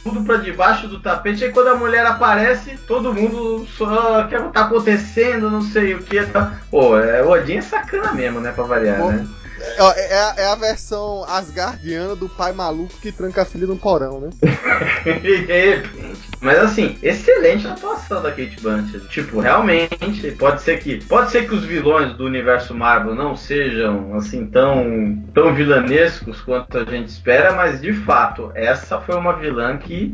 [0.02, 1.44] tudo pra debaixo do tapete.
[1.44, 6.02] Aí quando a mulher aparece, todo mundo só o que tá acontecendo, não sei o
[6.02, 6.24] que.
[6.26, 6.52] Tá...
[6.70, 8.52] Pô, é, o Odin é sacana mesmo, né?
[8.52, 9.26] Pra variar, Pô, né?
[9.78, 13.66] Ó, É, é a, é a versão asgardiana do pai maluco que tranca a filha
[13.66, 14.30] no porão, né?
[16.40, 19.08] Mas assim, excelente a atuação da Kate Blanchett.
[19.08, 24.14] Tipo, realmente, pode ser que pode ser que os vilões do universo Marvel não sejam
[24.14, 29.76] assim tão tão vilanescos quanto a gente espera, mas de fato, essa foi uma vilã
[29.78, 30.12] que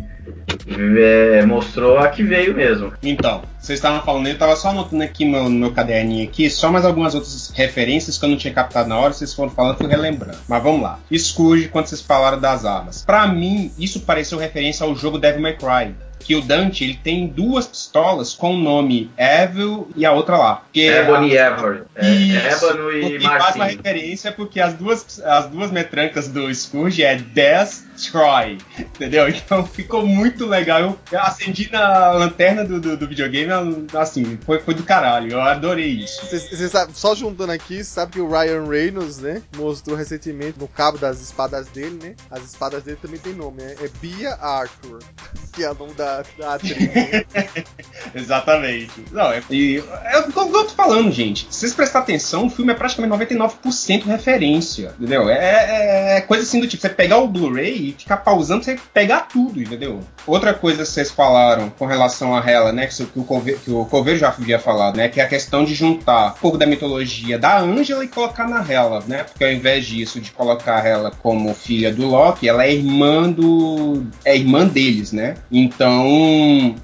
[0.99, 2.93] é, mostrou a que veio mesmo.
[3.03, 6.71] Então, vocês estavam falando, eu tava só anotando aqui no, no meu caderninho aqui, só
[6.71, 9.87] mais algumas outras referências que eu não tinha captado na hora, vocês foram falando, fui
[9.87, 10.39] relembrando.
[10.47, 10.99] Mas vamos lá.
[11.17, 13.05] Scourge, quando vocês falaram das armas.
[13.05, 15.95] Pra mim, isso pareceu referência ao jogo Devil May Cry.
[16.21, 20.63] Que o Dante ele tem duas pistolas com o nome Evil e a outra lá.
[20.73, 21.85] Que Ebony e Ever.
[21.97, 22.07] É.
[22.53, 23.77] Ébano e E faz uma Martin.
[23.77, 29.29] referência porque as duas, as duas metrancas do Scourge é Destroy, entendeu?
[29.29, 30.81] Então ficou muito legal.
[30.81, 33.51] Eu, eu acendi na lanterna do, do, do videogame,
[33.95, 35.33] assim, foi, foi do caralho.
[35.33, 36.21] Eu adorei isso.
[36.27, 40.99] Você sabe, só juntando aqui, sabe que o Ryan Reynolds, né, mostrou recentemente no cabo
[40.99, 42.15] das espadas dele, né?
[42.31, 43.75] As espadas dele também tem nome, né?
[43.83, 45.01] É Bia Arthur,
[45.53, 46.77] que é o nome da, da atriz.
[48.15, 48.91] Exatamente.
[49.13, 51.47] Não, é, e, é o que eu tô falando, gente.
[51.51, 55.29] Se vocês prestarem atenção, o filme é praticamente 99% referência, entendeu?
[55.29, 58.79] É, é- é coisa assim do tipo, você pegar o Blu-ray e ficar pausando, você
[58.93, 60.01] pegar tudo, entendeu?
[60.27, 63.85] Outra coisa que vocês falaram com relação a Hela, né, que, o Cove- que o
[63.85, 67.39] Coveiro já havia falado, né, que é a questão de juntar um pouco da mitologia
[67.39, 71.55] da Ângela e colocar na Hela, né, porque ao invés disso, de colocar ela como
[71.55, 74.05] filha do Loki, ela é irmã do...
[74.25, 75.35] é irmã deles, né?
[75.51, 76.00] Então,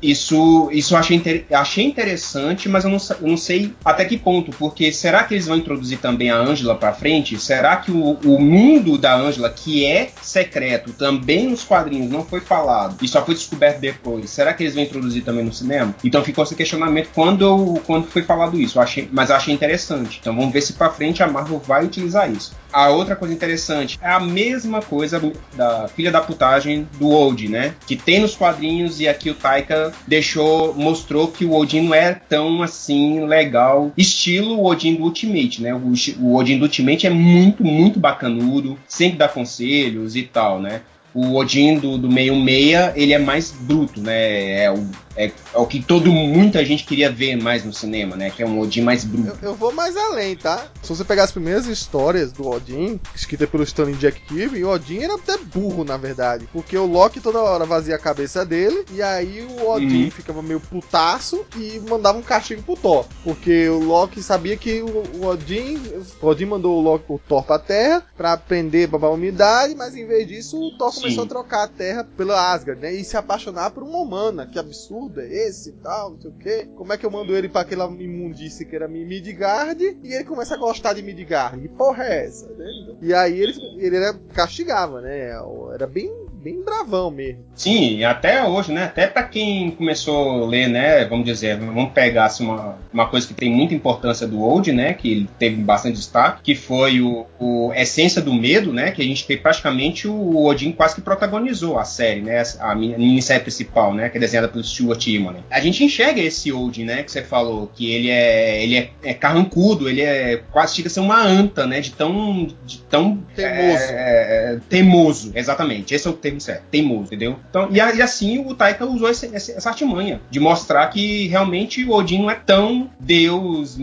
[0.03, 4.17] isso, isso eu achei, inter- achei interessante, mas eu não, eu não sei até que
[4.17, 7.39] ponto, porque será que eles vão introduzir também a Ângela pra frente?
[7.39, 12.41] Será que o, o mundo da Ângela, que é secreto, também nos quadrinhos não foi
[12.41, 15.95] falado e só foi descoberto depois, será que eles vão introduzir também no cinema?
[16.05, 20.19] Então ficou esse questionamento quando, quando foi falado isso, eu achei, mas eu achei interessante.
[20.21, 22.55] Então vamos ver se pra frente a Marvel vai utilizar isso.
[22.73, 25.21] A outra coisa interessante é a mesma coisa
[25.55, 27.75] da filha da putagem do Odin, né?
[27.87, 32.15] Que tem nos quadrinhos e aqui o Taika deixou, mostrou que o Odin não é
[32.15, 35.75] tão assim legal, estilo o Odin do Ultimate, né?
[35.75, 40.83] O, o Odin do Ultimate é muito, muito bacanudo, sempre dá conselhos e tal, né?
[41.15, 44.65] O Odin do, do meio meia, ele é mais bruto, né?
[44.65, 44.87] É o
[45.17, 48.31] é, é o que todo muita gente queria ver mais no cinema, né?
[48.31, 49.29] Que é um Odin mais bruto.
[49.43, 50.67] Eu, eu vou mais além, tá?
[50.83, 54.99] Se você pegar as primeiras histórias do Odin, escrita pelo Stanley Jack Kirby, o Odin
[55.03, 56.49] era até burro, na verdade.
[56.53, 60.11] Porque o Loki toda hora vazia a cabeça dele, e aí o Odin Uhum.
[60.11, 63.07] ficava meio putaço e mandava um castigo pro Thor.
[63.25, 65.81] Porque o Loki sabia que o, o Odin.
[66.21, 70.07] O Odin mandou o, Loki, o Thor pra terra pra aprender a umidade, mas em
[70.07, 71.01] vez disso, o Thor Sim.
[71.03, 72.93] começou a trocar a terra pela Asgard, né?
[72.95, 74.47] E se apaixonar por uma humana.
[74.47, 76.69] Que absurdo é esse e tal, não sei o quê.
[76.77, 80.55] Como é que eu mando ele pra aquela imundice que era Midgard e ele começa
[80.55, 81.61] a gostar de Midgard?
[81.61, 82.49] Que porra é essa?
[82.49, 82.97] né?
[83.01, 85.31] E aí ele, ele era, castigava, né?
[85.73, 87.41] Era bem, bem bravão mesmo.
[87.57, 88.85] Sim, até hoje, né?
[88.85, 91.05] Até pra quem começou a ler, né?
[91.07, 94.95] Vamos dizer, vamos pegar assim, uma, uma coisa que tem muita importância do Old, né?
[94.95, 98.93] Que ele teve bastante destaque, que foi o, o Essência do Medo, né?
[98.93, 102.41] Que a gente tem praticamente o Odin quase que protagonizou a série, né?
[102.61, 104.09] A mini- minissérie principal, né?
[104.09, 105.43] Que é desenhada pelo Stuart Immonen.
[105.51, 107.03] A gente enxerga esse Odin, né?
[107.03, 110.91] Que você falou, que ele é ele é, é carrancudo, ele é quase chega a
[110.91, 111.81] ser uma anta, né?
[111.81, 113.83] De tão de tão Teimoso.
[113.91, 115.93] é, é, teimoso, exatamente.
[115.95, 117.39] Esse é o termo certo, teimoso, entendeu?
[117.49, 122.23] Então, e, e assim o Taika usou essa artimanha de mostrar que realmente o Odin
[122.23, 123.79] não é tão Deus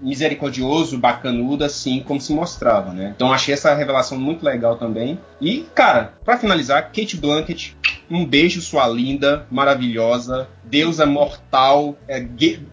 [0.00, 3.12] misericordioso, bacanudo assim como se mostrava, né?
[3.14, 5.18] Então achei essa revelação muito legal também.
[5.40, 7.72] E, cara, pra finalizar, Kate Blanket,
[8.10, 12.24] um beijo, sua linda, maravilhosa, deusa mortal, é,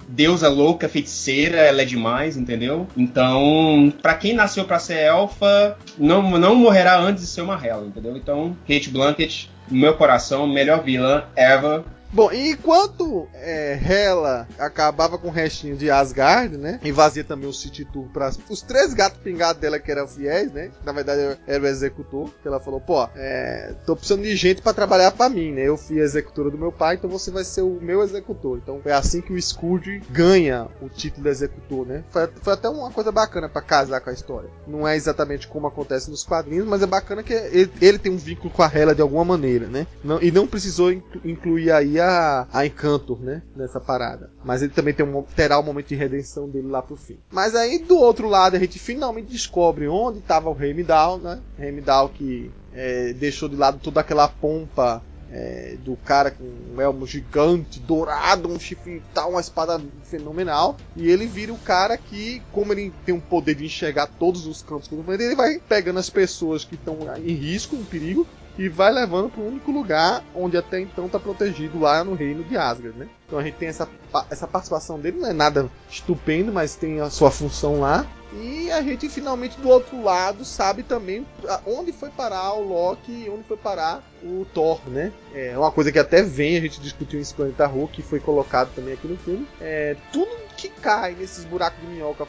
[0.07, 2.87] deusa louca, feiticeira, ela é demais, entendeu?
[2.97, 7.85] Então, pra quem nasceu pra ser elfa, não, não morrerá antes de ser uma Hela,
[7.85, 8.15] entendeu?
[8.15, 11.83] Então, Kate Blanket, no meu coração, melhor vilã ever.
[12.11, 16.79] Bom, enquanto é, Hela acabava com o restinho de Asgard, né?
[16.83, 20.51] E vazia também o City Tour para os três gatos pingados dela que eram fiéis,
[20.51, 20.71] né?
[20.85, 22.29] Na verdade era o executor.
[22.41, 25.63] Que ela falou: pô, é, tô precisando de gente para trabalhar para mim, né?
[25.67, 28.57] Eu fui a executora do meu pai, então você vai ser o meu executor.
[28.57, 32.03] Então foi assim que o Scrooge ganha o título de executor, né?
[32.09, 34.49] Foi, foi até uma coisa bacana para casar com a história.
[34.65, 38.17] Não é exatamente como acontece nos quadrinhos, mas é bacana que ele, ele tem um
[38.17, 39.85] vínculo com a Hela de alguma maneira, né?
[40.03, 43.41] Não- e não precisou inclu- incluir aí a, Encantor, né?
[43.55, 44.29] Nessa parada.
[44.43, 47.17] Mas ele também tem um, terá o momento de redenção dele lá pro fim.
[47.31, 51.39] Mas aí do outro lado a gente finalmente descobre onde estava o Heimdall, né?
[51.59, 55.01] Heimdall que é, deixou de lado toda aquela pompa
[55.31, 60.77] é, do cara com um elmo gigante, dourado, um chifre tal, uma espada fenomenal.
[60.95, 64.61] E ele vira o cara que, como ele tem o poder de enxergar todos os
[64.61, 68.25] campos ele vai pegando as pessoas que estão em risco, em perigo,
[68.57, 72.43] e vai levando para o único lugar onde até então está protegido lá no reino
[72.43, 73.07] de Asgard, né?
[73.25, 73.87] Então a gente tem essa,
[74.29, 78.05] essa participação dele, não é nada estupendo, mas tem a sua função lá.
[78.33, 81.25] E a gente finalmente do outro lado sabe também
[81.65, 85.13] onde foi parar o Loki e onde foi parar o Thor, né?
[85.33, 88.73] É uma coisa que até vem, a gente discutiu em Planeta Hulk, que foi colocado
[88.75, 89.47] também aqui no filme.
[89.61, 92.27] É, tudo que cai nesses buracos de minhoca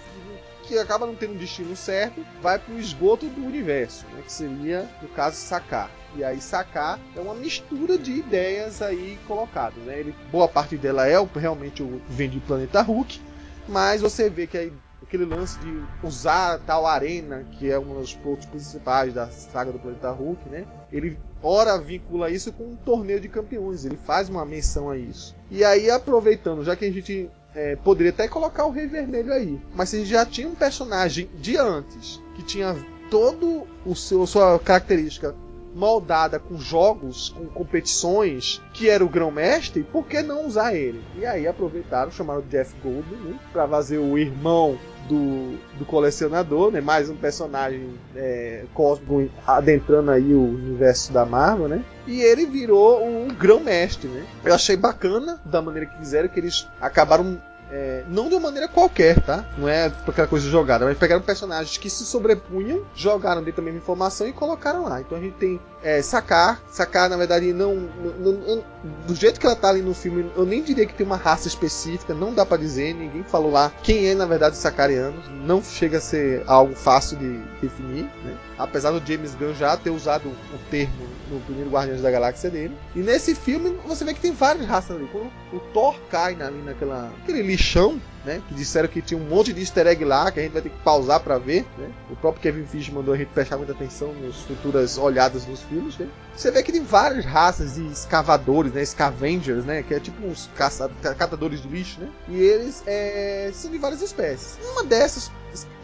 [0.68, 4.22] que acaba não tendo um destino certo, vai para o esgoto do universo, né?
[4.22, 5.90] que seria, no caso, sacar.
[6.16, 9.82] E aí sacar é uma mistura de ideias aí colocadas.
[9.84, 10.00] Né?
[10.00, 13.20] Ele, boa parte dela é realmente o vem de Planeta Hulk,
[13.68, 14.72] mas você vê que aí
[15.02, 19.72] aquele lance de usar a tal arena, que é um dos pontos principais da saga
[19.72, 20.66] do Planeta Hulk, né?
[20.92, 25.34] Ele ora vincula isso com um torneio de campeões, ele faz uma menção a isso.
[25.50, 29.60] E aí aproveitando, já que a gente é, poderia até colocar o Rei Vermelho aí.
[29.74, 32.76] Mas se já tinha um personagem de antes que tinha
[33.10, 35.34] todo o seu sua característica
[35.74, 41.02] moldada com jogos, com competições, que era o grão-mestre, por que não usar ele?
[41.16, 44.78] E aí aproveitaram, chamaram o Jeff Goldblum né, para fazer o irmão
[45.08, 46.80] do, do colecionador, né?
[46.80, 51.84] Mais um personagem é, cósmico adentrando aí o universo da Marvel, né?
[52.06, 54.26] E ele virou um grão-mestre, né?
[54.44, 57.40] Eu achei bacana da maneira que fizeram, que eles acabaram
[57.70, 59.44] é, não de uma maneira qualquer, tá?
[59.56, 63.78] Não é aquela coisa jogada, mas pegaram personagens que se sobrepunham, jogaram dentro da mesma
[63.80, 65.00] informação e colocaram lá.
[65.00, 68.64] Então a gente tem é, Sacar, Sacar na verdade não, não- não-
[69.06, 71.46] do jeito que ela tá ali no filme, eu nem diria que tem uma raça
[71.46, 75.62] específica, não dá pra dizer, ninguém falou lá quem é na verdade os Sacarianos, não
[75.62, 78.36] chega a ser algo fácil de definir, né?
[78.58, 82.76] Apesar do James Gunn já ter usado o termo no primeiro Guardiões da Galáxia dele.
[82.94, 85.08] E nesse filme você vê que tem várias raças ali.
[85.12, 88.42] Quando o Thor cai ali naquela, aquele lixão, né?
[88.48, 90.70] Que disseram que tinha um monte de easter egg lá, que a gente vai ter
[90.70, 91.90] que pausar pra ver, né?
[92.10, 95.96] O próprio Kevin Feige mandou a gente prestar muita atenção nas futuras olhadas nos filmes,
[95.96, 96.08] né?
[96.36, 98.84] Você vê que tem várias raças de escavadores, né?
[98.84, 99.82] Scavengers, né?
[99.82, 102.08] Que é tipo uns caça, catadores de lixo, né?
[102.28, 104.58] E eles é, são de várias espécies.
[104.72, 105.30] Uma dessas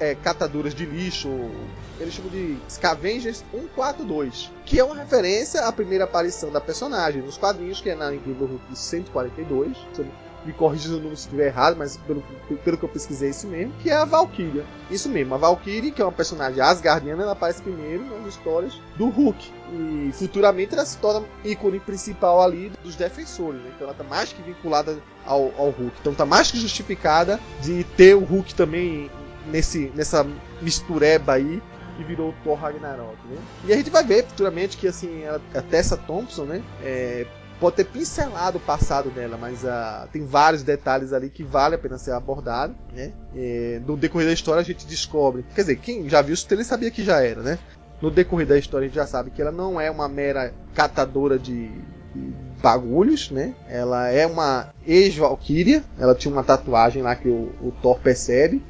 [0.00, 1.28] é, catadoras de lixo,
[1.98, 7.36] eles chamam de Scavengers 142, que é uma referência à primeira aparição da personagem nos
[7.36, 9.76] quadrinhos, que é na Incrível Hulk 142.
[10.44, 12.22] Me corrija se eu estiver errado, mas pelo,
[12.62, 13.72] pelo que eu pesquisei, é isso mesmo.
[13.82, 14.64] Que é a Valkyria.
[14.90, 19.08] Isso mesmo, a Valkyrie, que é uma personagem asgardiana, ela aparece primeiro nas histórias do
[19.08, 19.50] Hulk.
[19.72, 23.58] E futuramente ela se torna ícone principal ali dos defensores.
[23.62, 23.70] Né?
[23.74, 25.96] Então ela está mais que vinculada ao, ao Hulk.
[26.00, 29.10] Então está mais que justificada de ter o Hulk também
[29.46, 30.26] nesse, nessa
[30.60, 31.62] mistureba aí
[31.96, 33.36] que virou o Thor Ragnarok, né?
[33.64, 37.24] E a gente vai ver futuramente que assim a Tessa Thompson, né, é,
[37.60, 41.78] pode ter pincelado o passado dela, mas uh, tem vários detalhes ali que vale a
[41.78, 43.12] pena ser abordado, né?
[43.34, 46.64] É, no decorrer da história a gente descobre, quer dizer, quem já viu isso ele
[46.64, 47.58] sabia que já era, né?
[48.02, 51.38] No decorrer da história a gente já sabe que ela não é uma mera catadora
[51.38, 51.68] de,
[52.14, 53.54] de bagulhos, né?
[53.68, 58.62] Ela é uma ex-valkyria, ela tinha uma tatuagem lá que o, o Thor percebe,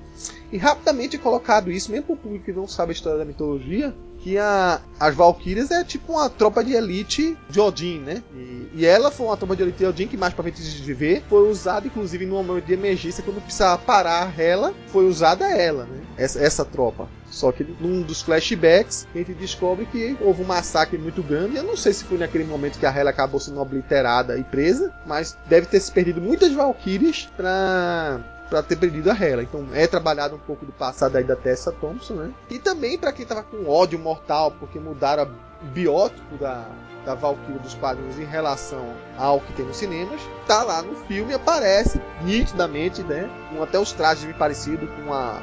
[0.55, 3.25] e rapidamente é colocado isso, mesmo para o público que não sabe a história da
[3.25, 8.23] mitologia, que a, as Valkyrias é tipo uma tropa de elite de Odin, né?
[8.33, 10.81] E, e ela foi uma tropa de elite de Odin que mais pra frente de
[10.81, 15.87] viver foi usada, inclusive, no momento de emergência, quando precisava parar ela, foi usada ela,
[15.87, 16.01] né?
[16.17, 17.09] Essa, essa tropa.
[17.29, 21.57] Só que num dos flashbacks, a gente descobre que houve um massacre muito grande.
[21.57, 24.93] Eu não sei se foi naquele momento que a Hela acabou sendo obliterada e presa,
[25.05, 28.21] mas deve ter se perdido muitas Valkyries para
[28.55, 29.43] para ter perdido a Hela.
[29.43, 32.31] Então é trabalhado um pouco do passado aí da Tessa Thompson, né?
[32.49, 35.29] E também para quem tava com ódio mortal porque mudaram
[35.61, 36.65] o biótipo da,
[37.05, 41.35] da Valkyrie dos quadrinhos em relação ao que tem nos cinemas, tá lá no filme
[41.35, 43.29] aparece nitidamente, né?
[43.51, 45.43] Com até os trajes bem parecidos com a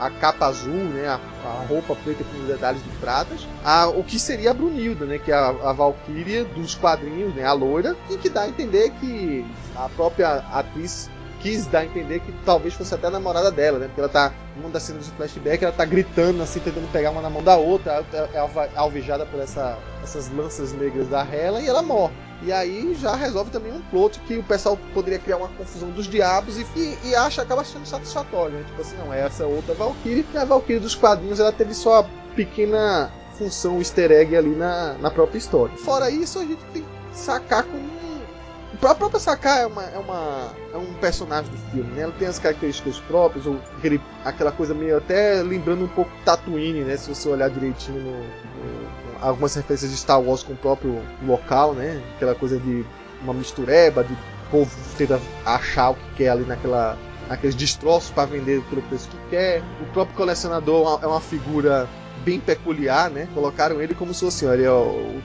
[0.00, 4.18] a capa azul, né, a, a, roupa preta com detalhes de pratas, a, o que
[4.18, 8.16] seria a Brunilda, né, que é a, a Valkyria dos quadrinhos, né, a loira, e
[8.16, 9.46] que dá a entender que
[9.76, 11.08] a própria atriz
[11.42, 13.86] quis dar a entender que talvez fosse até a namorada dela, né?
[13.86, 17.20] Porque ela tá, numa das cenas do flashback, ela tá gritando assim, tentando pegar uma
[17.20, 18.38] na mão da outra, é
[18.76, 22.14] alvejada por essa, essas lanças negras da Hela e ela morre.
[22.44, 26.08] E aí já resolve também um plot que o pessoal poderia criar uma confusão dos
[26.08, 28.64] diabos e, e, e acha, acaba sendo satisfatório, né?
[28.66, 32.04] Tipo assim, não, essa é outra Valkyrie, e a Valkyrie dos quadrinhos ela teve sua
[32.34, 35.76] pequena função easter egg ali na, na própria história.
[35.76, 38.01] Fora isso, a gente tem que sacar como
[38.90, 42.02] a própria Sakai é, uma, é, uma, é um personagem do filme, né?
[42.02, 46.80] Ela tem as características próprias, ou aquele, aquela coisa meio até lembrando um pouco Tatooine,
[46.80, 46.96] né?
[46.96, 51.74] Se você olhar direitinho no, no, algumas referências de Star Wars com o próprio local,
[51.74, 52.02] né?
[52.16, 52.84] Aquela coisa de
[53.22, 54.16] uma mistureba, de
[54.50, 56.98] povo tenta achar o que quer ali naquela,
[57.28, 59.62] naqueles destroços para vender pelo preço que quer.
[59.80, 61.88] O próprio colecionador é uma figura
[62.24, 63.28] bem peculiar, né?
[63.34, 64.70] Colocaram ele como se fosse, olha,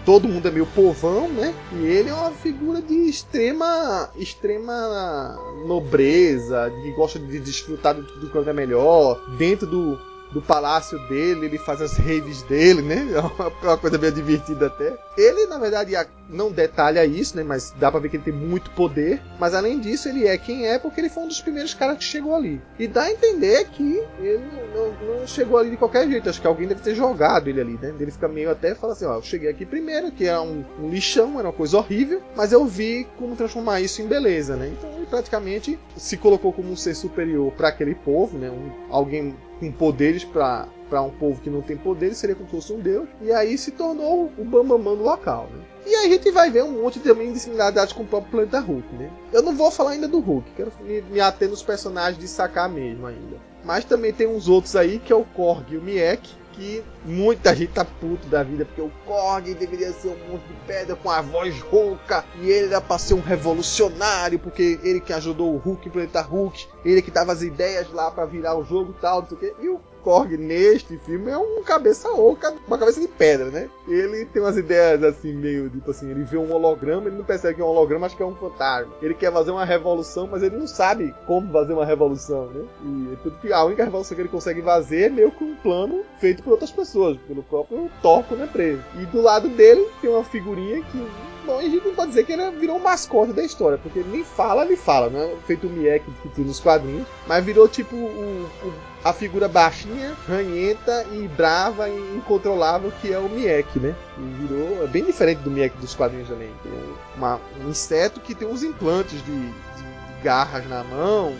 [0.06, 1.54] todo mundo é meio povão, né?
[1.74, 8.30] E ele é uma figura de extrema, extrema nobreza, que gosta de desfrutar de tudo
[8.30, 10.00] quanto é melhor, dentro do,
[10.32, 13.08] do palácio dele, ele faz as raves dele, né?
[13.64, 14.98] É uma coisa bem divertida até.
[15.18, 15.96] Ele, na verdade,
[16.30, 17.44] não detalha isso, né?
[17.44, 19.22] Mas dá pra ver que ele tem muito poder.
[19.40, 22.04] Mas além disso, ele é quem é porque ele foi um dos primeiros caras que
[22.04, 22.62] chegou ali.
[22.78, 24.44] E dá a entender que ele
[24.74, 26.30] não, não, chegou ali de qualquer jeito.
[26.30, 27.94] Acho que alguém deve ter jogado ele ali, né?
[28.00, 30.90] Ele fica meio até fala assim: ó, eu cheguei aqui primeiro, que era um, um
[30.90, 34.72] lixão, era uma coisa horrível, mas eu vi como transformar isso em beleza, né?
[34.78, 38.50] Então ele praticamente se colocou como um ser superior para aquele povo, né?
[38.50, 42.74] Um, alguém com poderes para um povo que não tem poderes, seria como se fosse
[42.74, 43.08] um deus.
[43.22, 45.64] E aí se tornou o bambamã do local, né?
[45.88, 48.60] E aí a gente vai ver um monte também de similaridades com o próprio planeta
[48.60, 49.10] Hulk, né?
[49.32, 52.68] Eu não vou falar ainda do Hulk, quero me, me ater nos personagens de sacar
[52.68, 53.38] mesmo ainda.
[53.64, 57.56] Mas também tem uns outros aí, que é o Korg e o Miek, que muita
[57.56, 61.10] gente tá puto da vida, porque o Korg deveria ser um monte de pedra com
[61.10, 65.58] a voz rouca, e ele era pra ser um revolucionário, porque ele que ajudou o
[65.58, 69.02] Hulk, o planeta Hulk, ele que dava as ideias lá para virar o jogo e
[69.02, 69.56] tal, não sei o quê.
[69.62, 73.70] E o Korg neste filme é um cabeça oca, uma cabeça de pedra, né?
[73.86, 77.56] Ele tem umas ideias assim, meio tipo assim, ele vê um holograma, ele não percebe
[77.56, 78.94] que é um holograma, acho que é um fantasma.
[79.02, 82.64] Ele quer fazer uma revolução, mas ele não sabe como fazer uma revolução, né?
[82.86, 86.06] E tudo que a única revolução que ele consegue fazer é meio que um plano
[86.22, 88.82] feito por outras pessoas, pelo próprio Torco né, preso.
[89.02, 91.06] E do lado dele tem uma figurinha que
[91.48, 94.10] Bom, a gente não pode dizer que ele virou um mascote da história, porque ele
[94.10, 95.34] nem fala, ele fala, né?
[95.46, 98.74] Feito o Miek que tem nos quadrinhos, mas virou tipo o, o,
[99.10, 103.96] a figura baixinha, ranhenta e brava e incontrolável que é o Miek, né?
[104.18, 106.52] E virou é bem diferente do Miek dos quadrinhos também.
[106.62, 106.72] Tem
[107.16, 111.34] uma, um inseto que tem uns implantes de, de, garras na mão.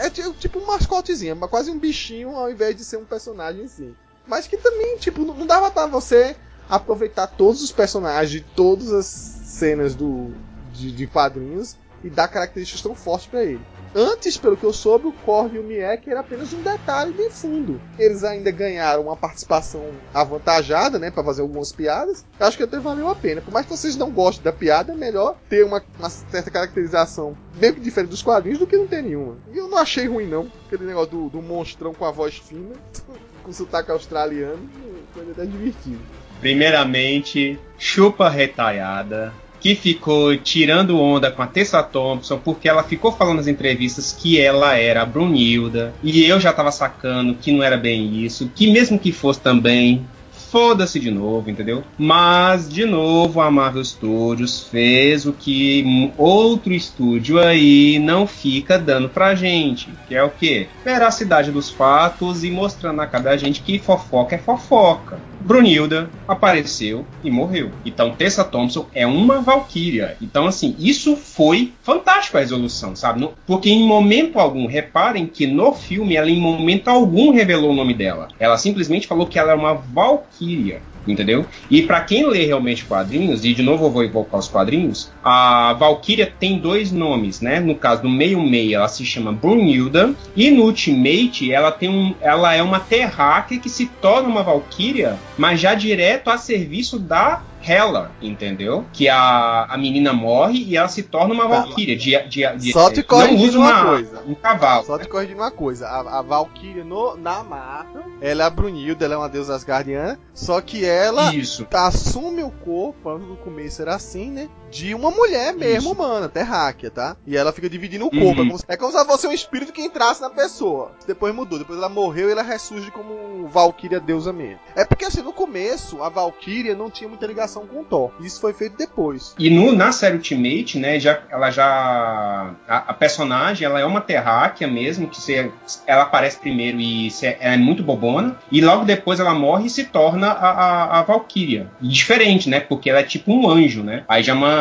[0.00, 3.64] é ti- tipo um mascotezinho, é quase um bichinho ao invés de ser um personagem
[3.64, 3.94] em si.
[4.26, 6.36] Mas que também, tipo, não dava pra você
[6.68, 10.32] aproveitar todos os personagens todas as cenas do,
[10.72, 13.60] de, de quadrinhos e dar características tão fortes pra ele.
[13.94, 17.30] Antes, pelo que eu soube, o Korg e o Miek era apenas um detalhe de
[17.30, 17.80] fundo.
[17.98, 22.24] Eles ainda ganharam uma participação avantajada, né, Pra fazer algumas piadas.
[22.38, 23.40] Acho que até valeu a pena.
[23.40, 27.36] Por mais que vocês não gostem da piada, é melhor ter uma, uma certa caracterização
[27.54, 29.36] bem diferente dos quadrinhos do que não ter nenhuma.
[29.52, 32.74] E eu não achei ruim não, aquele negócio do, do monstrão com a voz fina,
[33.42, 34.68] com sotaque australiano,
[35.12, 36.00] foi até divertido.
[36.40, 39.32] Primeiramente, chupa retalhada.
[39.60, 44.40] Que ficou tirando onda com a Tessa Thompson, porque ela ficou falando nas entrevistas que
[44.40, 45.92] ela era a Brunilda.
[46.02, 48.50] E eu já tava sacando que não era bem isso.
[48.54, 50.06] Que mesmo que fosse também,
[50.50, 51.84] foda-se de novo, entendeu?
[51.96, 59.08] Mas, de novo, a Marvel Studios fez o que outro estúdio aí não fica dando
[59.08, 59.90] pra gente.
[60.06, 60.68] Que é o quê?
[60.84, 65.18] Veracidade dos fatos e mostrando na cara da gente que fofoca é fofoca.
[65.40, 67.70] Brunilda apareceu e morreu.
[67.84, 70.16] Então Tessa Thompson é uma valquíria.
[70.20, 73.28] Então assim, isso foi fantástico a resolução, sabe?
[73.46, 77.94] Porque em momento algum, reparem que no filme ela em momento algum revelou o nome
[77.94, 78.28] dela.
[78.38, 80.82] Ela simplesmente falou que ela é uma valquíria.
[81.08, 81.46] Entendeu?
[81.70, 85.72] E pra quem lê realmente quadrinhos, e de novo eu vou invocar os quadrinhos, a
[85.72, 87.60] Valkyria tem dois nomes, né?
[87.60, 92.14] No caso do meio meio ela se chama Brunilda, e no Ultimate ela tem um,
[92.20, 97.42] ela é uma terráquea que se torna uma Valkyria, mas já direto a serviço da
[97.68, 98.84] Hela, entendeu?
[98.92, 101.60] Que a, a menina morre e ela se torna uma Tá.
[101.62, 101.96] Valkyria.
[101.96, 104.22] De, de, de, Só te corrigindo usa uma uma, coisa.
[104.26, 104.84] um cavalo.
[104.84, 109.04] Só te corrigindo uma coisa, a, a Valkyria no, na Marvel, ela é a Brunilda,
[109.04, 111.66] ela é uma deusa asgardiana, só que ela Isso.
[111.72, 114.48] assume o corpo, no começo era assim, né?
[114.70, 115.92] De uma mulher mesmo, Isso.
[115.92, 117.16] humana, terráquea, tá?
[117.26, 118.20] E ela fica dividindo o Uhum.
[118.34, 118.42] corpo.
[118.42, 120.92] É, como se, é como se fosse um espírito que entrasse na pessoa.
[121.06, 121.58] Depois mudou.
[121.58, 124.58] Depois ela morreu e ela ressurge como Valkyria deusa mesmo.
[124.76, 128.10] É porque assim, no começo, a Valkyria não tinha muita ligação com o Thor.
[128.20, 129.34] Isso foi feito depois.
[129.38, 132.54] E no, na série Ultimate, né, já, ela já.
[132.68, 135.50] A, a personagem, ela é uma terráquea mesmo, que você,
[135.86, 139.70] ela aparece primeiro e você, ela é muito bobona, e logo depois ela morre e
[139.70, 141.70] se torna a, a, a Valkyria.
[141.80, 142.60] E Diferente, né?
[142.60, 144.04] Porque ela é tipo um anjo, né?
[144.08, 144.57] Aí já, uma,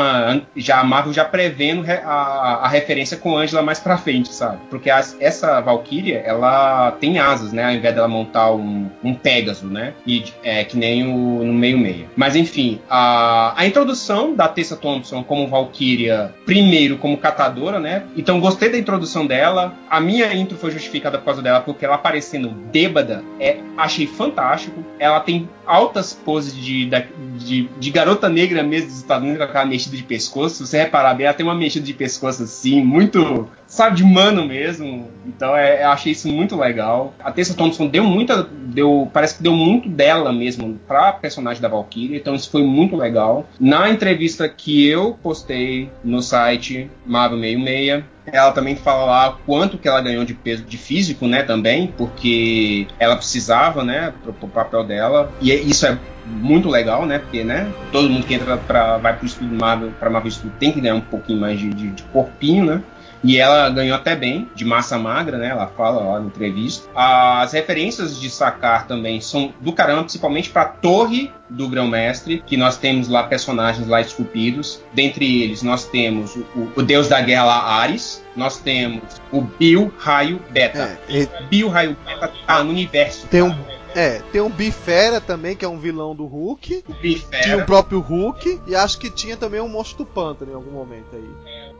[0.56, 4.60] já a Marvel já prevendo re- a, a referência com Angela mais pra frente, sabe?
[4.69, 7.65] Porque as- essa Valkyria, ela tem asas, né?
[7.65, 9.94] Ao invés dela montar um, um Pégaso, né?
[10.06, 12.06] E é que nem o no meio-meia.
[12.15, 18.03] Mas enfim, a, a introdução da Tessa Thompson como Valkyria, primeiro como catadora, né?
[18.15, 19.74] Então gostei da introdução dela.
[19.90, 24.84] A minha intro foi justificada por causa dela, porque ela aparecendo bêbada, é, achei fantástico.
[24.99, 26.90] Ela tem altas poses de,
[27.38, 30.55] de, de garota negra mesmo dos Estados Unidos, aquela mexida de pescoço.
[30.55, 34.45] Se você reparar bem, ela tem uma mexida de pescoço assim, muito, sabe, de mano
[34.45, 35.09] mesmo.
[35.26, 37.14] Então é, eu achei isso muito legal.
[37.19, 38.43] A Tessa Thompson deu muita.
[38.43, 42.95] Deu, parece que deu muito dela mesmo pra personagem da Valkyria, então isso foi muito
[42.95, 43.47] legal.
[43.59, 49.87] Na entrevista que eu postei no site Marvel 66, ela também fala lá quanto que
[49.87, 54.83] ela ganhou de peso de físico, né, também, porque ela precisava, né, pro, pro papel
[54.83, 55.31] dela.
[55.41, 59.15] E é- isso é muito legal, né, porque, né, todo mundo que entra para vai
[59.15, 62.03] pro estúdio Marvel, para Marvel Studio tem que ganhar um pouquinho mais de, de, de
[62.03, 62.81] corpinho, né?
[63.27, 65.49] E ela ganhou até bem, de massa magra, né?
[65.49, 66.87] Ela fala lá na entrevista.
[66.95, 72.55] As referências de Sakar também são do caramba, principalmente para a Torre do Grão-Mestre, que
[72.57, 74.81] nós temos lá personagens lá esculpidos.
[74.93, 78.23] Dentre eles, nós temos o, o- deus da guerra lá, Ares.
[78.35, 79.01] Nós temos
[79.31, 80.97] o Bill Raio Beta.
[81.09, 83.27] É, e Bill Raio Beta tá no universo.
[83.27, 83.77] Tem um- cara.
[83.95, 86.83] É, tem um Bifera também, que é um vilão do Hulk.
[86.87, 87.41] O Bifera.
[87.43, 88.61] Tinha o próprio Hulk.
[88.67, 91.73] E acho que tinha também um monstro do pântano em algum momento aí.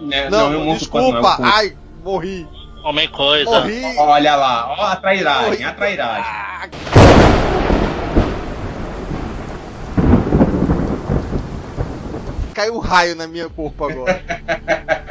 [0.00, 1.20] Não, é não, é um desculpa.
[1.20, 1.42] culto.
[1.42, 2.46] Ai, morri.
[2.84, 3.50] Homem coisa.
[3.50, 3.82] Morri.
[3.98, 5.64] Olha lá, ó a trairagem, Morri.
[5.64, 6.32] a trairagem.
[12.54, 14.22] Caiu um raio na minha corpo agora.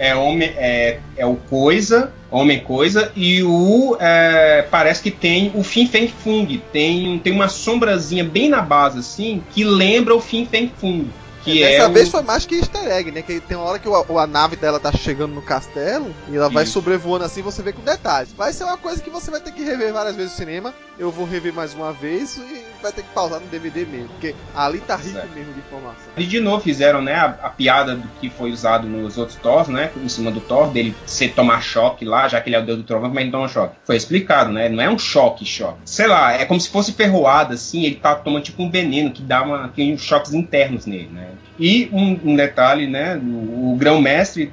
[0.00, 3.96] É, homem, é, é o Coisa, Homem Coisa, e o.
[3.98, 6.46] é, parece que tem o Fin Feng Fung.
[6.72, 11.08] Tem, tem uma sombrazinha bem na base, assim, que lembra o Fin Feng Fung.
[11.52, 13.22] Que é Dessa o- vez foi mais que easter egg, né?
[13.22, 16.48] Que tem uma hora que o- a nave dela tá chegando no castelo e ela
[16.48, 16.72] vai Isso.
[16.74, 18.32] sobrevoando assim, você vê com detalhes.
[18.32, 20.74] Vai ser uma coisa que você vai ter que rever várias vezes no cinema.
[20.98, 24.34] Eu vou rever mais uma vez e vai ter que pausar no DVD mesmo, porque
[24.54, 25.32] ali tá rico Certo.
[25.32, 26.12] mesmo de informação.
[26.16, 29.68] E de novo fizeram né, a, a piada do que foi usado nos outros Thors,
[29.68, 29.92] né?
[29.96, 32.78] Em cima do Thor, dele ser tomar choque lá, já que ele é o deus
[32.78, 33.76] do trovão, mas ele toma choque.
[33.84, 34.68] Foi explicado, né?
[34.68, 35.78] Não é um choque, choque.
[35.84, 39.22] Sei lá, é como se fosse ferroada, assim, ele tá tomando tipo um veneno que
[39.22, 41.28] dá uma, tem uns choques internos nele, né?
[41.58, 43.16] E um, um detalhe, né?
[43.16, 44.52] O, o grão-mestre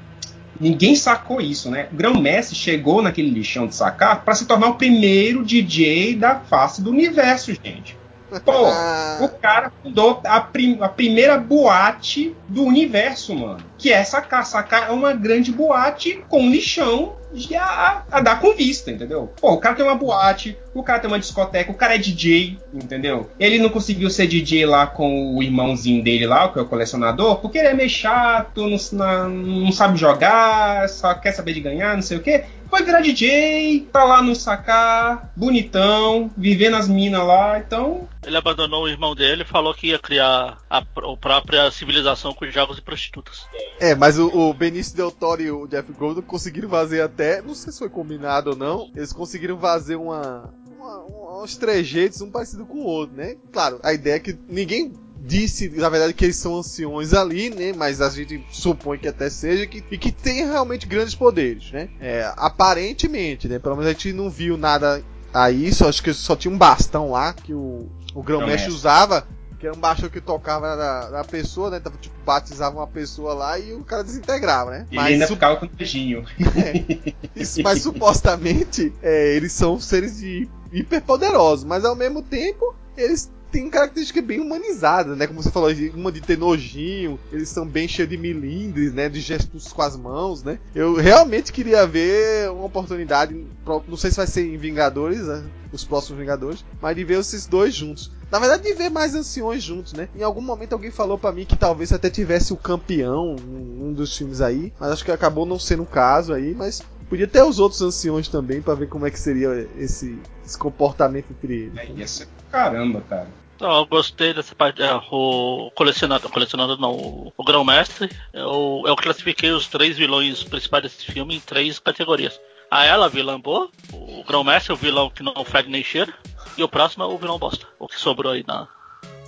[0.60, 1.88] Ninguém sacou isso, né?
[1.91, 6.82] O Grão-Mestre chegou naquele lixão de sacar para se tornar o primeiro DJ da face
[6.82, 7.98] do universo, gente.
[8.44, 13.60] Pô, o cara fundou a, prim a, primeira boate do universo, mano.
[13.78, 14.45] Que é sacar.
[14.45, 19.32] Sacar é uma grande boate com lixão de a, a, dar com vista, entendeu?
[19.40, 22.57] Pô, o cara tem uma boate, o cara tem uma discoteca, o cara é DJ,
[22.74, 23.30] entendeu?
[23.40, 27.38] Ele não conseguiu ser DJ lá com o irmãozinho dele lá, que é o colecionador,
[27.38, 32.02] porque ele é meio chato, não, não sabe jogar, só quer saber de ganhar, não
[32.02, 32.45] sei o quê
[32.76, 38.06] foi virar DJ, tá lá no sacar, bonitão, vivendo as minas lá, então.
[38.22, 42.46] Ele abandonou o irmão dele e falou que ia criar a, a própria civilização com
[42.48, 43.48] jogos e prostitutas.
[43.80, 47.56] É, mas o, o Benício Del Toro e o Jeff Goldblum conseguiram fazer até, não
[47.56, 52.66] sei se foi combinado ou não, eles conseguiram fazer uma, uma, uns trejeitos, um parecido
[52.66, 53.38] com o outro, né?
[53.54, 54.92] Claro, a ideia é que ninguém
[55.26, 57.74] disse, na verdade, que eles são anciões ali, né?
[57.76, 61.90] Mas a gente supõe que até seja que, e que tem realmente grandes poderes, né?
[62.00, 63.58] É, aparentemente, né?
[63.60, 65.04] Pelo menos a gente não viu nada
[65.34, 65.88] a isso.
[65.88, 69.28] Acho que só tinha um bastão lá que o, o grão-mestre usava.
[69.58, 71.80] Que era um bastão que tocava na, na pessoa, né?
[71.80, 74.88] Tava, tipo, batizava uma pessoa lá e o cara desintegrava, né?
[74.92, 76.26] E mas ainda ficava com o beijinho.
[76.40, 83.32] É, isso, mas supostamente é, eles são seres de hiperpoderosos, mas ao mesmo tempo eles
[83.56, 85.26] tem característica bem humanizada, né?
[85.26, 89.07] Como você falou, uma de ter nojinho, eles são bem cheios de milindres, né?
[89.07, 90.60] De gestos com as mãos, né?
[90.73, 93.48] Eu realmente queria ver uma oportunidade,
[93.88, 95.45] não sei se vai ser em Vingadores, né?
[95.72, 98.11] os próximos Vingadores, mas de ver esses dois juntos.
[98.32, 100.10] Na verdade, de ver mais anciões juntos, né?
[100.15, 104.18] Em algum momento alguém falou para mim que talvez até tivesse o campeão um dos
[104.18, 107.60] filmes aí, mas acho que acabou não sendo o caso aí, mas Podia ter os
[107.60, 111.77] outros anciões também para ver como é que seria esse, esse comportamento entre eles.
[111.77, 113.27] É, ia ser caramba, cara.
[113.56, 114.82] Então, eu gostei dessa parte.
[114.82, 118.10] É, o colecionador, colecionador não, o, o grão-mestre.
[118.34, 122.40] Eu, eu classifiquei os três vilões principais desse filme em três categorias.
[122.69, 126.14] A ela, vilã boa, o grão-mestre, o vilão que não fede nem cheira,
[126.57, 128.68] e o próximo é o vilão bosta, o que sobrou aí na,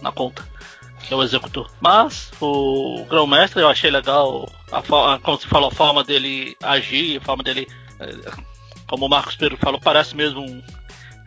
[0.02, 0.46] na conta,
[1.08, 1.70] que é o executor.
[1.80, 7.18] Mas o grão-mestre eu achei legal, a, a, como se falou, a forma dele agir,
[7.18, 7.68] a forma dele.
[8.00, 8.48] É,
[8.88, 10.62] como o Marcos Pedro falou, parece mesmo um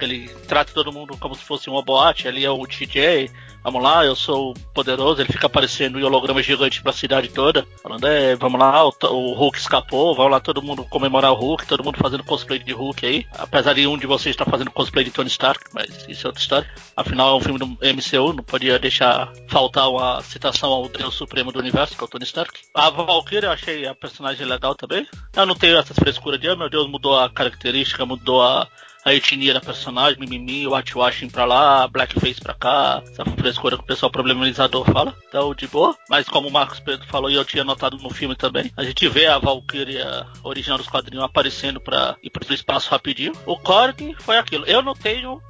[0.04, 3.30] ele trata todo mundo como se fosse uma boate, ali é o DJ,
[3.62, 8.06] vamos lá, eu sou poderoso, ele fica aparecendo em holograma gigante pra cidade toda, falando,
[8.06, 11.84] é, vamos lá, o, o, Hulk escapou, vamos lá todo mundo comemorar o Hulk, todo
[11.84, 15.10] mundo fazendo cosplay de Hulk aí, apesar de um de vocês estar fazendo cosplay de
[15.10, 16.70] Tony Stark, mas isso é outra história.
[16.96, 21.52] Afinal, é um filme do MCU, não podia deixar faltar uma citação ao Deus Supremo
[21.52, 22.60] do Universo, que é o Tony Stark.
[22.74, 25.06] A Valkyrie eu achei a personagem legal também.
[25.34, 28.68] Eu não tenho essas frescuras de, oh, meu Deus, mudou a característica, mudou a
[29.04, 33.86] a etnia da personagem, mimimi, whitewashing pra lá, blackface pra cá, essa frescura que o
[33.86, 35.14] pessoal problematizador fala.
[35.28, 35.96] Então, de boa.
[36.08, 39.08] Mas como o Marcos Pedro falou e eu tinha notado no filme também, a gente
[39.08, 43.32] vê a Valkyria original dos quadrinhos aparecendo pra ir pro espaço rapidinho.
[43.46, 44.64] O Korg foi aquilo.
[44.66, 45.40] Eu não tenho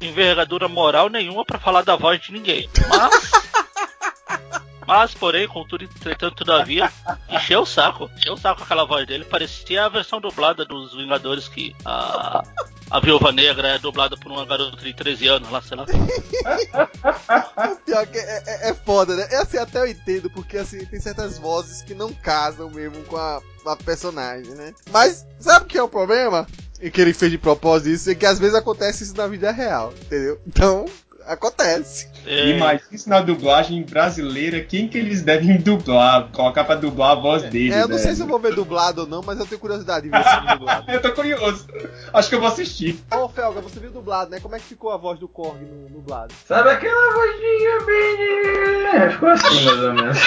[0.00, 2.68] envergadura moral nenhuma para falar da voz de ninguém.
[2.88, 3.30] Mas.
[4.86, 6.90] Mas, porém, contudo, entretanto, todavia,
[7.28, 8.10] encheu o saco.
[8.16, 9.24] Encheu o saco aquela voz dele.
[9.24, 12.42] Parecia a versão dublada dos Vingadores que a,
[12.90, 15.86] a Viúva Negra é dublada por uma garota de 13 anos lá, sei lá.
[17.86, 19.28] Pior que é, é, é, foda, né?
[19.30, 23.16] É assim, até eu entendo, porque assim, tem certas vozes que não casam mesmo com
[23.16, 24.74] a, a personagem, né?
[24.90, 26.46] Mas, sabe o que é o problema?
[26.80, 29.52] E que ele fez de propósito isso, é que às vezes acontece isso na vida
[29.52, 30.40] real, entendeu?
[30.46, 30.86] Então,
[31.26, 32.08] acontece.
[32.26, 32.50] É...
[32.50, 36.28] Imagina isso na dublagem brasileira, quem que eles devem dublar?
[36.32, 37.72] Colocar pra dublar a voz dele.
[37.72, 40.08] É, eu não sei se eu vou ver dublado ou não, mas eu tenho curiosidade
[40.08, 40.90] de ver se dublado.
[40.92, 41.66] eu tô curioso.
[42.12, 42.98] Acho que eu vou assistir.
[43.12, 44.40] Ô, Felga, você viu dublado, né?
[44.40, 46.34] Como é que ficou a voz do Korg no dublado?
[46.46, 49.10] Sabe aquela vozinha bem.
[49.10, 50.18] Ficou assim, mais ou menos.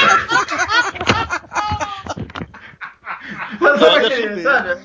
[3.79, 4.81] sabe aquele, sabe?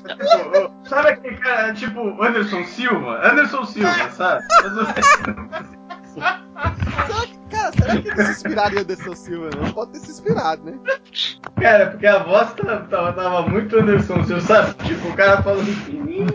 [0.87, 3.27] Sabe aquele cara, tipo, Anderson Silva?
[3.27, 4.45] Anderson Silva, sabe?
[6.19, 9.49] Será que, cara, será que ele se inspiraram em Anderson Silva?
[9.55, 10.77] Não pode ter se inspirado, né?
[11.59, 14.73] Cara, porque a voz tava, tava, tava muito Anderson Silva, sabe?
[14.83, 16.25] Tipo, o cara falando assim,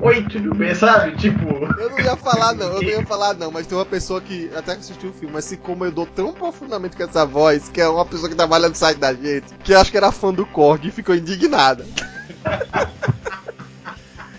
[0.00, 1.16] oi, tudo bem, sabe?
[1.16, 1.44] Tipo.
[1.78, 4.50] Eu não ia falar, não, eu não ia falar, não, mas tem uma pessoa que
[4.56, 8.06] até assistiu o filme, mas se incomodou tão profundamente com essa voz, que é uma
[8.06, 10.90] pessoa que trabalha no site da gente, que acho que era fã do Korg e
[10.90, 11.84] ficou indignada.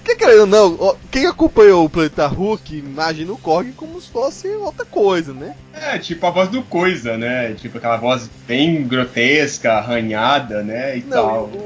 [0.10, 4.84] Que querendo não, quem acompanhou o Planeta Hulk imagina o Korg como se fosse outra
[4.84, 5.56] coisa, né?
[5.72, 7.54] É, tipo a voz do Coisa, né?
[7.54, 10.98] Tipo aquela voz bem grotesca, arranhada, né?
[10.98, 11.44] E não, tal.
[11.44, 11.58] O,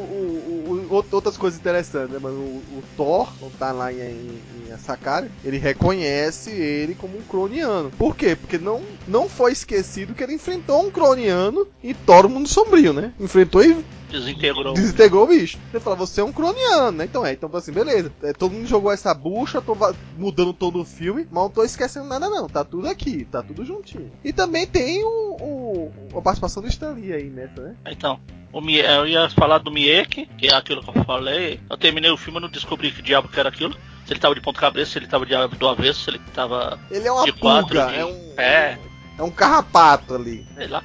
[0.67, 2.19] o, o, outras coisas interessantes, né?
[2.21, 7.21] Mas o, Thor, quando tá lá em, em, em Sakara, ele reconhece ele como um
[7.21, 7.91] croniano.
[7.97, 8.35] Por quê?
[8.35, 12.91] Porque não, não foi esquecido que ele enfrentou um croniano e Thor, o mundo sombrio,
[12.91, 13.13] né?
[13.17, 13.77] Enfrentou e
[14.13, 14.73] Desintegrou.
[14.73, 15.57] Desintegrou o bicho.
[15.73, 17.05] Ele fala, você é um croniano, né?
[17.05, 18.11] Então é, então assim, beleza.
[18.21, 19.75] É, todo mundo jogou essa bucha, tô
[20.17, 22.47] mudando todo o filme, mas não tô esquecendo nada não.
[22.47, 24.11] Tá tudo aqui, tá tudo juntinho.
[24.23, 27.75] E também tem o, o a participação do Stanley aí nessa, né?
[27.87, 28.19] Então,
[28.51, 31.59] o Mie eu ia falar do Miek, que é aquilo que eu falei.
[31.69, 33.75] Eu terminei o filme e não descobri que diabo que era aquilo.
[34.05, 36.79] Se ele tava de ponta cabeça, se ele tava de, do avesso, se ele tava
[36.91, 37.79] ele é uma de quatro.
[37.79, 37.97] Pulga, de...
[37.97, 38.77] É um, é.
[39.17, 40.45] É um carrapato ali.
[40.55, 40.83] Sei lá.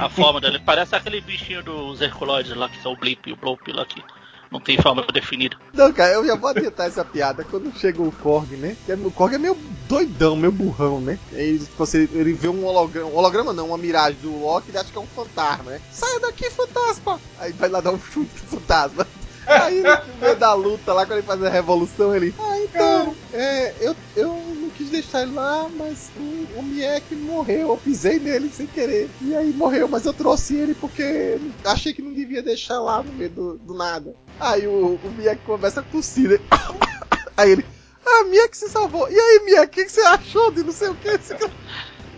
[0.00, 3.36] A forma dele parece aquele bichinho dos Herculoides lá, que são o Blip e o
[3.36, 4.02] Blop lá que
[4.50, 5.56] não tem forma definida.
[5.72, 8.76] Não, cara, eu já vou adiantar essa piada quando chega o Korg, né?
[9.02, 9.56] O Korg é meio
[9.88, 11.18] doidão, meio burrão, né?
[11.32, 14.92] Ele, você, ele vê um holograma, um holograma não, uma miragem do Loki e acha
[14.92, 15.80] que é um fantasma, né?
[15.90, 17.18] Saia daqui, fantasma!
[17.38, 19.06] Aí vai lá dar um chute pro fantasma.
[19.46, 22.34] Aí no meio da luta lá, quando ele faz a revolução, ele.
[22.38, 27.70] Ah, então, é, eu, eu não quis deixar ele lá, mas o, o Miek morreu,
[27.70, 29.10] eu pisei nele sem querer.
[29.20, 33.12] E aí morreu, mas eu trouxe ele porque achei que não devia deixar lá no
[33.12, 34.14] meio do, do nada.
[34.38, 36.38] Aí o, o Miek começa a tossir, né?
[37.36, 37.64] Aí ele.
[38.04, 39.08] Ah, Miek se salvou.
[39.10, 41.08] E aí, Miek, o que, que, você achou de não sei o que?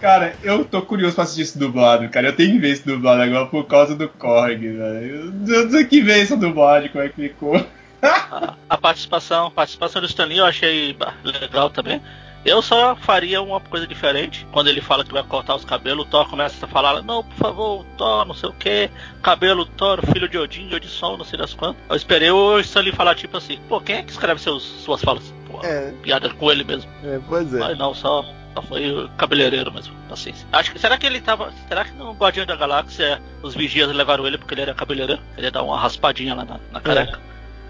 [0.00, 2.28] Cara, eu tô curioso pra assistir esse dublado, cara.
[2.28, 5.32] Eu tenho que ver esse dublado agora por causa do Korg, velho.
[5.46, 7.56] Eu tenho que ver esse dublado, como é que ficou.
[8.02, 12.00] a, a, participação, a participação do Stanley eu achei legal também.
[12.44, 14.46] Eu só faria uma coisa diferente.
[14.52, 17.36] Quando ele fala que vai cortar os cabelos, o Thor começa a falar: Não, por
[17.36, 18.90] favor, Thor, não sei o que.
[19.22, 21.82] Cabelo, Thor, filho de Odin, de Odisson, não sei das quantas.
[21.88, 25.32] Eu esperei o Stanley falar tipo assim: Pô, quem é que escreve seus, suas falas?
[25.50, 25.92] Pô, é.
[26.02, 26.90] piada com ele mesmo.
[27.02, 27.58] É, pois é.
[27.58, 28.22] Mas não, só
[28.54, 30.46] só foi cabeleireiro mesmo, paciência.
[30.52, 31.52] Acho que será que ele tava.
[31.68, 35.20] Será que no Guardião da Galáxia os vigias levaram ele porque ele era cabeleireiro?
[35.36, 37.18] Ele ia dar uma raspadinha lá na, na careca.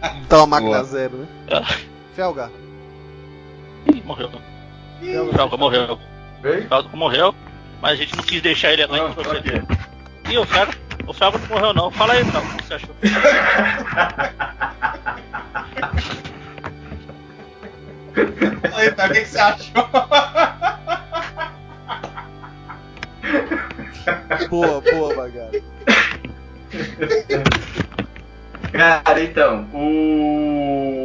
[0.03, 0.09] É.
[0.19, 0.85] Então a máquina Boa.
[0.85, 1.27] zero, né?
[1.49, 1.63] É.
[2.15, 2.51] Felga.
[3.93, 4.31] Ih, morreu.
[5.03, 5.33] Ih.
[5.35, 5.99] Felga morreu.
[6.45, 6.63] Ei?
[6.63, 7.35] Felga morreu,
[7.81, 9.05] mas a gente não quis deixar ele agora.
[9.05, 9.63] Não, você...
[10.31, 10.75] Ih, o Felga.
[11.07, 11.91] O Felga não morreu não.
[11.91, 12.95] Fala aí, Felga, o que você achou?
[18.75, 19.89] aí, tá, o que, que você achou?
[24.49, 25.51] boa, boa, Bagara.
[28.73, 31.05] Cara, então, o.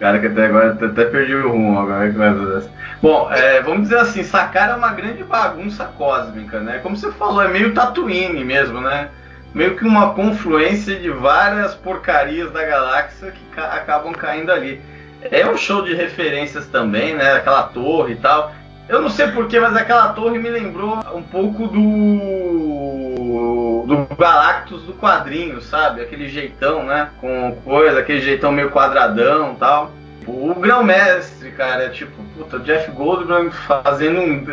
[0.00, 2.68] Cara, que até agora até perdi o rumo agora.
[3.00, 6.80] Bom, é, vamos dizer assim, Sakar é uma grande bagunça cósmica, né?
[6.82, 9.10] Como você falou, é meio Tatooine mesmo, né?
[9.54, 14.80] Meio que uma confluência de várias porcarias da galáxia que ca acabam caindo ali.
[15.30, 17.34] É um show de referências também, né?
[17.34, 18.52] Aquela torre e tal.
[18.88, 21.78] Eu não sei porquê, mas aquela torre me lembrou um pouco do.
[23.86, 26.00] do Galactus do quadrinho, sabe?
[26.00, 27.10] Aquele jeitão, né?
[27.20, 29.92] Com coisa, aquele jeitão meio quadradão e tal.
[30.26, 34.44] O grão-mestre, cara, é tipo, puta, o Jeff Goldblum fazendo um.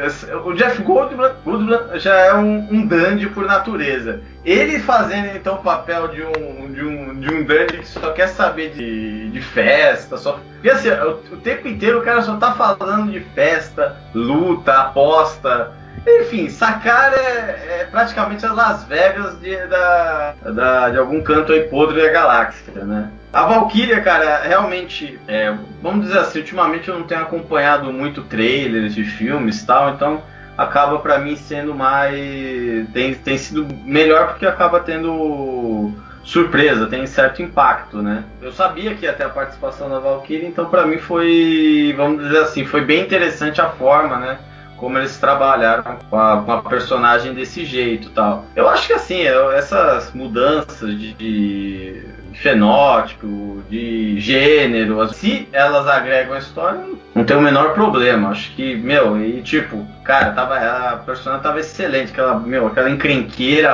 [0.45, 4.21] O Jeff Goldblum, Goldblum já é um, um dandy por natureza.
[4.43, 8.27] Ele fazendo então o papel de um, de um, de um dandy que só quer
[8.27, 10.39] saber de, de festa, só.
[10.53, 15.71] Porque assim, o, o tempo inteiro o cara só tá falando de festa, luta, aposta.
[16.05, 21.63] Enfim, Sacar é, é, praticamente as Las Vegas de, da, da, de algum canto aí
[21.63, 23.09] podre da galáxia, né?
[23.31, 28.95] A Valkyria, cara, realmente, é, vamos dizer assim, ultimamente eu não tenho acompanhado muito trailers
[28.95, 30.23] de filmes e tal, então
[30.57, 32.89] acaba para mim sendo mais.
[32.91, 35.93] Tem, tem sido melhor porque acaba tendo
[36.23, 38.23] surpresa, tem certo impacto, né?
[38.41, 42.39] Eu sabia que ia ter a participação da Valkyria, então para mim foi, vamos dizer
[42.39, 44.38] assim, foi bem interessante a forma, né?
[44.80, 48.45] Como eles trabalharam com a, com a, personagem desse jeito tal.
[48.56, 52.03] Eu acho que assim, essas mudanças de, de
[52.35, 56.81] fenótipo, de gênero, se elas agregam a história,
[57.14, 58.30] não tem o menor problema.
[58.30, 63.73] Acho que, meu, e tipo, cara, tava, a personagem tava excelente, aquela, meu, aquela encrenqueira,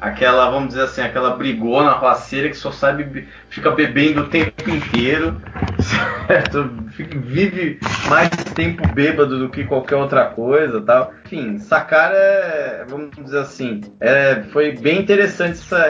[0.00, 5.40] aquela, vamos dizer assim, aquela brigona roceira que só sabe, fica bebendo o tempo inteiro,
[6.26, 6.70] certo?
[6.90, 7.78] Vive
[8.08, 11.12] mais tempo bêbado do que qualquer outra coisa tal.
[11.24, 15.86] Enfim, Sakara é, vamos dizer assim, é, foi bem interessante essa,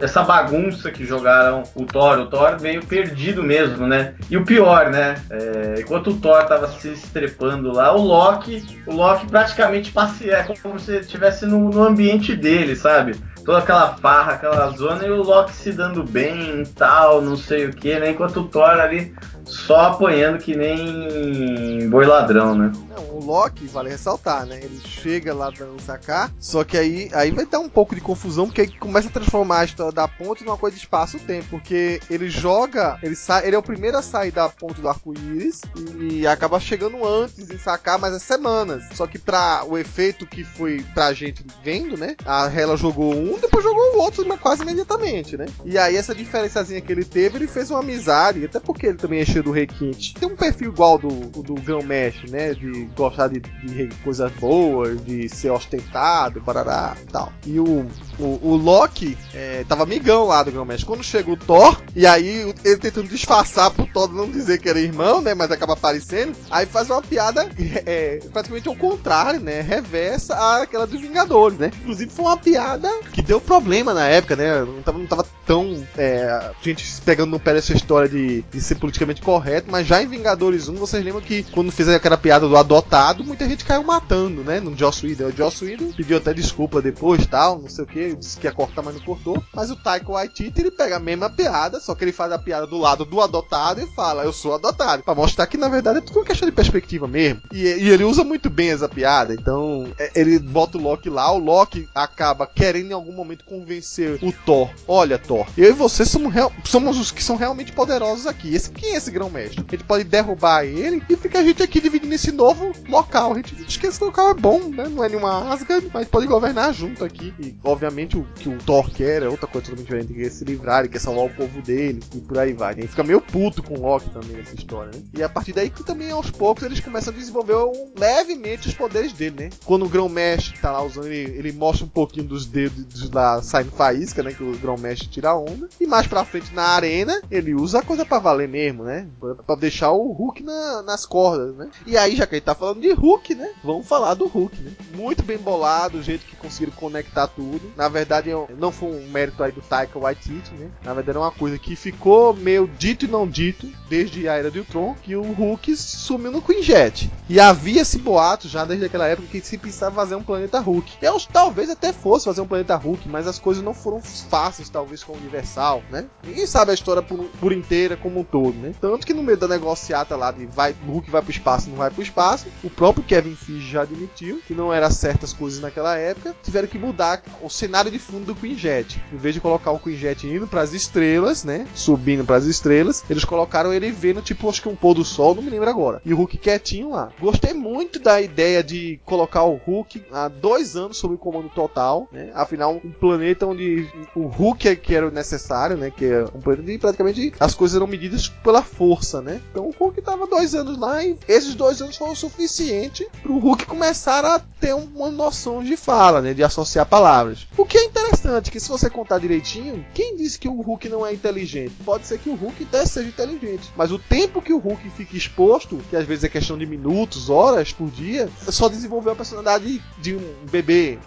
[0.00, 2.18] essa bagunça que jogaram o Thor.
[2.20, 4.14] O Thor meio perdido mesmo, né?
[4.30, 5.16] E o pior, né?
[5.30, 10.54] É, enquanto o Thor tava se estrepando lá, o Loki, o Loki praticamente passeia, é
[10.62, 13.14] como se estivesse no, no ambiente dele, sabe?
[13.46, 17.66] Toda aquela farra, aquela zona, e o Loki se dando bem e tal, não sei
[17.66, 18.10] o que, né?
[18.10, 19.14] Enquanto o Thor ali
[19.44, 22.72] só apanhando que nem boi ladrão, né?
[22.90, 24.58] Não, o Loki, vale ressaltar, né?
[24.60, 28.46] Ele chega lá dando sacar, só que aí, aí vai dar um pouco de confusão,
[28.46, 32.28] porque aí começa a transformar a história da ponte numa coisa de espaço-tempo, porque ele
[32.28, 35.60] joga, ele sai, ele é o primeiro a sair da ponte do arco-íris
[36.00, 38.82] e acaba chegando antes em sacar, mas é semanas.
[38.94, 42.16] Só que pra o efeito que foi pra gente vendo, né?
[42.24, 45.46] A Hela jogou um, depois jogou o outro quase imediatamente, né?
[45.64, 49.20] E aí essa diferençazinha que ele teve, ele fez uma amizade, até porque ele também
[49.20, 50.14] é cheio do requinte.
[50.14, 52.54] Tem um perfil igual do, do Grão Mestre, né?
[52.54, 57.32] De gostar de, de coisas boas, de ser ostentado, barará e tal.
[57.46, 57.86] E o,
[58.18, 60.86] o, o Loki é, tava amigão lá do Grão Mestre.
[60.86, 64.80] Quando chega o Thor, e aí ele tentando disfarçar pro Thor não dizer que era
[64.80, 65.34] irmão, né?
[65.34, 67.48] Mas acaba aparecendo, aí faz uma piada
[67.86, 69.60] é, praticamente ao contrário, né?
[69.60, 71.70] Reversa àquela dos Vingadores, né?
[71.82, 74.60] Inclusive foi uma piada que deu problema na época, né?
[74.60, 75.86] Não tava, não tava tão.
[75.96, 80.06] É, gente pegando no pé dessa história de, de ser politicamente correto, mas já em
[80.06, 84.42] Vingadores 1, vocês lembram que quando fez aquela piada do adotado, muita gente caiu matando,
[84.42, 84.60] né?
[84.60, 85.26] No Joss Whedon.
[85.26, 88.52] O Joss Whedon pediu até desculpa depois, tal, não sei o que, disse que ia
[88.52, 89.42] cortar, mas não cortou.
[89.54, 92.66] Mas o Taika Waititi, ele pega a mesma piada, só que ele faz a piada
[92.66, 95.02] do lado do adotado e fala, eu sou adotado.
[95.02, 97.42] Pra mostrar que, na verdade, é tudo uma questão de perspectiva mesmo.
[97.52, 101.32] E, e ele usa muito bem essa piada, então é, ele bota o Loki lá,
[101.32, 104.70] o Loki acaba querendo em algum momento convencer o Thor.
[104.86, 108.54] Olha, Thor, eu e você somos, real, somos os que são realmente poderosos aqui.
[108.54, 109.64] Esse, quem é esse grão-mestre?
[109.70, 113.32] Gente pode derrubar ele e fica a gente aqui dividindo esse novo local.
[113.32, 114.88] A gente diz que esse local é bom, né?
[114.88, 117.34] Não é nenhuma Asgard, mas pode governar junto aqui.
[117.38, 120.12] E, obviamente, o que o Thor quer é outra coisa totalmente diferente.
[120.12, 122.74] Ele quer se livrar, ele quer salvar o povo dele e por aí vai.
[122.74, 125.02] Ele fica meio puto com o Loki também nessa história, né?
[125.14, 128.74] E a partir daí que também, aos poucos, eles começam a desenvolver um, levemente os
[128.74, 129.50] poderes dele, né?
[129.64, 133.70] Quando o grão-mestre tá lá usando, ele, ele mostra um pouquinho dos dedos lá saindo
[133.72, 134.32] faísca, né?
[134.32, 135.68] Que o grão-mestre tira a onda.
[135.80, 139.08] E mais pra frente na arena, ele usa a coisa pra valer mesmo, né?
[139.46, 141.68] Pra, deixar o Hulk na, nas cordas, né?
[141.86, 143.50] E aí, já que gente tá falando de Hulk, né?
[143.62, 144.72] Vamos falar do Hulk, né?
[144.94, 147.72] Muito bem bolado, o jeito que conseguiram conectar tudo.
[147.76, 150.70] Na verdade, não foi um mérito aí do Taika Waititi, né?
[150.84, 154.50] Na verdade, é uma coisa que ficou meio dito e não dito desde a Era
[154.50, 157.10] de Ultron, que o Hulk sumiu no Quinjet.
[157.28, 160.98] E havia esse boato já desde aquela época que se pensava fazer um planeta Hulk.
[161.02, 165.02] Eu talvez até fosse fazer um planeta Hulk, mas as coisas não foram fáceis, talvez,
[165.02, 166.06] com o Universal, né?
[166.24, 168.74] Ninguém sabe a história por, por inteira como um todo, né?
[168.80, 171.76] Tanto que no meio da negociata lá de vai, o Hulk vai pro espaço, não
[171.76, 175.96] vai pro espaço, o próprio Kevin Feige já admitiu que não eram certas coisas naquela
[175.96, 179.00] época, tiveram que mudar o cenário de fundo do Quinjet.
[179.12, 181.66] Em vez de colocar o Quinjet indo para as estrelas, né?
[181.74, 185.34] Subindo para as estrelas, eles colocaram ele vendo tipo acho que um pôr do sol,
[185.34, 186.00] não me lembro agora.
[186.04, 187.10] E o Hulk quietinho lá.
[187.20, 192.30] Gostei muito da ideia de colocar o Hulk há dois anos sob comando total, né?
[192.34, 195.90] Afinal, um planeta onde o Hulk é que era o necessário, né?
[195.90, 199.40] Que é um planeta de praticamente as coisas eram medidas pela força, né?
[199.50, 203.38] Então o Hulk tava dois anos lá e esses dois anos foram o suficiente pro
[203.38, 206.34] Hulk começar a ter uma noção de fala, né?
[206.34, 207.46] De associar palavras.
[207.56, 211.06] O que é interessante, que se você contar direitinho, quem disse que o Hulk não
[211.06, 211.74] é inteligente?
[211.84, 215.16] Pode ser que o Hulk até seja inteligente, mas o tempo que o Hulk fica
[215.16, 219.82] exposto, que às vezes é questão de minutos, horas por dia, só desenvolver a personalidade
[219.98, 220.98] de um bebê,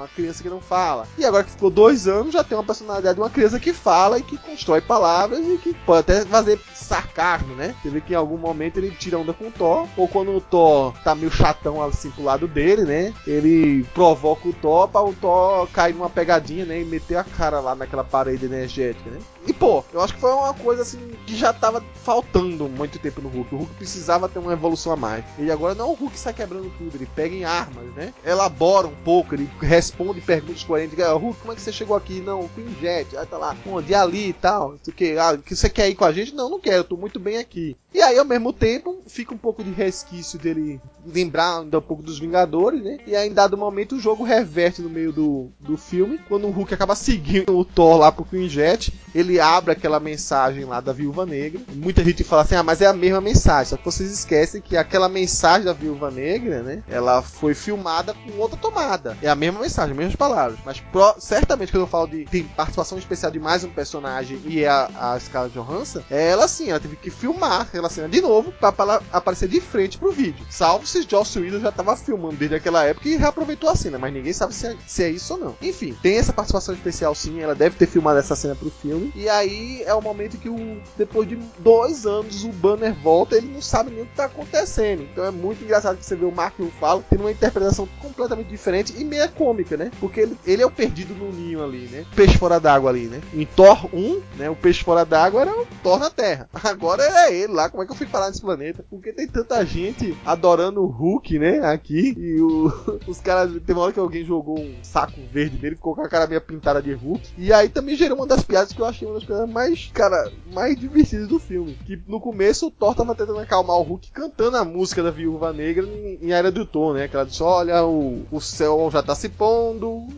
[0.00, 1.06] uma criança que não fala.
[1.18, 4.18] E agora que ficou dois anos, já tem uma personalidade de uma criança que fala
[4.18, 7.74] e que constrói palavras e que pode até fazer sarcasmo, né?
[7.82, 10.40] Você vê que em algum momento ele tira onda com o Thor, ou quando o
[10.40, 13.14] Thor tá meio chatão assim pro lado dele, né?
[13.26, 16.80] Ele provoca o Thor pra o Thor cair numa pegadinha, né?
[16.80, 19.18] E meter a cara lá naquela parede energética, né?
[19.46, 23.20] E pô, eu acho que foi uma coisa assim que já tava faltando muito tempo
[23.20, 23.54] no Hulk.
[23.54, 25.24] O Hulk precisava ter uma evolução a mais.
[25.38, 28.12] E agora não é o Hulk sai quebrando tudo, ele pega em armas, né?
[28.24, 29.50] Elabora um pouco, ele
[29.82, 30.96] responde perguntas coerentes.
[30.96, 32.20] Hulk, como é que você chegou aqui?
[32.20, 33.92] Não, com jet, aí tá lá, onde?
[33.92, 34.76] Ali e tal.
[34.86, 35.18] O que?
[35.18, 36.34] Ah, que você quer ir com a gente?
[36.34, 37.76] Não, não quero, eu tô muito bem aqui.
[37.94, 42.02] E aí, ao mesmo tempo, fica um pouco de resquício dele lembrar ainda um pouco
[42.02, 42.98] dos Vingadores, né?
[43.06, 46.18] E aí, em dado momento, o jogo reverte no meio do, do filme.
[46.26, 50.80] Quando o Hulk acaba seguindo o Thor lá pro Quinjet, ele abre aquela mensagem lá
[50.80, 51.60] da Viúva Negra.
[51.74, 53.70] Muita gente fala assim, ah, mas é a mesma mensagem.
[53.70, 56.82] Só que vocês esquecem que aquela mensagem da Viúva Negra, né?
[56.88, 59.18] Ela foi filmada com outra tomada.
[59.20, 60.58] É a mesma mensagem, as mesmas palavras.
[60.64, 64.62] Mas pro, certamente quando eu falo de tem participação especial de mais um personagem e
[64.62, 68.20] é a, a Scarlett Johansson, é ela sim, ela teve que filmar aquela cena de
[68.20, 68.68] novo pra
[69.12, 70.44] aparecer de frente pro vídeo.
[70.50, 74.12] Salvo se Joss Whedon já tava filmando desde aquela época e reaproveitou a cena, mas
[74.12, 75.56] ninguém sabe se é, se é isso ou não.
[75.62, 79.12] Enfim, tem essa participação especial sim, ela deve ter filmado essa cena pro filme.
[79.14, 83.48] E aí é o momento que o, depois de dois anos o Banner volta, ele
[83.48, 85.02] não sabe nem o que tá acontecendo.
[85.02, 88.94] Então é muito engraçado que você vê o Mark Ruffalo tendo uma interpretação completamente diferente
[88.96, 89.90] e meia cômica né?
[90.00, 92.04] Porque ele, ele é o perdido no ninho ali, né?
[92.14, 93.20] Peixe fora d'água ali, né?
[93.34, 94.50] Em Thor 1, né?
[94.50, 96.48] O peixe fora d'água era o Thor na Terra.
[96.64, 97.68] Agora é ele lá.
[97.68, 98.84] Como é que eu fui parar nesse planeta?
[98.90, 101.60] Porque tem tanta gente adorando o Hulk, né?
[101.60, 102.14] Aqui.
[102.16, 102.72] E o,
[103.06, 103.52] os caras.
[103.64, 106.40] Tem uma hora que alguém jogou um saco verde nele, ficou com a cara meio
[106.40, 107.32] pintada de Hulk.
[107.38, 110.30] E aí também gerou uma das piadas que eu achei uma das piadas mais, cara,
[110.52, 111.78] mais divertidas do filme.
[111.86, 115.52] Que no começo o Thor tava tentando acalmar o Hulk cantando a música da Viúva
[115.52, 117.08] Negra em, em do Thor, né?
[117.08, 119.51] Que ela disse: Olha, o, o céu já tá se pondo.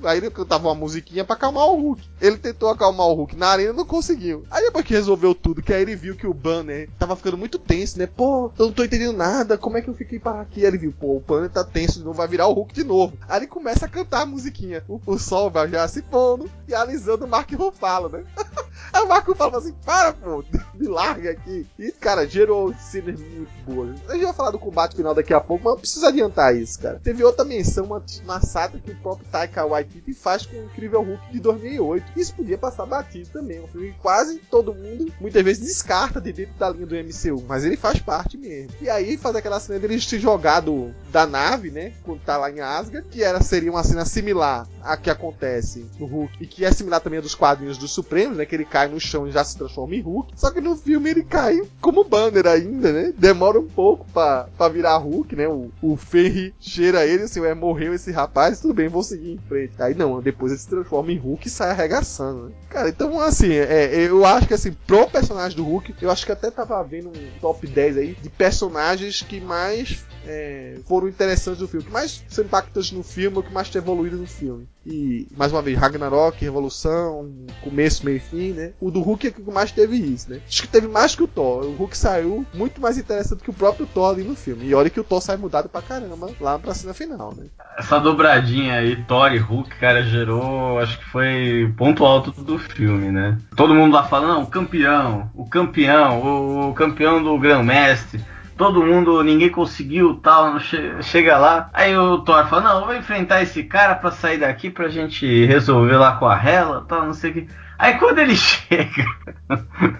[0.04, 2.02] Aí ele cantava uma musiquinha pra acalmar o Hulk.
[2.20, 4.44] Ele tentou acalmar o Hulk na arena não conseguiu.
[4.50, 7.58] Aí depois que resolveu tudo, que aí ele viu que o Banner tava ficando muito
[7.58, 8.06] tenso, né?
[8.06, 10.60] Pô, eu não tô entendendo nada, como é que eu fiquei parar aqui?
[10.60, 13.16] Aí ele viu, pô, o Banner tá tenso novo, vai virar o Hulk de novo.
[13.28, 14.84] Aí ele começa a cantar a musiquinha.
[14.88, 18.24] O, o sol vai já se pondo e alisando o Mark Ruffalo, né?
[18.92, 20.44] Aí o Ruffalo fala assim, para, pô,
[20.74, 21.66] me larga aqui.
[21.78, 23.98] E, cara, gerou cenas muito boas.
[24.08, 26.78] A gente vai falar do combate final daqui a pouco, mas não precisa adiantar isso,
[26.78, 27.00] cara.
[27.02, 31.32] Teve outra menção, uma, sátira que o próprio Taika Waititi faz com o Incrível Hulk
[31.32, 32.12] de 2008.
[32.16, 33.60] Isso podia passar batido também.
[33.60, 37.44] Um filme que quase todo mundo, muitas vezes, descarta de dentro da linha do MCU.
[37.46, 38.70] Mas ele faz parte mesmo.
[38.80, 41.92] E aí faz aquela cena dele se jogar do, da nave, né?
[42.02, 43.08] Quando tá lá em Asgard.
[43.08, 46.42] Que era, seria uma cena similar à que acontece no Hulk.
[46.42, 48.46] E que é similar também dos quadrinhos dos Supremos, né?
[48.46, 50.32] Que ele cai no chão e já se transforma em Hulk.
[50.36, 53.12] Só que no filme ele cai como banner ainda, né?
[53.16, 55.48] Demora um pouco pra, pra virar Hulk, né?
[55.48, 59.38] O, o Ferry cheira ele assim, é, morreu esse rapaz, tudo bem, vou seguir em
[59.38, 59.74] frente.
[59.78, 62.52] Aí não, depois ele se transforma em Hulk e sai arregaçando, né?
[62.68, 66.32] Cara, então assim, é, eu acho que assim, pro personagem do Hulk, eu acho que
[66.32, 71.68] até tava vendo um top 10 aí de personagens que mais é, foram interessantes do
[71.68, 74.68] filme, que mais são impactantes no filme, que mais te evoluíram no filme.
[74.86, 77.30] E, mais uma vez, Ragnarok, Revolução,
[77.62, 78.72] começo, meio e fim, né?
[78.80, 80.40] O do Hulk é que mais teve isso, né?
[80.46, 81.64] Acho que teve mais que o Thor.
[81.64, 84.66] O Hulk saiu muito mais interessante que o próprio Thor ali no filme.
[84.66, 87.44] E olha que o Thor sai mudado pra caramba lá pra cena final, né?
[87.78, 93.10] Essa dobradinha aí, Thor e Hulk, cara, gerou, acho que foi ponto alto do filme,
[93.10, 93.38] né?
[93.56, 98.22] Todo mundo lá falando, não, o campeão, o campeão, o, campeão do Grão-Mestre
[98.56, 100.58] todo mundo, ninguém conseguiu, tal,
[101.02, 101.70] chega lá.
[101.72, 105.44] Aí o Thor fala: Não, eu vou enfrentar esse cara pra sair daqui pra gente
[105.46, 107.48] resolver lá com a Hela, tal, não sei o que.
[107.78, 109.04] Aí quando ele chega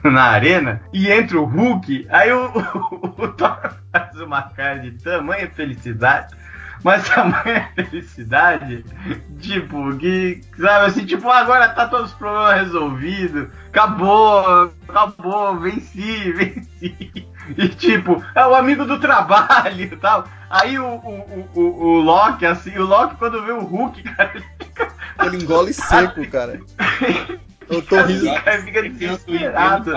[0.04, 2.46] na arena e entra o Hulk, aí o,
[2.90, 3.58] o, o Thor
[3.92, 6.34] faz uma cara de tamanha felicidade
[6.84, 8.84] mas tamanha felicidade,
[9.40, 17.26] tipo, que, sabe, assim, tipo, agora tá todos os problemas resolvidos, acabou, acabou, venci, venci.
[17.56, 20.26] E tipo, é o amigo do trabalho e tal.
[20.48, 24.44] Aí o, o, o, o Loki, assim, o Loki quando vê o Hulk, cara, ele
[24.58, 24.92] fica.
[25.24, 26.60] Ele engole seco, cara.
[27.68, 28.24] Eu tô rindo.
[28.24, 29.92] Cara, fica desesperado.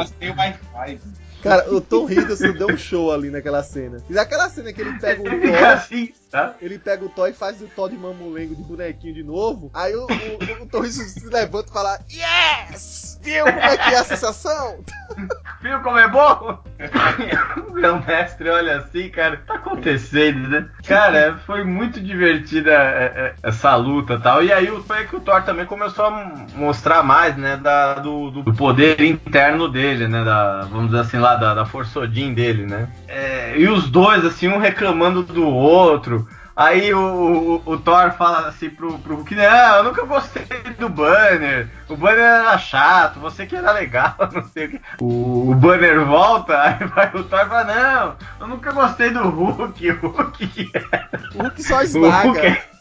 [1.42, 3.98] Cara, o Tom Hiddleston deu um show ali naquela cena.
[4.10, 6.56] E naquela cena que ele pega o Thor, assim, tá?
[6.62, 9.72] ele pega o Thor e faz o Thor de mamulengo de bonequinho de novo.
[9.74, 13.08] Aí o, o, o Hiddleston se levanta e fala: Yes!
[13.22, 14.80] Viu como é que é a sensação?
[15.62, 16.60] Viu como é bom?
[17.68, 20.70] o grão-mestre olha assim, cara, tá acontecendo, né?
[20.88, 24.44] Cara, foi muito divertida é, é, essa luta e tal.
[24.44, 26.12] E aí foi que o Thor também começou a
[26.56, 30.24] mostrar mais, né, da, do, do poder interno dele, né?
[30.24, 32.88] Da, vamos dizer assim, lá, da, da força Odin dele, né?
[33.08, 36.27] É, e os dois, assim, um reclamando do outro.
[36.58, 40.44] Aí o, o, o, Thor fala assim pro, pro Hulk, não, eu nunca gostei
[40.80, 41.70] do Banner.
[41.88, 44.82] O Banner era chato, você que era legal, não sei o que.
[45.00, 49.30] O, o Banner volta, aí vai o Thor e fala, não, eu nunca gostei do
[49.30, 51.10] Hulk, o Hulk que era.
[51.36, 52.58] O Hulk só esmaga.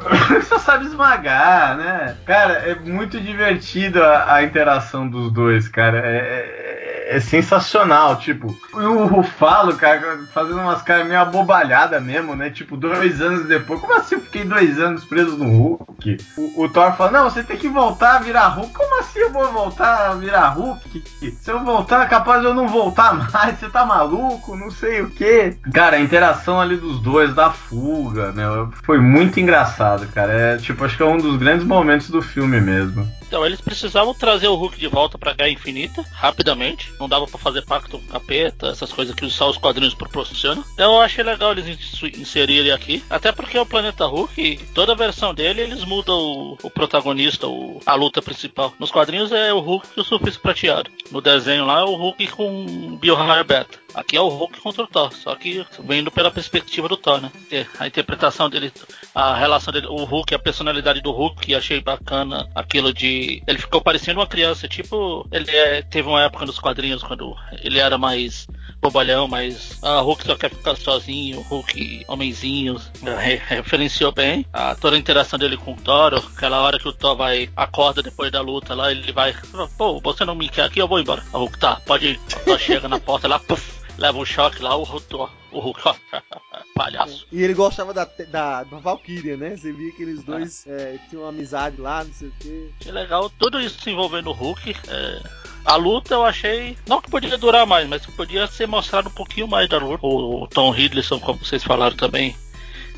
[0.00, 2.16] O Hulk é- só sabe esmagar, né?
[2.24, 6.00] Cara, é muito divertido a, a interação dos dois, cara.
[6.02, 6.79] É,
[7.10, 8.56] é, sensacional, tipo.
[8.72, 12.50] O Rufalo, cara, fazendo umas caras meio abobalhadas mesmo, né?
[12.50, 13.80] Tipo, dois anos depois.
[13.80, 16.18] Como assim eu fiquei dois anos preso no Hulk?
[16.36, 18.72] O, o Thor fala: Não, você tem que voltar a virar Hulk.
[18.72, 21.02] Como assim eu vou voltar a virar Hulk?
[21.40, 23.58] Se eu voltar, capaz de eu não voltar mais.
[23.58, 24.54] Você tá maluco?
[24.54, 25.56] Não sei o que.
[25.74, 28.44] Cara, a interação ali dos dois, da fuga, né?
[28.84, 30.32] Foi muito engraçado, cara.
[30.32, 33.19] É tipo, acho que é um dos grandes momentos do filme mesmo.
[33.30, 36.92] Então, eles precisavam trazer o Hulk de volta pra Guerra Infinita, rapidamente.
[36.98, 40.64] Não dava pra fazer pacto com capeta, essas coisas que só os quadrinhos proporcionam.
[40.74, 41.78] Então eu achei legal eles
[42.18, 43.04] inserirem aqui.
[43.08, 47.80] Até porque o Planeta Hulk, toda a versão dele, eles mudam o, o protagonista, o,
[47.86, 48.74] a luta principal.
[48.80, 50.90] Nos quadrinhos é o Hulk e o Surfista Prateado.
[51.12, 53.78] No desenho lá é o Hulk com Biohara Beta.
[53.94, 57.30] Aqui é o Hulk contra o Thor, só que vendo pela perspectiva do Thor, né?
[57.78, 58.72] A interpretação dele,
[59.14, 63.42] a relação dele, o Hulk, a personalidade do Hulk, achei bacana aquilo de.
[63.46, 65.26] Ele ficou parecendo uma criança, tipo.
[65.30, 68.46] Ele é, teve uma época nos quadrinhos quando ele era mais
[68.80, 72.80] bobalhão, mas a Hulk só quer ficar sozinho, Hulk homenzinho,
[73.18, 76.92] re referenciou bem a toda a interação dele com o Thor, aquela hora que o
[76.92, 79.34] Thor vai, acorda depois da luta lá, ele vai,
[79.76, 81.22] pô, você não me quer aqui, eu vou embora.
[81.32, 82.20] A Hulk, tá, pode ir.
[82.36, 85.80] O Thor chega na porta lá, puf, leva um choque lá, o Thor, o Hulk,
[86.74, 87.26] palhaço.
[87.30, 89.56] E ele gostava da, da, da Valkyria, né?
[89.56, 92.70] Você via que eles dois é, tinham uma amizade lá, não sei o quê.
[92.80, 94.74] Que legal, tudo isso envolvendo o Hulk.
[94.88, 95.22] É,
[95.66, 96.78] a luta eu achei.
[96.88, 100.06] Não que podia durar mais, mas que podia ser mostrado um pouquinho mais da luta.
[100.06, 102.34] O, o Tom Hiddleston, como vocês falaram também,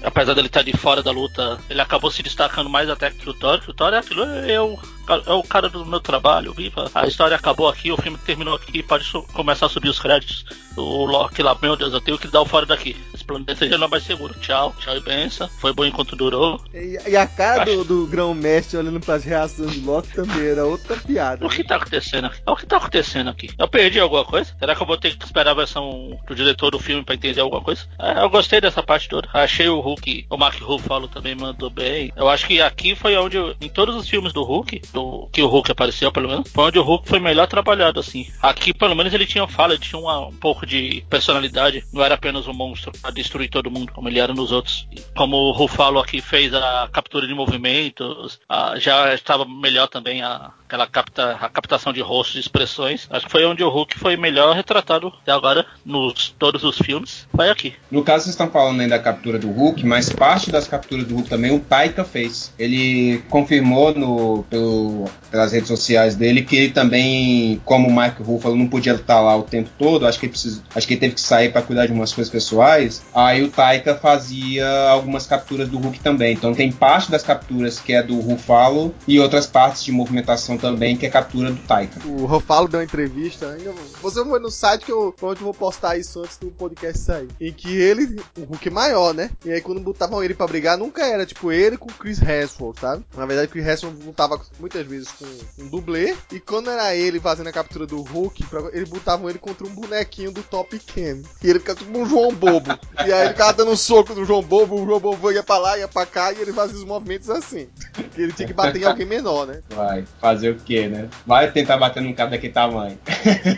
[0.04, 3.34] apesar dele estar de fora da luta, ele acabou se destacando mais até que o
[3.34, 3.60] Thor.
[3.66, 4.78] O Thor é aquilo, eu,
[5.26, 6.90] é o cara do meu trabalho, viva.
[6.94, 10.44] A história acabou aqui, o filme terminou aqui, pode começar a subir os créditos.
[10.76, 12.96] O Loki lá, meu Deus, eu tenho que dar o fora daqui.
[13.22, 14.34] Esse planeta já não é mais seguro.
[14.40, 15.48] Tchau, tchau e benção.
[15.60, 16.60] Foi bom enquanto durou.
[16.74, 20.64] E, e a cara do, do grão-mestre olhando para as reações do Loki também era
[20.64, 21.46] outra piada.
[21.46, 22.42] O que tá acontecendo aqui?
[22.44, 23.50] O que tá acontecendo aqui?
[23.56, 24.54] Eu perdi alguma coisa?
[24.58, 27.40] Será que eu vou ter que esperar a versão do diretor do filme para entender
[27.40, 27.86] alguma coisa?
[27.98, 29.28] É, eu gostei dessa parte toda.
[29.32, 32.12] Achei o Hulk, o Mark Ruffalo também mandou bem.
[32.16, 35.46] Eu acho que aqui foi onde, em todos os filmes do Hulk, do, que o
[35.46, 38.26] Hulk apareceu, pelo menos, foi onde o Hulk foi melhor trabalhado, assim.
[38.40, 41.84] Aqui, pelo menos, ele tinha fala, ele tinha uma, um pouco de personalidade.
[41.92, 44.86] Não era apenas um monstro destruir todo mundo, como ele era nos outros.
[45.16, 50.52] Como o Ruffalo aqui fez a captura de movimentos, a, já estava melhor também a,
[50.72, 53.06] aquela capta, a captação de rostos e expressões.
[53.10, 57.28] Acho que foi onde o Hulk foi melhor retratado até agora, nos todos os filmes.
[57.34, 57.74] Foi aqui.
[57.90, 61.14] No caso, vocês estão falando aí da captura do Hulk, mas parte das capturas do
[61.14, 62.54] Hulk também o Taika fez.
[62.58, 68.56] Ele confirmou no, pelo, pelas redes sociais dele que ele também, como o Mike Ruffalo
[68.56, 71.14] não podia estar lá o tempo todo, acho que ele, precis, acho que ele teve
[71.14, 73.02] que sair para cuidar de umas coisas pessoais.
[73.14, 76.32] Aí o Taika fazia algumas capturas do Hulk também.
[76.32, 80.96] Então tem parte das capturas que é do Ruffalo e outras partes de movimentação também
[80.96, 82.00] que é captura do Taika.
[82.06, 85.52] O Ruffalo deu uma entrevista, ainda você foi no site que eu, onde eu vou
[85.52, 89.30] postar isso antes do podcast sair, em que ele, o Hulk maior, né?
[89.44, 92.78] E aí quando botavam ele para brigar, nunca era tipo ele com o Chris Hemsworth,
[92.78, 93.04] sabe?
[93.16, 95.26] Na verdade, o Chris Hemsworth lutava muitas vezes com
[95.58, 99.66] um dublê e quando era ele fazendo a captura do Hulk, ele botavam ele contra
[99.66, 101.22] um bonequinho do Top Ken.
[101.42, 102.78] E ele ficava tipo um João Bobo.
[103.04, 105.58] e aí ele ficava dando um soco no João Bobo, o João Bobo ia pra
[105.58, 107.68] lá, ia pra cá e ele fazia os movimentos assim.
[108.16, 109.60] Ele tinha que bater em alguém menor, né?
[109.70, 111.08] Vai, fazer o quê, né?
[111.26, 112.98] Vai tentar bater num cara daquele tamanho.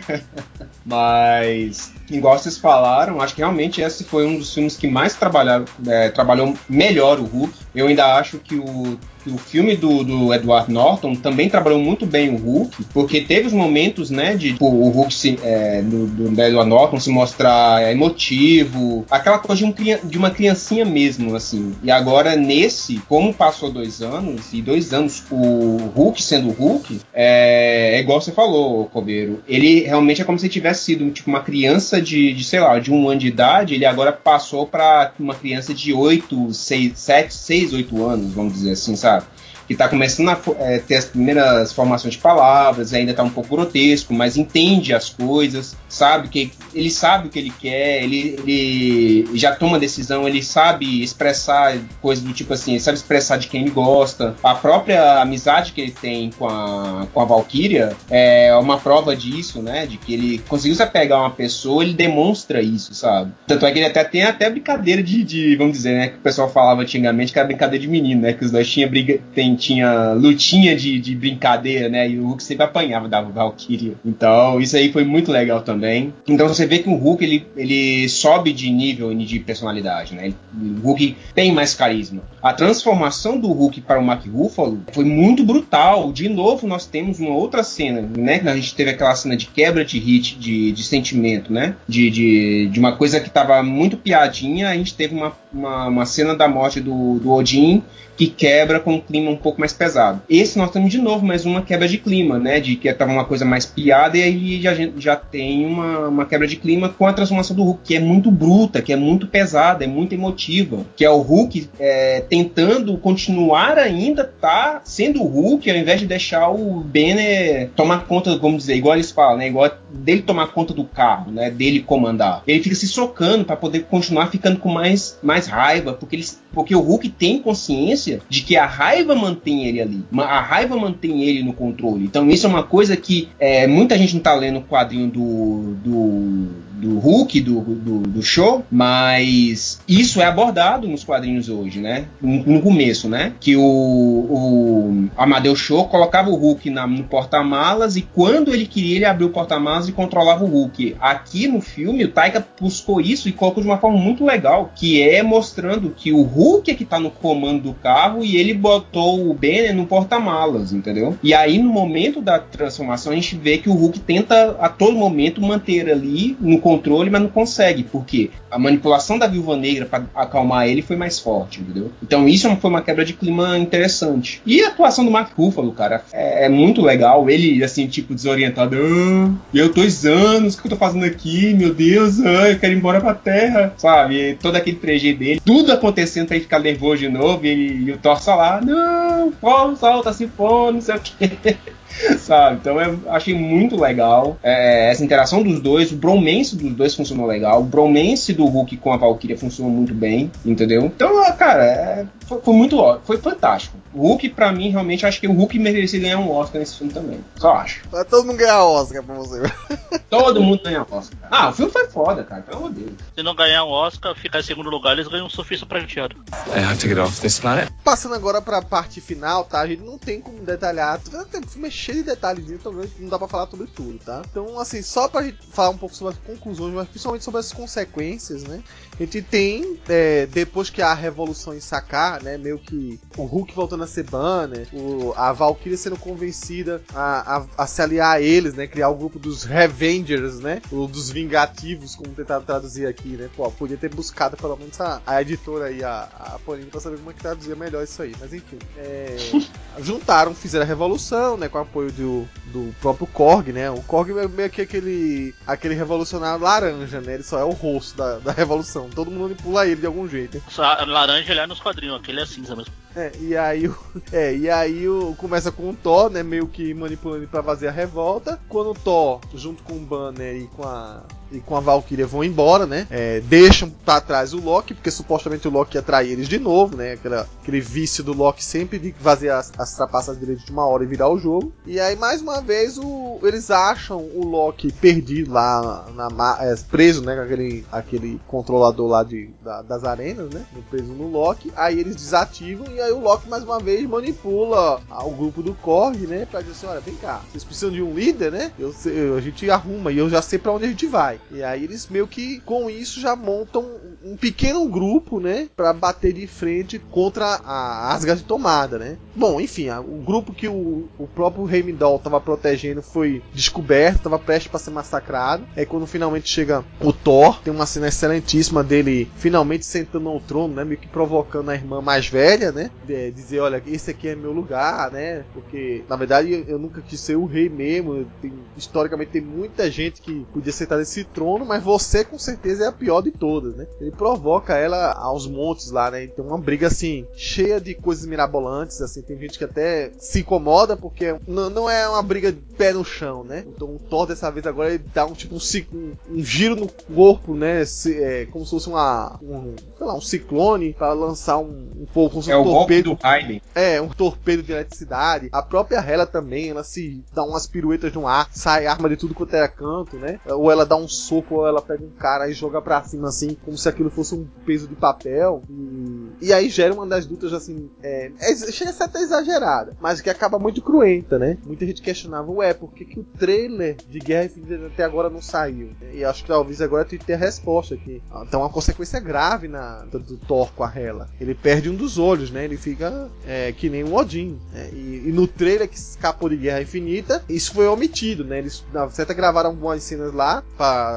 [0.85, 5.65] Mas, igual vocês falaram, acho que realmente esse foi um dos filmes que mais trabalharam,
[5.87, 7.53] é, trabalhou melhor o Hulk.
[7.73, 12.05] Eu ainda acho que o que o filme do, do, Edward Norton também trabalhou muito
[12.05, 16.05] bem o Hulk, porque teve os momentos, né, de tipo, o Hulk se, é, do,
[16.05, 21.73] do, Edward Norton se mostrar emotivo, aquela coisa de, um, de uma criancinha mesmo, assim.
[21.81, 26.99] E agora, nesse, como passou dois anos, e dois anos o Hulk sendo o Hulk,
[27.11, 31.41] é, é igual você falou, Coveiro, ele realmente é como se tivesse sido tipo, uma
[31.41, 35.35] criança de, de, sei lá, de um ano de idade, ele agora passou para uma
[35.35, 39.25] criança de 8, 6, 7, 6, 8 anos, vamos dizer assim, sabe?
[39.67, 43.55] Que está começando a é, ter as primeiras formações de palavras, ainda está um pouco
[43.55, 49.37] grotesco, mas entende as coisas, sabe que ele sabe o que ele quer, ele, ele
[49.37, 53.61] já toma decisão, ele sabe expressar coisas do tipo assim, ele sabe expressar de quem
[53.61, 54.35] ele gosta.
[54.43, 59.61] A própria amizade que ele tem com a, com a Valkyria é uma prova disso,
[59.61, 59.85] né?
[59.85, 63.31] De que ele conseguiu se apegar a uma pessoa, ele demonstra isso, sabe?
[63.47, 66.07] Tanto é que ele até tem até brincadeira de, de vamos dizer, né?
[66.09, 68.33] Que o pessoal falava antigamente que era brincadeira de menino, né?
[68.33, 72.09] Que os dois tinham briga, tem, tinha lutinha de, de brincadeira, né?
[72.09, 73.93] E o Hulk sempre apanhava da Valkyria.
[74.05, 76.13] Então, isso aí foi muito legal também.
[76.27, 80.33] Então você vê que o Hulk ele, ele sobe de nível e de personalidade, né?
[80.55, 82.21] o Hulk tem mais carisma.
[82.41, 86.11] A transformação do Hulk para o Mark Ruffalo foi muito brutal.
[86.11, 88.41] De novo, nós temos uma outra cena, né?
[88.45, 91.75] A gente teve aquela cena de quebra de hit, de, de sentimento, né?
[91.87, 94.69] De, de, de uma coisa que estava muito piadinha.
[94.69, 97.81] A gente teve uma, uma, uma cena da morte do, do Odin
[98.17, 100.21] que quebra com um clima um pouco mais pesado.
[100.29, 102.59] Esse nós temos de novo mais uma quebra de clima, né?
[102.59, 106.47] De que estava uma coisa mais piada e aí já, já tem uma, uma quebra
[106.47, 109.83] de clima com a transformação do Hulk, que é muito bruta, que é muito pesada,
[109.83, 110.85] é muito emotiva.
[110.95, 116.07] Que é o Hulk é, tentando continuar ainda tá sendo o Hulk, ao invés de
[116.07, 119.47] deixar o Banner tomar conta, vamos dizer, igual eles falam, né?
[119.47, 121.49] Igual dele tomar conta do carro, né?
[121.49, 122.43] Dele comandar.
[122.47, 126.75] Ele fica se socando para poder continuar ficando com mais, mais raiva, porque, eles, porque
[126.75, 130.03] o Hulk tem consciência consciência de que a raiva mantém ele ali.
[130.17, 132.05] A raiva mantém ele no controle.
[132.05, 135.75] Então isso é uma coisa que é, muita gente não tá lendo o quadrinho do,
[135.83, 142.05] do do Hulk, do, do, do, show, mas isso é abordado nos quadrinhos hoje, né?
[142.21, 143.33] No, no começo, né?
[143.39, 148.97] Que o, o Amadeus Show colocava o Hulk na, no porta-malas e quando ele queria,
[148.97, 150.95] ele abria o porta-malas e controlava o Hulk.
[150.99, 155.01] Aqui no filme, o Taika buscou isso e colocou de uma forma muito legal, que
[155.01, 159.29] é mostrando que o Hulk é que tá no comando do carro e ele botou
[159.29, 161.17] o Banner no porta-malas, entendeu?
[161.23, 164.97] E aí, no momento da transformação, a gente vê que o Hulk tenta a todo
[164.97, 170.05] momento manter ali no controle, mas não consegue, porque a manipulação da Viúva Negra para
[170.15, 171.91] acalmar ele foi mais forte, entendeu?
[172.01, 174.41] Então isso foi uma quebra de clima interessante.
[174.43, 177.29] E a atuação do Mark Ruffalo, cara, é, é muito legal.
[177.29, 178.75] Ele, assim, tipo, desorientado.
[178.75, 181.53] Ah, eu dois anos, o que eu tô fazendo aqui?
[181.53, 184.31] Meu Deus, ah, eu quero ir embora pra terra, sabe?
[184.31, 187.89] E todo aquele 3G dele, tudo acontecendo pra ele ficar nervoso de novo, e, ele,
[187.89, 189.31] e o Thor só lá, não,
[189.75, 191.57] solta, se for, não sei o que.
[192.19, 192.57] sabe?
[192.57, 197.25] Então eu achei muito legal é, essa interação dos dois, o bromance dos dois funcionou
[197.25, 200.83] legal, o bromance do Hulk com a Valkyria funcionou muito bem, entendeu?
[200.85, 203.77] Então, cara, é, foi, foi, muito foi fantástico.
[203.93, 206.91] O Hulk, pra mim, realmente, acho que o Hulk merecia ganhar um Oscar nesse filme
[206.91, 207.23] também.
[207.37, 207.81] Só acho.
[207.89, 209.41] Vai todo mundo ganhar Oscar pra você.
[210.09, 211.17] todo mundo ganha Oscar.
[211.31, 212.93] Ah, o filme foi foda, cara, pelo amor de Deus.
[213.15, 216.15] Se não ganhar um Oscar, ficar em segundo lugar, eles ganham um surfista prateado.
[216.53, 217.71] I have to get off this planet.
[217.83, 219.61] Passando agora pra parte final, tá?
[219.61, 220.99] A gente não tem como detalhar.
[220.99, 224.23] O filme é cheio de detalhes, então não dá pra falar sobre tudo, tá?
[224.29, 227.53] Então, assim, só pra gente falar um pouco sobre as conclusões, mas principalmente sobre as
[227.53, 228.63] consequências, né?
[228.93, 232.37] A gente tem, é, depois que a revolução em Sakar, né?
[232.37, 237.45] Meio que o Hulk voltando a ser banner, o, a Valkyria sendo convencida a, a,
[237.57, 238.65] a, se aliar a eles, né?
[238.65, 240.61] Criar o grupo dos Revengers, né?
[240.71, 243.29] Ou dos Vingativos, como tentaram traduzir aqui, né?
[243.35, 246.97] Pô, podia ter buscado pelo menos a, a editora aí, a, a Panini, pra saber
[246.97, 248.15] como é que traduzia melhor isso aí.
[248.19, 249.17] Mas enfim, é,
[249.79, 251.47] juntaram, fizeram a revolução, né?
[251.47, 253.69] Com o apoio do, do próprio Korg, né?
[253.69, 257.15] O Korg é meio que aquele, aquele revolucionário laranja, né?
[257.15, 258.89] Ele só é o rosto da, da revolução.
[258.89, 260.41] Todo mundo manipula ele de algum jeito.
[260.57, 262.73] Laranja ele é nos quadrinhos, aquele é cinza mesmo.
[262.95, 263.69] É, e aí,
[264.13, 267.71] é, e aí o, começa com o Thor, né, meio que manipulando pra fazer a
[267.71, 268.39] revolta.
[268.47, 271.03] Quando o Thor, junto com o Banner e com a
[271.35, 272.87] e com a Valkyria vão embora, né?
[272.89, 276.75] É, deixam pra trás o Loki, porque supostamente o Loki ia trair eles de novo,
[276.75, 276.93] né?
[276.93, 280.83] Aquela, aquele vício do Loki sempre de fazer as, as trapaças dele de uma hora
[280.83, 281.53] e virar o jogo.
[281.65, 287.03] E aí, mais uma vez, o, eles acham o Loki perdido lá, na, é, preso,
[287.03, 287.15] né?
[287.15, 290.45] Com aquele, aquele controlador lá de, da, das arenas, né?
[290.69, 291.51] Preso no Loki.
[291.55, 295.97] Aí eles desativam e aí o Loki, mais uma vez, manipula o grupo do Korg,
[296.07, 296.25] né?
[296.25, 298.51] Pra dizer assim, olha, vem cá, vocês precisam de um líder, né?
[298.57, 298.73] Eu,
[299.17, 301.19] a gente arruma e eu já sei para onde a gente vai.
[301.31, 303.65] E aí eles meio que com isso já montam
[304.03, 308.97] um pequeno grupo, né, para bater de frente contra a Asgard tomada, né?
[309.15, 314.49] Bom, enfim, o grupo que o, o próprio Heimdall estava protegendo foi descoberto, estava prestes
[314.49, 315.45] para ser massacrado.
[315.55, 320.53] É quando finalmente chega o Thor, tem uma cena excelentíssima dele finalmente sentando no trono,
[320.53, 324.15] né, meio que provocando a irmã mais velha, né, de dizer, olha, esse aqui é
[324.15, 325.23] meu lugar, né?
[325.33, 328.05] Porque na verdade eu nunca quis ser o rei mesmo.
[328.21, 332.67] Tem, historicamente tem muita gente que podia sentar nesse trono, mas você com certeza é
[332.67, 333.67] a pior de todas, né?
[333.79, 336.07] Ele provoca ela aos montes lá, né?
[336.07, 340.75] Tem uma briga assim, cheia de coisas mirabolantes, assim, tem gente que até se incomoda
[340.75, 343.43] porque não, não é uma briga de pé no chão, né?
[343.47, 346.67] Então o Thor dessa vez agora ele dá um tipo um, um, um giro no
[346.67, 347.65] corpo, né?
[347.65, 351.85] Se, é, como se fosse uma, um, sei lá, um ciclone para lançar um, um
[351.93, 353.41] pouco é um torpedo do Raiden.
[353.53, 355.29] É, um torpedo de eletricidade.
[355.31, 359.13] A própria Hela também, ela se dá umas piruetas no ar, sai arma de tudo
[359.13, 360.19] quanto é canto, né?
[360.25, 363.57] Ou ela dá um soco ela pega um cara e joga pra cima assim, como
[363.57, 365.43] se aquilo fosse um peso de papel.
[365.49, 367.69] E, e aí gera uma das lutas assim.
[367.83, 371.37] É, é, chega a ser até exagerada, mas que acaba muito cruenta, né?
[371.45, 375.21] Muita gente questionava, ué, por que, que o trailer de Guerra Infinita até agora não
[375.21, 375.71] saiu?
[375.93, 378.01] E acho que talvez agora tu tenha a resposta aqui.
[378.23, 381.09] Então uma consequência grave na, do, do Thor com a Hela.
[381.19, 382.45] Ele perde um dos olhos, né?
[382.45, 384.39] Ele fica é, que nem um Odin.
[384.51, 384.69] Né?
[384.73, 388.39] E, e, no trailer que escapou de Guerra Infinita, isso foi omitido, né?
[388.39, 390.43] Eles na certa gravaram algumas cenas lá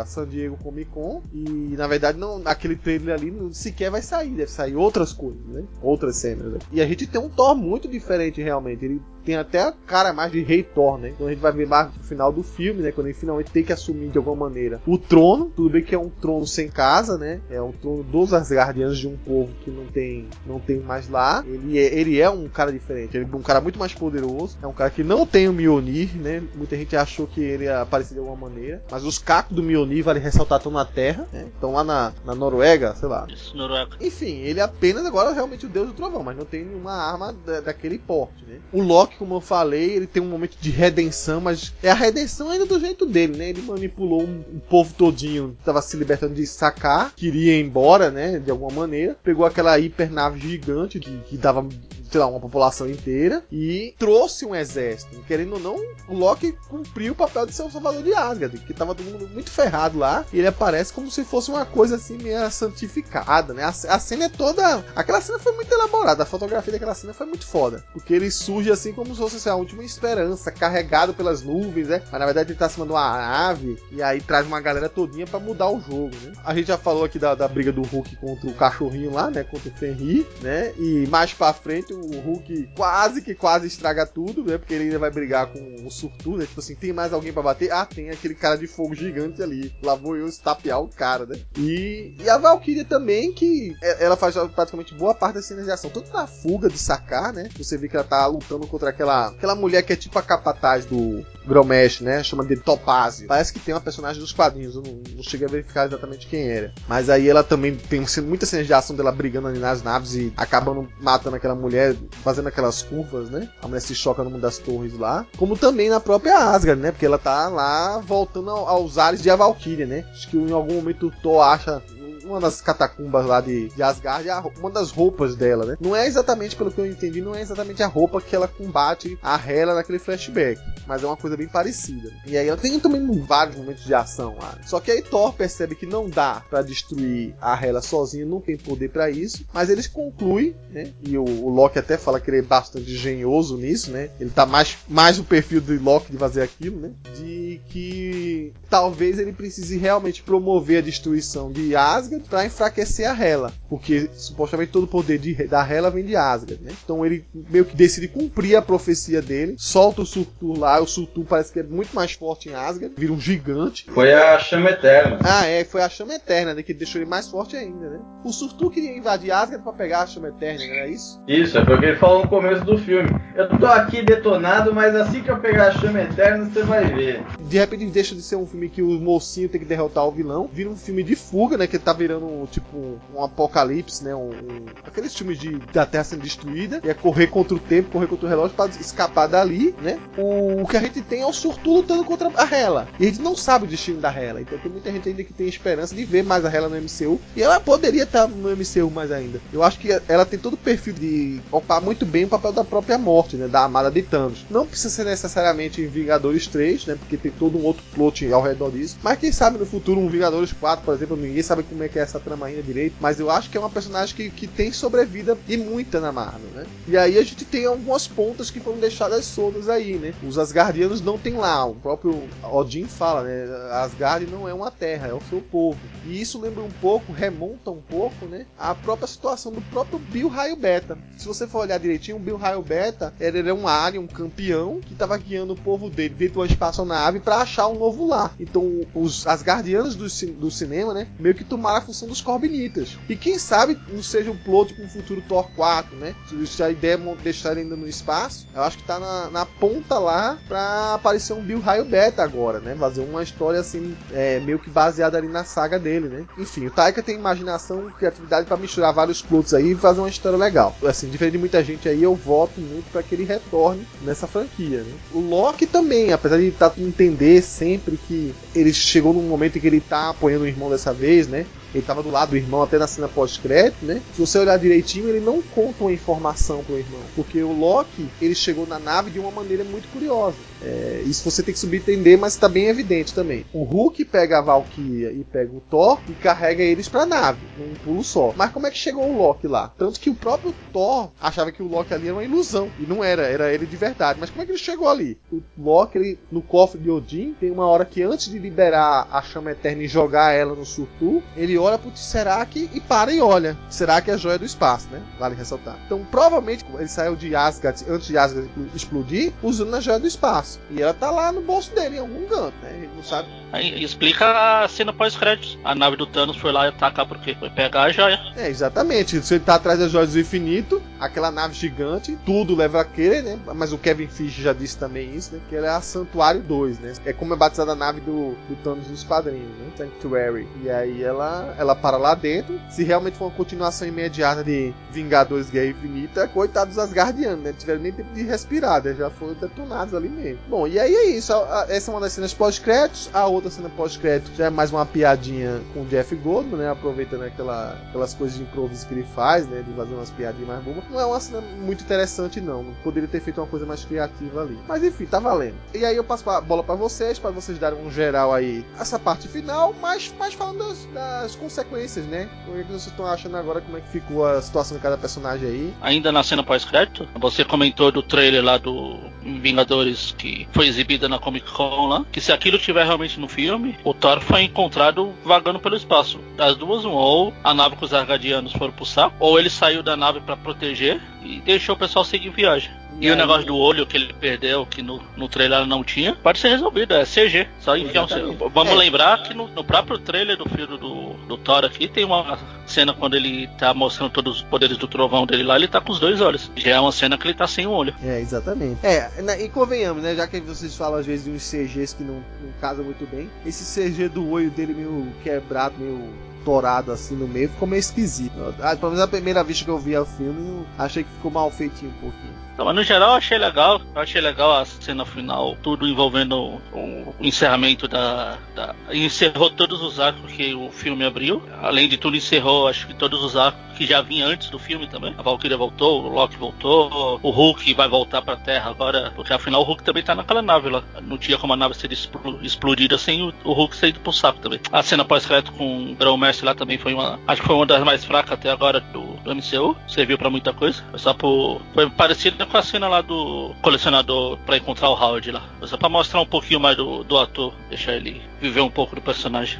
[0.06, 4.30] San Diego Comic Con e na verdade não aquele trailer ali não sequer vai sair,
[4.30, 5.64] deve sair outras coisas, né?
[5.82, 6.52] Outras cenas.
[6.52, 6.58] Né?
[6.72, 8.84] E a gente tem um Thor muito diferente realmente.
[8.84, 11.10] Ele tem até a cara mais de Rei Thor, né?
[11.10, 12.92] Então a gente vai ver mais no final do filme, né?
[12.92, 15.52] Quando ele finalmente tem que assumir de alguma maneira o trono.
[15.54, 17.40] Tudo bem que é um trono sem casa, né?
[17.50, 21.44] É um trono dos Asgardianos de um povo que não tem, não tem mais lá.
[21.46, 23.16] Ele é, ele é um cara diferente.
[23.16, 24.56] Ele é um cara muito mais poderoso.
[24.62, 26.42] É um cara que não tem o Mjolnir, né?
[26.54, 28.82] Muita gente achou que ele ia aparecer de alguma maneira.
[28.90, 31.26] Mas os cacos do Mjolnir, vale ressaltar, estão na Terra.
[31.32, 31.46] Né?
[31.54, 33.26] Estão lá na, na Noruega, sei lá.
[33.28, 33.96] Isso, Noruega.
[34.00, 37.34] Enfim, ele apenas apenas agora realmente o deus do trovão, mas não tem nenhuma arma
[37.44, 38.58] da, daquele porte, né?
[38.72, 42.50] O Loki, como eu falei, ele tem um momento de redenção, mas é a redenção
[42.50, 43.50] ainda do jeito dele, né?
[43.50, 48.38] Ele manipulou um, um povo todinho, tava se libertando de sacar, queria ir embora, né?
[48.38, 51.66] De alguma maneira, pegou aquela hipernave gigante que, que dava
[52.10, 55.22] sei lá, uma população inteira e trouxe um exército.
[55.26, 55.76] Querendo ou não,
[56.08, 59.28] o Loki cumpriu o papel de ser o salvador de Asgard, que tava todo mundo
[59.28, 63.64] muito ferrado lá, e ele aparece como se fosse uma coisa assim meio santificada, né?
[63.64, 64.84] A, a cena é toda.
[64.94, 67.84] Aquela cena foi muito elaborada, a fotografia daquela cena foi muito foda.
[67.92, 72.02] Porque ele surge assim como se fosse a última esperança, carregado pelas nuvens, né?
[72.10, 75.26] Mas na verdade ele tá acima de uma ave, e aí traz uma galera todinha
[75.26, 76.32] para mudar o jogo, né?
[76.44, 79.44] A gente já falou aqui da, da briga do Hulk contra o cachorrinho lá, né?
[79.44, 80.72] Contra o Fenrir, né?
[80.78, 84.58] E mais pra frente o Hulk quase que quase estraga tudo, né?
[84.58, 86.46] Porque ele ainda vai brigar com o Surtur, né?
[86.46, 87.72] Tipo assim, tem mais alguém para bater?
[87.72, 89.74] Ah, tem aquele cara de fogo gigante ali.
[89.82, 91.38] Lá vou eu estapear o cara, né?
[91.56, 95.70] E, e a Valkyria também, que é, ela faz praticamente boa parte das cenas de
[95.70, 95.90] ação.
[95.90, 97.48] Tanto na fuga de sacar, né?
[97.56, 100.84] Você vê que ela tá lutando contra aquela, aquela mulher que é tipo a capataz
[100.84, 102.22] do, Gromesh, né?
[102.22, 103.26] Chama de Topázio.
[103.26, 106.48] Parece que tem uma personagem dos quadrinhos, eu não, não cheguei a verificar exatamente quem
[106.48, 106.72] era.
[106.86, 110.32] Mas aí ela também tem muitas cenas de ação dela brigando ali nas naves e
[110.36, 111.87] acabando matando aquela mulher,
[112.22, 113.48] fazendo aquelas curvas, né?
[113.62, 115.26] A mulher se choca numa das torres lá.
[115.36, 116.90] Como também na própria Asgard, né?
[116.90, 120.04] Porque ela tá lá voltando aos ares de a Valkyria, né?
[120.10, 121.82] Acho que em algum momento o Thor acha
[122.24, 124.28] uma das catacumbas lá de, de Asgard,
[124.58, 125.76] uma das roupas dela, né?
[125.80, 129.18] Não é exatamente, pelo que eu entendi, não é exatamente a roupa que ela combate
[129.22, 132.10] a Hela naquele flashback, mas é uma coisa bem parecida.
[132.26, 134.58] E aí ela tem também vários momentos de ação lá.
[134.66, 138.56] Só que aí Thor percebe que não dá para destruir a Hela sozinho, não tem
[138.56, 140.92] poder para isso, mas eles concluem, né?
[141.02, 144.10] E o, o, Loki até fala que ele é bastante engenhoso nisso, né?
[144.20, 146.90] Ele tá mais, mais o perfil do Loki de fazer aquilo, né?
[147.16, 153.52] De que talvez ele precise realmente promover a destruição de Asgard para enfraquecer a Hela,
[153.68, 156.72] porque supostamente todo o poder de, da Hela vem de Asgard, né?
[156.84, 161.24] Então ele meio que decide cumprir a profecia dele, solta o Surtur lá, o Surtur
[161.24, 163.86] parece que é muito mais forte em Asgard, vira um gigante.
[163.92, 165.18] Foi a chama eterna.
[165.22, 168.00] Ah, é, foi a chama eterna, né, que deixou ele mais forte ainda, né?
[168.24, 171.22] O Surtur queria invadir Asgard para pegar a chama eterna, não é isso?
[171.26, 173.08] Isso, é porque ele falou no começo do filme.
[173.34, 177.24] Eu tô aqui detonado, mas assim que eu pegar a chama eterna, você vai ver.
[177.40, 180.48] De repente deixa de ser um filme que o mocinho tem que derrotar o vilão,
[180.52, 184.14] vira um filme de fuga, né, que ele tá virando tipo um apocalipse, né?
[184.14, 187.90] Um, um, aqueles filmes de da Terra sendo destruída, e é correr contra o tempo,
[187.90, 189.98] correr contra o relógio para escapar dali, né?
[190.16, 192.88] O, o, que a gente tem é o Surtur lutando contra a Hela.
[192.98, 194.40] E a gente não sabe o destino da Hela.
[194.40, 197.20] Então tem muita gente ainda que tem esperança de ver mais a Hela no MCU.
[197.36, 199.40] E ela poderia estar no MCU mais ainda.
[199.52, 202.64] Eu acho que ela tem todo o perfil de ocupar muito bem o papel da
[202.64, 203.48] própria morte, né?
[203.48, 204.44] Da amada de Thanos.
[204.50, 206.94] Não precisa ser necessariamente em Vingadores 3, né?
[206.94, 208.98] Porque tem todo um outro plot ao redor disso.
[209.02, 211.98] Mas quem sabe no futuro um Vingadores 4, por exemplo, ninguém sabe como é que
[211.98, 214.72] é essa trama ainda direito, mas eu acho que é uma personagem que, que tem
[214.72, 216.66] sobrevida e muita na Marvel, né?
[216.86, 220.14] E aí a gente tem algumas pontas que foram deixadas soltas aí, né?
[220.22, 223.44] Os Asgardianos não tem lá, o próprio Odin fala, né?
[223.72, 225.78] Asgard não é uma terra, é o seu povo.
[226.06, 228.46] E isso lembra um pouco, remonta um pouco, né?
[228.58, 230.98] A própria situação do próprio Bill Raio Beta.
[231.16, 234.80] Se você for olhar direitinho, o Bill Raio Beta ele era um alien, um campeão,
[234.80, 238.34] que estava guiando o povo dele dentro de uma espaçonave para achar um novo lar.
[238.38, 241.08] Então, os Asgardianos do, do cinema, né?
[241.18, 244.82] Meio que tomaram a função dos Corbinitas e quem sabe não seja um plot com
[244.82, 246.14] um futuro Thor 4, né?
[246.46, 249.98] Se a ideia é deixar ainda no espaço, eu acho que tá na, na ponta
[249.98, 252.76] lá pra aparecer um Bill Raio Beta agora, né?
[252.78, 256.26] Fazer uma história assim, é, meio que baseada ali na saga dele, né?
[256.36, 260.38] Enfim, o Taika tem imaginação, criatividade para misturar vários plots aí e fazer uma história
[260.38, 260.76] legal.
[260.84, 264.82] Assim, diferente de muita gente aí, eu voto muito para que ele retorne nessa franquia,
[264.82, 264.92] né?
[265.12, 269.66] O Loki também, apesar de tá, entender sempre que ele chegou num momento em que
[269.66, 271.46] ele tá apoiando o irmão dessa vez, né?
[271.74, 274.00] Ele tava do lado do irmão até na cena pós-crédito, né?
[274.14, 277.00] Se você olhar direitinho, ele não conta uma informação pro irmão.
[277.14, 280.36] Porque o Loki, ele chegou na nave de uma maneira muito curiosa.
[280.62, 283.44] É, isso você tem que subentender, mas está bem evidente também.
[283.52, 287.74] O Hulk pega a Valkyria e pega o Thor e carrega eles pra nave, num
[287.84, 288.32] pulo só.
[288.36, 289.72] Mas como é que chegou o Loki lá?
[289.78, 292.70] Tanto que o próprio Thor achava que o Loki ali era uma ilusão.
[292.78, 294.18] E não era, era ele de verdade.
[294.20, 295.18] Mas como é que ele chegou ali?
[295.30, 299.22] O Loki, ele, no cofre de Odin, tem uma hora que antes de liberar a
[299.22, 303.56] chama eterna e jogar ela no Surtur, ele olha pro Tesseract e para e olha.
[303.68, 305.02] Será que é a joia do espaço, né?
[305.18, 305.76] Vale ressaltar.
[305.86, 310.60] Então, provavelmente, ele saiu de Asgard antes de Asgard explodir, usando a joia do espaço.
[310.70, 312.70] E ela tá lá no bolso dele, em algum canto, né?
[312.70, 313.28] A gente não sabe.
[313.52, 315.58] Aí explica a cena pós-créditos.
[315.64, 318.18] A nave do Thanos foi lá atacar porque foi pegar a joia.
[318.36, 319.20] É, exatamente.
[319.22, 323.22] Se ele tá atrás das joias do infinito, aquela nave gigante, tudo leva a crer,
[323.22, 323.38] né?
[323.54, 325.40] Mas o Kevin Fish já disse também isso, né?
[325.48, 326.92] Que ela é a Santuário 2, né?
[327.04, 329.70] É como é batizada a nave do, do Thanos dos quadrinhos, né?
[329.76, 330.46] Sanctuary.
[330.62, 332.60] E aí ela, ela para lá dentro.
[332.70, 337.54] Se realmente for uma continuação imediata de Vingadores Guerra Infinita, coitados dos Asgardianos, né?
[337.56, 338.94] Tiveram nem tempo de respirar, né?
[338.94, 340.40] Já foram detonados ali mesmo.
[340.48, 341.32] Bom, e aí é isso.
[341.68, 343.10] Essa é uma das cenas pós-créditos.
[343.12, 346.70] A outra cena pós-crédito já é mais uma piadinha com o Jeff Goldman, né?
[346.70, 349.62] Aproveitando aquela, aquelas coisas de improviso que ele faz, né?
[349.66, 350.84] De fazer umas piadinhas mais bobas.
[350.90, 352.64] Não é uma cena muito interessante, não.
[352.82, 354.58] Poderia ter feito uma coisa mais criativa ali.
[354.66, 355.56] Mas enfim, tá valendo.
[355.74, 358.98] E aí eu passo a bola pra vocês, para vocês darem um geral aí essa
[358.98, 362.28] parte final, mas, mas falando das, das consequências, né?
[362.46, 365.48] O que vocês estão achando agora, como é que ficou a situação de cada personagem
[365.48, 365.74] aí?
[365.80, 371.18] Ainda na cena pós-crédito, você comentou do trailer lá do Vingadores que foi exibida na
[371.18, 375.60] Comic Con lá, que se aquilo tiver realmente no filme, o Thor foi encontrado vagando
[375.60, 376.18] pelo espaço.
[376.36, 379.82] Das duas, um, ou a nave com os Argadianos foram pro saco, ou ele saiu
[379.82, 381.00] da nave pra proteger
[381.36, 382.70] e deixou o pessoal seguir viagem.
[383.00, 385.84] E, E o aí- negócio do olho que ele perdeu, que no, no trailer não
[385.84, 387.46] tinha, pode ser resolvido, é CG.
[387.60, 388.48] Só enfiar um.
[388.48, 388.74] Vamos É.
[388.76, 392.36] lembrar que no, no próprio trailer do filme do, do Thor aqui tem uma
[392.66, 395.92] cena quando ele tá mostrando todos os poderes do trovão dele lá, ele tá com
[395.92, 396.50] os dois olhos.
[396.56, 397.94] Já é uma cena que ele tá sem o olho.
[398.02, 398.84] É, exatamente.
[398.84, 400.16] É, né, e convenhamos, né?
[400.16, 403.30] Já que vocês falam às vezes de uns CGs que não, não casam muito bem,
[403.46, 406.02] esse CG do olho dele meio quebrado, meio
[406.48, 408.32] torado assim no meio, ficou meio esquisito.
[408.62, 411.50] Ah, Pelo menos a primeira vista que eu vi o filme, achei que ficou mal
[411.50, 412.38] feitinho um pouquinho.
[412.56, 413.80] Não, mas no geral eu achei legal.
[413.94, 420.00] Eu achei legal a cena final, tudo envolvendo o, encerramento da, da- Encerrou todos os
[420.00, 421.40] arcos que o filme abriu.
[421.62, 424.88] Além de tudo, encerrou acho que todos os arcos que já vinha antes do filme
[424.88, 425.14] também.
[425.16, 429.60] A Valkyria voltou, o Loki voltou, o Hulk vai voltar pra Terra agora, porque afinal
[429.60, 430.82] o Hulk também tá naquela nave lá.
[431.02, 434.58] Não tinha como a nave ser explo- explodida sem o, Hulk sair pro saco também.
[434.72, 437.18] A cena pós-crédito com o Grão Lá também foi uma.
[437.26, 439.76] Acho que foi uma das mais fracas até agora do, do MCU.
[439.86, 440.82] Serviu pra muita coisa.
[440.96, 441.60] Só por.
[441.74, 445.42] Foi parecida com a cena lá do colecionador pra encontrar o Howard lá.
[445.62, 449.02] Só pra mostrar um pouquinho mais do, do ator, deixar ele viver um pouco do
[449.02, 449.58] personagem.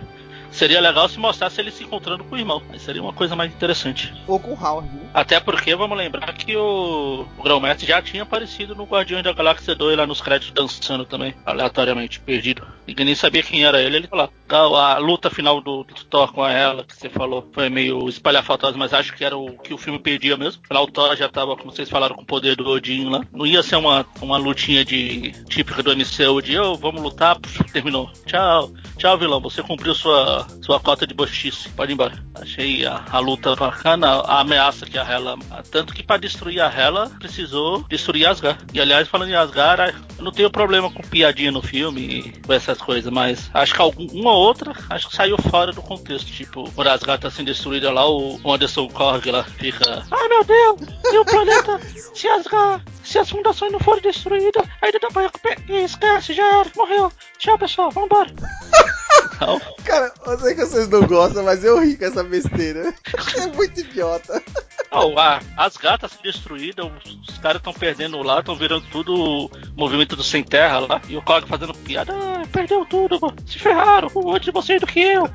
[0.51, 2.63] Seria legal se mostrasse ele se encontrando com o irmão.
[2.71, 4.13] Aí seria uma coisa mais interessante.
[4.27, 5.09] Ou com o Howard, né?
[5.15, 9.75] Até porque vamos lembrar que o, o Grão-Mestre já tinha aparecido no Guardiões da Galáxia
[9.75, 12.67] 2 lá nos créditos dançando também, aleatoriamente, perdido.
[12.87, 14.31] Ninguém nem sabia quem era ele, ele falou.
[14.49, 18.09] A, a luta final do, do Thor com a ela, que você falou, foi meio
[18.09, 20.63] espalhafatosa, mas acho que era o que o filme perdia mesmo.
[20.65, 23.23] Afinal, o Thor já tava, como vocês falaram, com o poder do Odin lá.
[23.33, 27.39] Não ia ser uma, uma lutinha de típica do MCU de oh, vamos lutar,
[27.73, 28.11] terminou.
[28.27, 29.41] Tchau, tchau, vilão.
[29.41, 31.69] Você cumpriu sua, sua cota de bochice.
[31.71, 32.13] Pode ir embora.
[32.35, 35.39] Achei a, a luta bacana, a ameaça que a Hela.
[35.71, 38.65] Tanto que para destruir a Hela, precisou destruir Asgard.
[38.73, 42.53] E aliás, falando em Asgard, eu não tenho problema com piadinha no filme e com
[42.53, 46.31] essas coisas, mas acho que algum, uma ou outra acho que saiu fora do contexto.
[46.31, 50.05] Tipo, quando Asgard tá sendo destruída lá, o Anderson Korg lá fica.
[50.11, 50.81] Ai meu Deus!
[51.13, 51.81] E o planeta?
[52.15, 55.59] Se Asgard, se as fundações não forem destruídas, ainda dá pra recuperar.
[55.69, 57.13] Esquece, já era, morreu.
[57.39, 58.31] Tchau pessoal, vambora.
[59.35, 62.95] Então, Cara, eu sei que vocês não gostam, mas eu ri com essa besteira.
[63.37, 64.43] É muito idiota.
[64.91, 70.17] Não, a, as gatas destruídas, os, os caras estão perdendo lá, estão virando tudo movimento
[70.17, 71.03] do sem terra lá.
[71.09, 75.01] E o Cog fazendo piada, ah, perdeu tudo, se ferraram, antes de vocês do que
[75.01, 75.29] eu.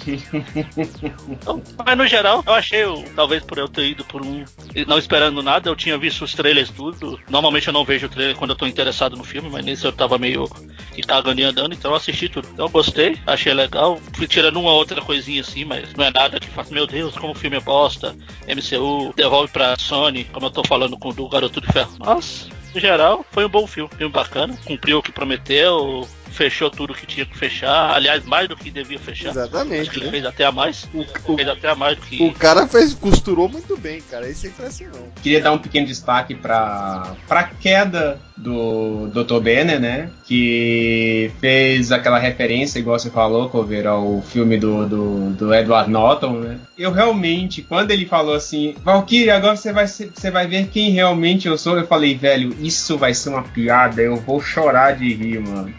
[1.84, 4.44] Mas no geral, eu achei, eu- talvez por eu ter ido por um.
[4.86, 7.18] Não esperando nada, eu tinha visto os trailers tudo.
[7.28, 9.92] Normalmente eu não vejo o trailer quando eu tô interessado no filme, mas nesse eu
[9.92, 10.48] tava meio
[10.94, 11.02] que
[11.38, 12.48] e andando, então eu assisti tudo.
[12.52, 14.00] Então eu gostei, achei legal.
[14.14, 17.32] Fui tirando uma outra coisinha assim, mas não é nada que faça, meu Deus, como
[17.32, 18.16] o filme é bosta.
[18.46, 21.92] MCU, devolve pra Sony, como eu tô falando com o do Garoto de Ferro.
[21.98, 23.90] Mas, no geral, foi um bom filme.
[23.96, 27.94] Filme bacana, cumpriu o que prometeu, fechou tudo que tinha que fechar.
[27.94, 29.30] Aliás, mais do que devia fechar.
[29.30, 29.90] Acho Exatamente.
[29.90, 30.10] que ele né?
[30.12, 30.88] fez até a mais.
[30.94, 32.22] O, Fez até a mais do que.
[32.22, 34.28] o, o cara fez, costurou muito bem, cara.
[34.28, 35.20] Isso é impressionante.
[35.22, 39.40] Queria dar um pequeno destaque para a queda do Dr.
[39.40, 40.10] Banner, né?
[40.24, 46.32] Que fez aquela referência, igual você falou, Cover, ao filme do, do, do Edward Norton,
[46.40, 46.58] né?
[46.78, 51.46] Eu realmente, quando ele falou assim, Valkyrie, agora você vai, você vai ver quem realmente
[51.46, 55.40] eu sou, eu falei, velho, isso vai ser uma piada, eu vou chorar de rir,
[55.40, 55.72] mano.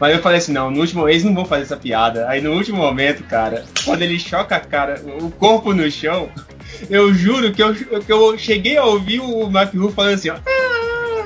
[0.00, 2.28] Mas eu falei assim, não, no último eles não vão fazer essa piada.
[2.28, 6.30] Aí no último momento, cara, quando ele choca a cara, o corpo no chão,
[6.88, 10.36] eu juro que eu, que eu cheguei a ouvir o Ruffalo falando assim, ó.
[10.36, 10.77] Aí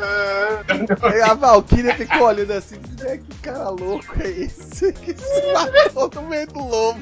[1.24, 4.92] a Valkyria ficou olhando assim, "É, que cara louco é esse?
[5.02, 7.00] Que se matou no meio do lobo.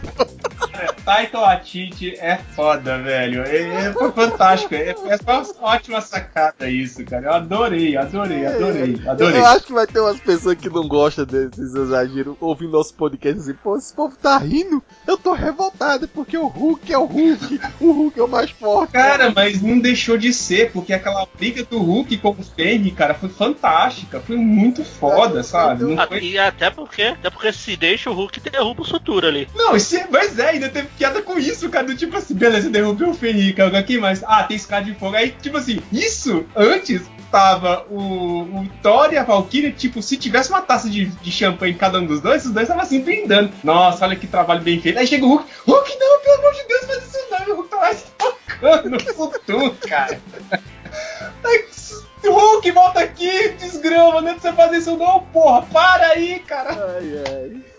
[1.04, 3.42] Taika Waititi é foda, velho.
[3.42, 4.74] É, foi fantástico.
[4.74, 4.94] É, é
[5.26, 7.26] uma ótima sacada isso, cara.
[7.26, 9.40] Eu adorei, adorei, adorei, adorei.
[9.40, 13.40] Eu, acho que vai ter umas pessoas que não gostam desses exageros ouvindo nosso podcast
[13.40, 14.82] assim, pô, esse povo tá rindo.
[15.06, 17.60] Eu tô revoltado porque o Hulk é o Hulk.
[17.80, 18.92] O Hulk é o mais forte.
[18.92, 22.36] Cara, mas não deixou de ser, porque aquela briga do Hulk com o
[22.92, 24.20] Cara, foi fantástica.
[24.20, 25.84] Foi muito foda, sabe?
[25.84, 26.20] Não foi...
[26.20, 29.48] E até porque, até porque se deixa o Hulk derruba o Sutura ali.
[29.54, 31.86] Não, mas é, ainda teve piada com isso, cara.
[31.86, 33.78] Do tipo assim, beleza, derrubou o Fang, cara.
[33.78, 34.22] Aqui, mas.
[34.26, 35.16] Ah, tem escada de fogo.
[35.16, 40.50] Aí, tipo assim, isso antes tava o, o Thor e a Valkyria, tipo, se tivesse
[40.50, 43.52] uma taça de, de champanhe em cada um dos dois, os dois estavam assim brindando.
[43.62, 44.98] Nossa, olha que trabalho bem feito.
[44.98, 47.54] Aí chega o Hulk, Hulk, não, pelo amor de Deus, faz isso não.
[47.54, 50.20] O Hulk tá lá tocando no futuro, cara.
[52.30, 56.70] Hulk, volta aqui, desgrama, não é pra você fazer isso não, porra, para aí, cara.
[56.70, 57.70] Ai, ai.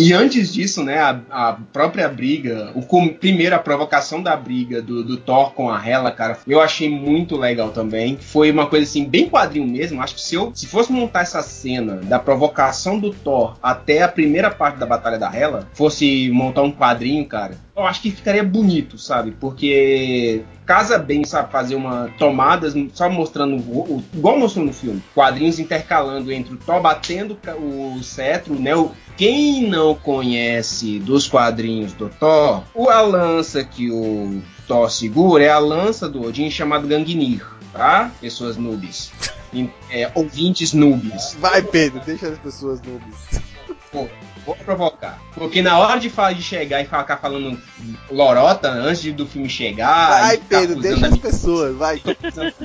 [0.00, 4.80] E antes disso, né, a, a própria briga, o com, primeiro a provocação da briga
[4.80, 8.16] do, do, Thor com a Hela, cara, eu achei muito legal também.
[8.16, 10.00] Foi uma coisa assim, bem quadrinho mesmo.
[10.00, 14.08] Acho que se eu se fosse montar essa cena da provocação do Thor até a
[14.08, 18.42] primeira parte da Batalha da Hela, fosse montar um quadrinho, cara, eu acho que ficaria
[18.42, 19.30] bonito, sabe?
[19.38, 25.58] Porque casa bem, sabe, fazer uma tomadas só mostrando o, igual mostrou no filme, quadrinhos
[25.58, 28.74] intercalando entre o Thor batendo o cetro, né?
[28.74, 35.50] O, quem não conhece dos quadrinhos do Thor, a lança que o Thor segura é
[35.50, 38.10] a lança do Odin chamado Gangnir, tá?
[38.20, 39.12] Pessoas noobs.
[39.90, 41.34] É, ouvintes noobs.
[41.40, 43.40] Vai, Pedro, deixa as pessoas noobs.
[43.90, 44.06] Pô,
[44.48, 45.20] vou provocar.
[45.34, 47.60] Porque na hora de, falar, de chegar e ficar falando
[48.10, 50.22] lorota antes de, do filme chegar.
[50.22, 52.00] Vai, Pedro, deixa as pessoas, vai.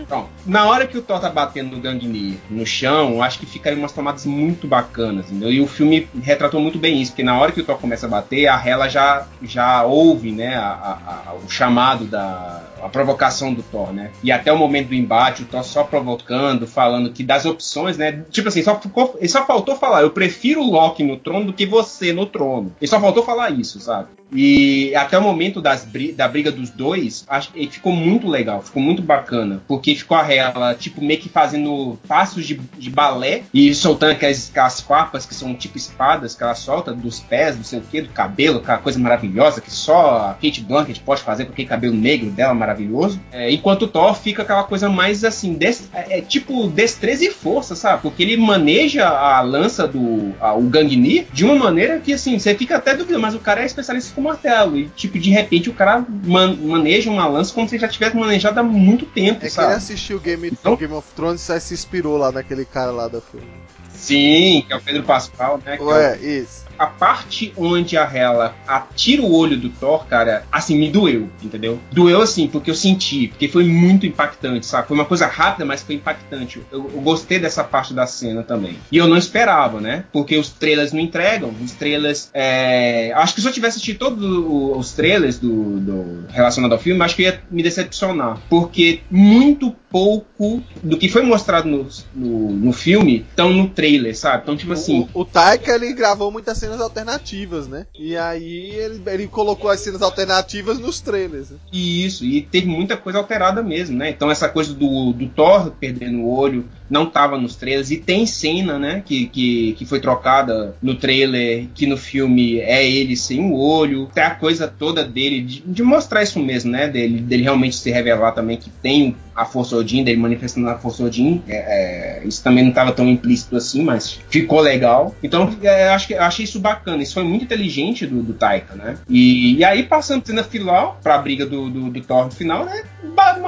[0.08, 0.30] Pronto.
[0.46, 3.92] Na hora que o Thor tá batendo no Gangnir no chão, acho que ficaria umas
[3.92, 5.52] tomadas muito bacanas, entendeu?
[5.52, 8.10] E o filme retratou muito bem isso, porque na hora que o Thor começa a
[8.10, 12.64] bater, a Hela já, já ouve, né, a, a, a, o chamado da.
[12.82, 14.12] a provocação do Thor, né?
[14.24, 18.24] E até o momento do embate, o Thor só provocando, falando que das opções, né?
[18.32, 21.66] Tipo assim, só ficou, só faltou falar, eu prefiro o Loki no trono do que
[21.74, 22.74] você no trono.
[22.80, 24.10] Ele só faltou falar isso, sabe?
[24.34, 28.82] E até o momento das, da briga dos dois, acho que ficou muito legal, ficou
[28.82, 29.62] muito bacana.
[29.68, 34.50] Porque ficou a ela, tipo, meio que fazendo passos de, de balé e soltando aquelas,
[34.50, 38.02] aquelas farpas que são tipo espadas que ela solta dos pés, não sei o que,
[38.02, 41.96] do cabelo, aquela coisa maravilhosa que só a Kate Blanket pode fazer com aquele cabelo
[41.96, 43.20] negro dela maravilhoso.
[43.32, 47.30] É, enquanto o Thor fica aquela coisa mais assim, des, é, é, tipo destreza e
[47.32, 48.02] força, sabe?
[48.02, 52.56] Porque ele maneja a lança do a, o Gangnir de uma maneira que assim, você
[52.56, 54.78] fica até duvidando, mas o cara é especialista com martelo.
[54.78, 58.60] E, tipo, de repente o cara man, maneja uma lança como se já tivesse manejado
[58.60, 59.68] há muito tempo, é sabe?
[59.68, 60.76] que ele assistiu Game, então...
[60.76, 63.48] Game of Thrones e se inspirou lá naquele cara lá da filme.
[63.94, 65.78] Sim, que é o Pedro Pascal, né?
[65.80, 66.26] Ué, é o...
[66.26, 71.30] isso a parte onde a Hela atira o olho do Thor, cara, assim, me doeu,
[71.42, 71.80] entendeu?
[71.92, 74.88] Doeu assim, porque eu senti, porque foi muito impactante, sabe?
[74.88, 76.62] Foi uma coisa rápida, mas foi impactante.
[76.72, 78.78] Eu, eu gostei dessa parte da cena também.
[78.92, 80.06] E eu não esperava, né?
[80.12, 81.54] Porque os trailers não entregam.
[81.64, 82.30] Os trailers.
[82.34, 83.12] É...
[83.16, 87.16] Acho que se eu tivesse assistido todos os trailers do, do relacionado ao filme, acho
[87.16, 88.40] que ia me decepcionar.
[88.50, 94.42] Porque muito pouco do que foi mostrado no, no, no filme estão no trailer, sabe?
[94.42, 95.08] Então, tipo assim.
[95.14, 97.86] O, o Taika ele gravou muitas cenas alternativas, né?
[97.98, 101.52] E aí ele, ele colocou as cenas alternativas nos trailers.
[101.52, 101.58] Né?
[101.72, 104.10] Isso, e teve muita coisa alterada mesmo, né?
[104.10, 107.92] Então essa coisa do, do Thor perdendo o olho não tava nos trailers.
[107.92, 109.02] E tem cena, né?
[109.06, 114.10] Que, que, que foi trocada no trailer, que no filme é ele sem o olho.
[114.14, 116.88] Tem a coisa toda dele, de, de mostrar isso mesmo, né?
[116.88, 121.04] Dele, dele realmente se revelar também que tem a Força Odin, dele manifestando a Força
[121.04, 121.42] Odin.
[121.48, 125.16] É, é, isso também não estava tão implícito assim, mas ficou legal.
[125.24, 127.02] Então, é, acho que achei isso bacana.
[127.02, 128.98] Isso foi muito inteligente do, do Taika, né?
[129.10, 132.84] E, e aí, passando cena final, pra briga do, do, do Thor no final, né?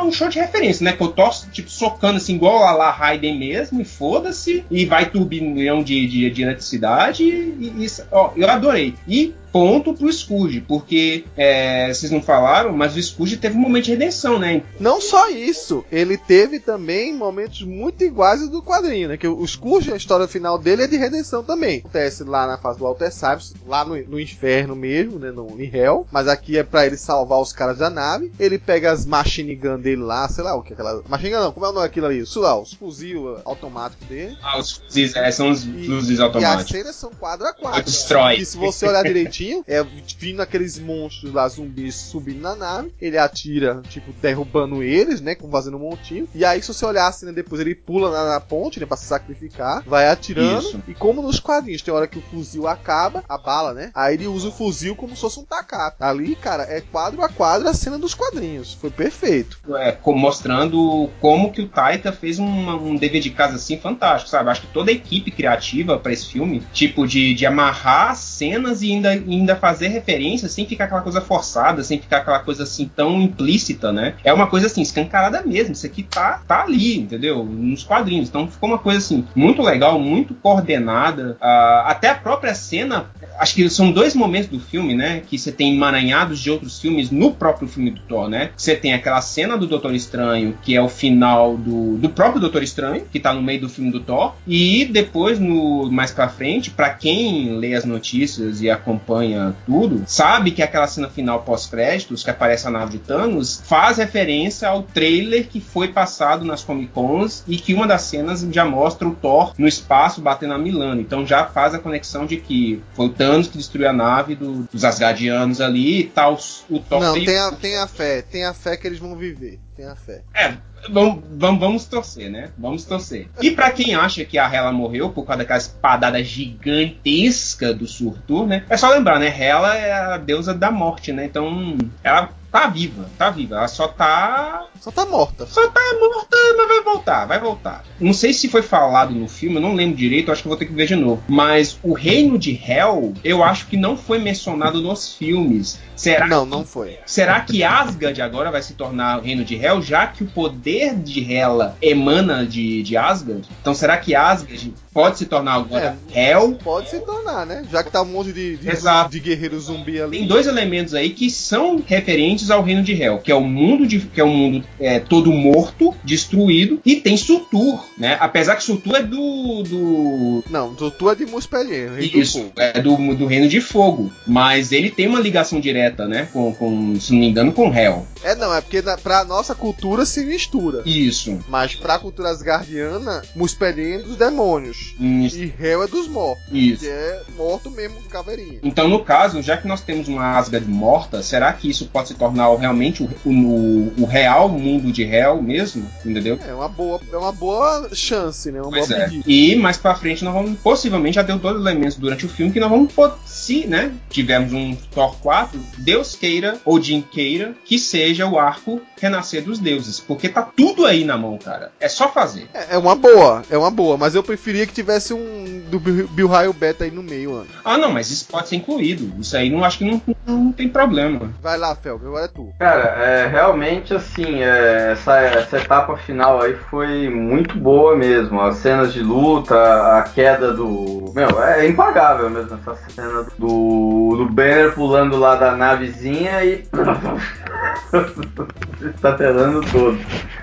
[0.04, 0.94] Um show de referência, né?
[0.94, 5.10] Que o Thor, tipo, socando assim, igual a La Raiden mesmo, e foda-se, e vai
[5.10, 8.96] turbilhão de, de, de eletricidade, e, e, ó, eu adorei.
[9.08, 13.86] E ponto pro Scourge, porque é, vocês não falaram, mas o Scourge teve um momento
[13.86, 14.62] de redenção, né?
[14.78, 19.16] Não só isso, ele teve também momentos muito iguais do quadrinho, né?
[19.16, 21.80] Que o Scourge, a história final dele é de redenção também.
[21.80, 25.32] Acontece lá na fase do Walter Cyrus, lá no, no inferno mesmo, né?
[25.32, 28.34] No, em Hell, mas aqui é para ele salvar os caras da nave.
[28.38, 31.02] Ele pega as machine gun dele lá, sei lá o que é aquela.
[31.08, 32.20] Machine gun não, como é o nome daquilo ali?
[32.20, 34.38] Isso lá, os fuzil automáticos dele.
[34.44, 36.74] Ah, os fuzis, é, são os fuzis automáticos.
[36.74, 37.84] E as cenas são quadro a quadro.
[37.84, 38.36] Destrói.
[38.36, 39.84] E se você olhar direitinho, é
[40.18, 45.50] vindo aqueles monstros lá, zumbis subindo na nave, ele atira, tipo, derrubando eles, né, com
[45.50, 48.40] fazendo um montinho, e aí se você olhar assim, né, depois ele pula na, na
[48.40, 50.84] ponte, né, pra se sacrificar, vai atirando, Isso.
[50.88, 54.28] e como nos quadrinhos tem hora que o fuzil acaba, a bala, né, aí ele
[54.28, 55.98] usa o fuzil como se fosse um tacape.
[56.00, 59.60] Ali, cara, é quadro a quadro a cena dos quadrinhos, foi perfeito.
[59.78, 64.50] é, mostrando como que o Taika fez uma- um dever de casa assim fantástico, sabe?
[64.50, 68.92] Acho que toda a equipe criativa pra esse filme, tipo, de, de amarrar cenas e
[68.92, 72.90] ainda, e ainda fazer referência sem ficar aquela coisa forçada, sem ficar aquela coisa assim
[72.94, 74.16] tão implícita, né?
[74.24, 75.74] É uma coisa assim, escancarada mesmo.
[75.74, 77.44] Isso aqui tá, tá ali, entendeu?
[77.44, 78.30] Nos quadrinhos.
[78.30, 81.38] Então ficou uma coisa assim, muito legal, muito coordenada.
[81.42, 83.10] Ah, até a própria cena
[83.40, 85.22] acho que são dois momentos do filme, né?
[85.28, 88.52] Que você tem emaranhados de outros filmes no próprio filme do Thor, né?
[88.56, 92.64] Você tem aquela cena do Doutor Estranho, que é o final do, do próprio Doutor
[92.64, 94.34] Estranho, que tá no meio do filme do Thor.
[94.48, 99.25] E depois, no mais pra frente, pra quem lê as notícias e acompanha
[99.66, 104.68] tudo, sabe que aquela cena final pós-créditos, que aparece a nave de Thanos, faz referência
[104.68, 109.08] ao trailer que foi passado nas Comic Cons e que uma das cenas já mostra
[109.08, 111.02] o Thor no espaço batendo a Milano.
[111.02, 114.68] Então já faz a conexão de que foi o Thanos que destruiu a nave do-
[114.72, 116.38] dos Asgardianos ali e tal.
[116.70, 120.22] O Thor Não, tem- tenha, tenha fé, tenha fé que eles vão viver, tenha fé.
[120.34, 120.54] é,
[120.90, 122.50] vamos, vamos, vamos torcer, né?
[122.58, 123.28] Vamos torcer.
[123.42, 128.48] E pra quem acha que a Hela morreu por causa daquela espadada gigantesca do Surtur,
[128.48, 128.66] né?
[128.70, 129.28] É só lembrar, né?
[129.28, 131.26] Hela é a deusa da morte, né?
[131.26, 133.58] Então, ela tá viva, tá viva.
[133.58, 134.66] Ela só tá.
[134.80, 135.46] Só tá morta.
[135.46, 137.84] Só tá morta, mas vai voltar, vai voltar.
[138.00, 140.66] Não sei se foi falado no filme, eu não lembro direito, acho que vou ter
[140.66, 141.22] que ver de novo.
[141.28, 145.82] Mas o reino de Hel, eu acho que não foi mencionado nos filmes.
[145.96, 146.98] Será Não, não foi.
[147.06, 150.96] Será que Asgard agora vai se tornar o reino de Hel, já que o poder
[150.96, 153.48] de Hela emana de, de Asgard?
[153.62, 156.58] Então será que Asgard pode se tornar agora Hel?
[156.64, 157.66] Pode se tornar, né?
[157.72, 159.10] Já que tá um monte de, de, Exato.
[159.10, 160.20] de guerreiro zumbi ali.
[160.20, 163.86] Tem dois elementos aí que são referentes ao reino de Hel, que é o mundo
[163.86, 168.18] de, que é o mundo é, todo morto, destruído, e tem Surtur, né?
[168.20, 172.52] Apesar que Surtur é do, do Não, tu é de Muspelheim, do Isso, fogo.
[172.58, 174.12] é do, do Reino de Fogo.
[174.26, 176.28] Mas ele tem uma ligação direta, né?
[176.32, 178.06] Com, com se não me engano, com Hel.
[178.24, 180.82] É, não, é porque na, pra nossa cultura se mistura.
[180.86, 181.40] Isso.
[181.48, 184.96] Mas pra cultura asgardiana, Muspelheim é dos demônios.
[185.00, 185.38] Isso.
[185.38, 186.44] E Hel é dos mortos.
[186.52, 186.84] Isso.
[186.84, 188.60] Que é morto mesmo com caveirinha.
[188.64, 192.16] Então, no caso, já que nós temos uma Asgard morta, será que isso pode se
[192.16, 195.90] tornar realmente o, o, o real mundo de Hel mesmo?
[196.06, 196.40] Entendeu?
[196.48, 198.62] É uma boa, é uma boa chance, né?
[198.62, 199.04] Uma Pois boa é.
[199.06, 199.24] pedida.
[199.28, 202.60] E mais pra frente nós vamos, possivelmente, já deu dois elementos durante o filme que
[202.60, 202.94] nós vamos,
[203.26, 209.44] se, né, tivermos um Thor 4, Deus queira, Odin queira, que seja o arco renascer
[209.44, 210.00] dos deuses.
[210.00, 211.72] Porque tá tudo aí na mão, cara.
[211.80, 212.48] É só fazer.
[212.54, 216.28] É, é uma boa, é uma boa, mas eu preferia que tivesse um do Bill
[216.28, 217.48] Raio Beta aí no meio, mano.
[217.64, 219.14] Ah, não, mas isso pode ser incluído.
[219.20, 221.34] Isso aí não acho que não, não tem problema.
[221.42, 222.54] Vai lá, Felga, agora é tu.
[222.60, 228.42] Cara, é, realmente assim, é, essa, essa etapa final aí foi muito boa mesmo.
[228.42, 229.56] As cenas de luta,
[229.98, 231.12] a queda do.
[231.14, 236.64] Meu, é impagável mesmo essa cena do, do Banner pulando lá da navezinha e.
[238.96, 239.98] Estatelando todo.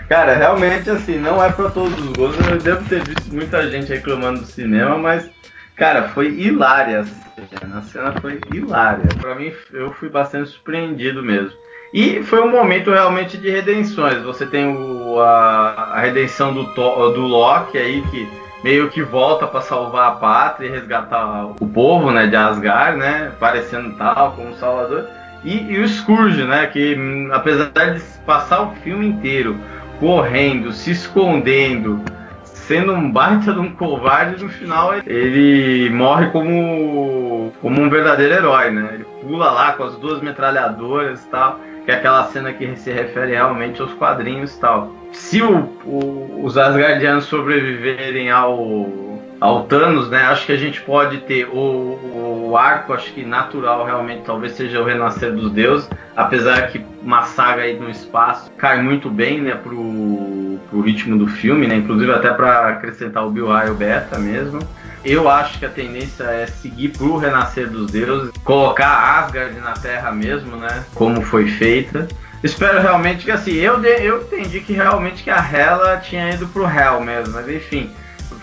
[0.09, 2.47] Cara, realmente assim, não é pra todos os gostos.
[2.47, 5.31] Eu devo ter visto muita gente reclamando do cinema, mas.
[5.77, 8.13] Cara, foi hilária a cena.
[8.21, 9.05] Foi hilária.
[9.21, 11.53] Pra mim, eu fui bastante surpreendido mesmo.
[11.93, 14.23] E foi um momento realmente de redenções.
[14.23, 18.27] Você tem o, a, a redenção do, do Loki aí, que
[18.63, 23.33] meio que volta pra salvar a pátria e resgatar o povo né, de Asgard, né?
[23.39, 25.07] Parecendo tal como salvador.
[25.45, 26.67] E, e o Scourge, né?
[26.67, 29.57] Que hum, apesar de passar o filme inteiro
[29.99, 32.01] correndo, se escondendo,
[32.45, 38.35] sendo um baita de um covarde, no final ele, ele morre como, como um verdadeiro
[38.35, 38.91] herói, né?
[38.95, 42.91] Ele pula lá com as duas metralhadoras e tal, que é aquela cena que se
[42.93, 44.93] refere realmente aos quadrinhos e tal.
[45.13, 48.89] Se o- o- os Asgardianos sobreviverem ao,
[49.41, 50.23] ao Thanos, né?
[50.25, 54.81] Acho que a gente pode ter o, o arco, acho que natural realmente, talvez seja
[54.81, 59.55] o renascer dos deuses, apesar que uma saga aí no espaço cai muito bem, né,
[59.55, 61.75] pro, pro ritmo do filme, né?
[61.77, 64.61] Inclusive até para acrescentar o Bill Raio Beta mesmo.
[65.05, 70.13] Eu acho que a tendência é seguir pro renascer dos deuses, colocar Asgard na Terra
[70.13, 70.85] mesmo, né?
[70.95, 72.07] Como foi feita.
[72.43, 76.47] Espero realmente que assim, eu, de- eu entendi que realmente que a Hela tinha ido
[76.49, 77.91] pro Hell mesmo, mas enfim,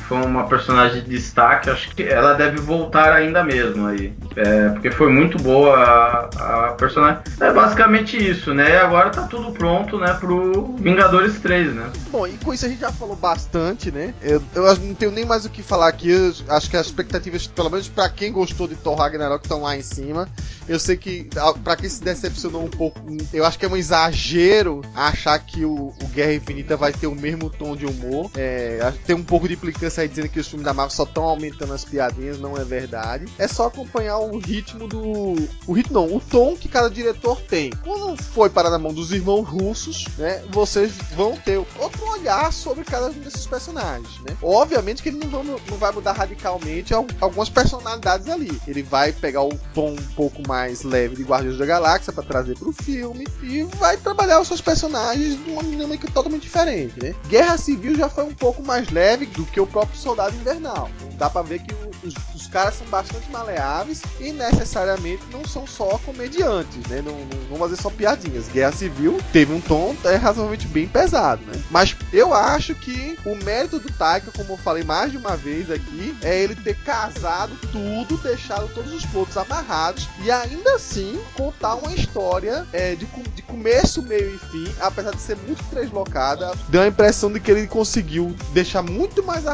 [0.09, 1.69] foi uma personagem de destaque.
[1.69, 4.11] Acho que ela deve voltar ainda mesmo aí.
[4.35, 7.21] É, porque foi muito boa a, a, personagem.
[7.39, 8.77] É basicamente isso, né?
[8.77, 11.91] Agora tá tudo pronto, né, pro Vingadores 3, né?
[12.09, 14.15] Bom, e com isso a gente já falou bastante, né?
[14.21, 16.09] Eu, eu não tenho nem mais o que falar aqui.
[16.09, 19.77] Eu acho que as expectativas, pelo menos para quem gostou de Thor Ragnarok, estão lá
[19.77, 20.27] em cima.
[20.67, 21.27] Eu sei que,
[21.63, 22.99] para quem se decepcionou um pouco,
[23.33, 27.15] eu acho que é um exagero achar que o, o Guerra Infinita vai ter o
[27.15, 28.29] mesmo tom de humor.
[28.35, 31.23] É, tem um pouco de implicância aí dizendo que os filmes da Marvel só estão
[31.23, 33.25] aumentando as piadinhas, não é verdade.
[33.37, 35.35] É só acompanhar o ritmo do.
[35.67, 37.71] O ritmo não, o tom que cada diretor tem.
[37.83, 40.43] Quando foi para na mão dos irmãos russos, né?
[40.49, 44.37] Vocês vão ter outro olhar sobre cada um desses personagens, né?
[44.41, 48.59] Obviamente que ele não, não vai mudar radicalmente algumas personalidades ali.
[48.67, 52.57] Ele vai pegar o tom um pouco mais leve de Guardiões da Galáxia para trazer
[52.57, 57.15] para o filme e vai trabalhar os seus personagens de uma dinâmica totalmente diferente, né?
[57.27, 60.89] Guerra Civil já foi um pouco mais leve do que o próprio Soldado Invernal.
[61.17, 61.75] Dá para ver que
[62.05, 67.01] os, os, caras são bastante maleáveis e necessariamente não são só comediantes, né?
[67.01, 68.47] Não, não, não fazer só piadinhas.
[68.47, 71.61] Guerra Civil teve um tom é, razoavelmente bem pesado, né?
[71.69, 75.69] Mas eu acho que o mérito do Taika, como eu falei mais de uma vez
[75.69, 81.75] aqui, é ele ter casado tudo, deixado todos os pontos amarrados e ainda assim contar
[81.75, 86.81] uma história é, de, de começo, meio e fim, apesar de ser muito deslocada, deu
[86.81, 89.45] a impressão de que ele conseguiu deixar muito mais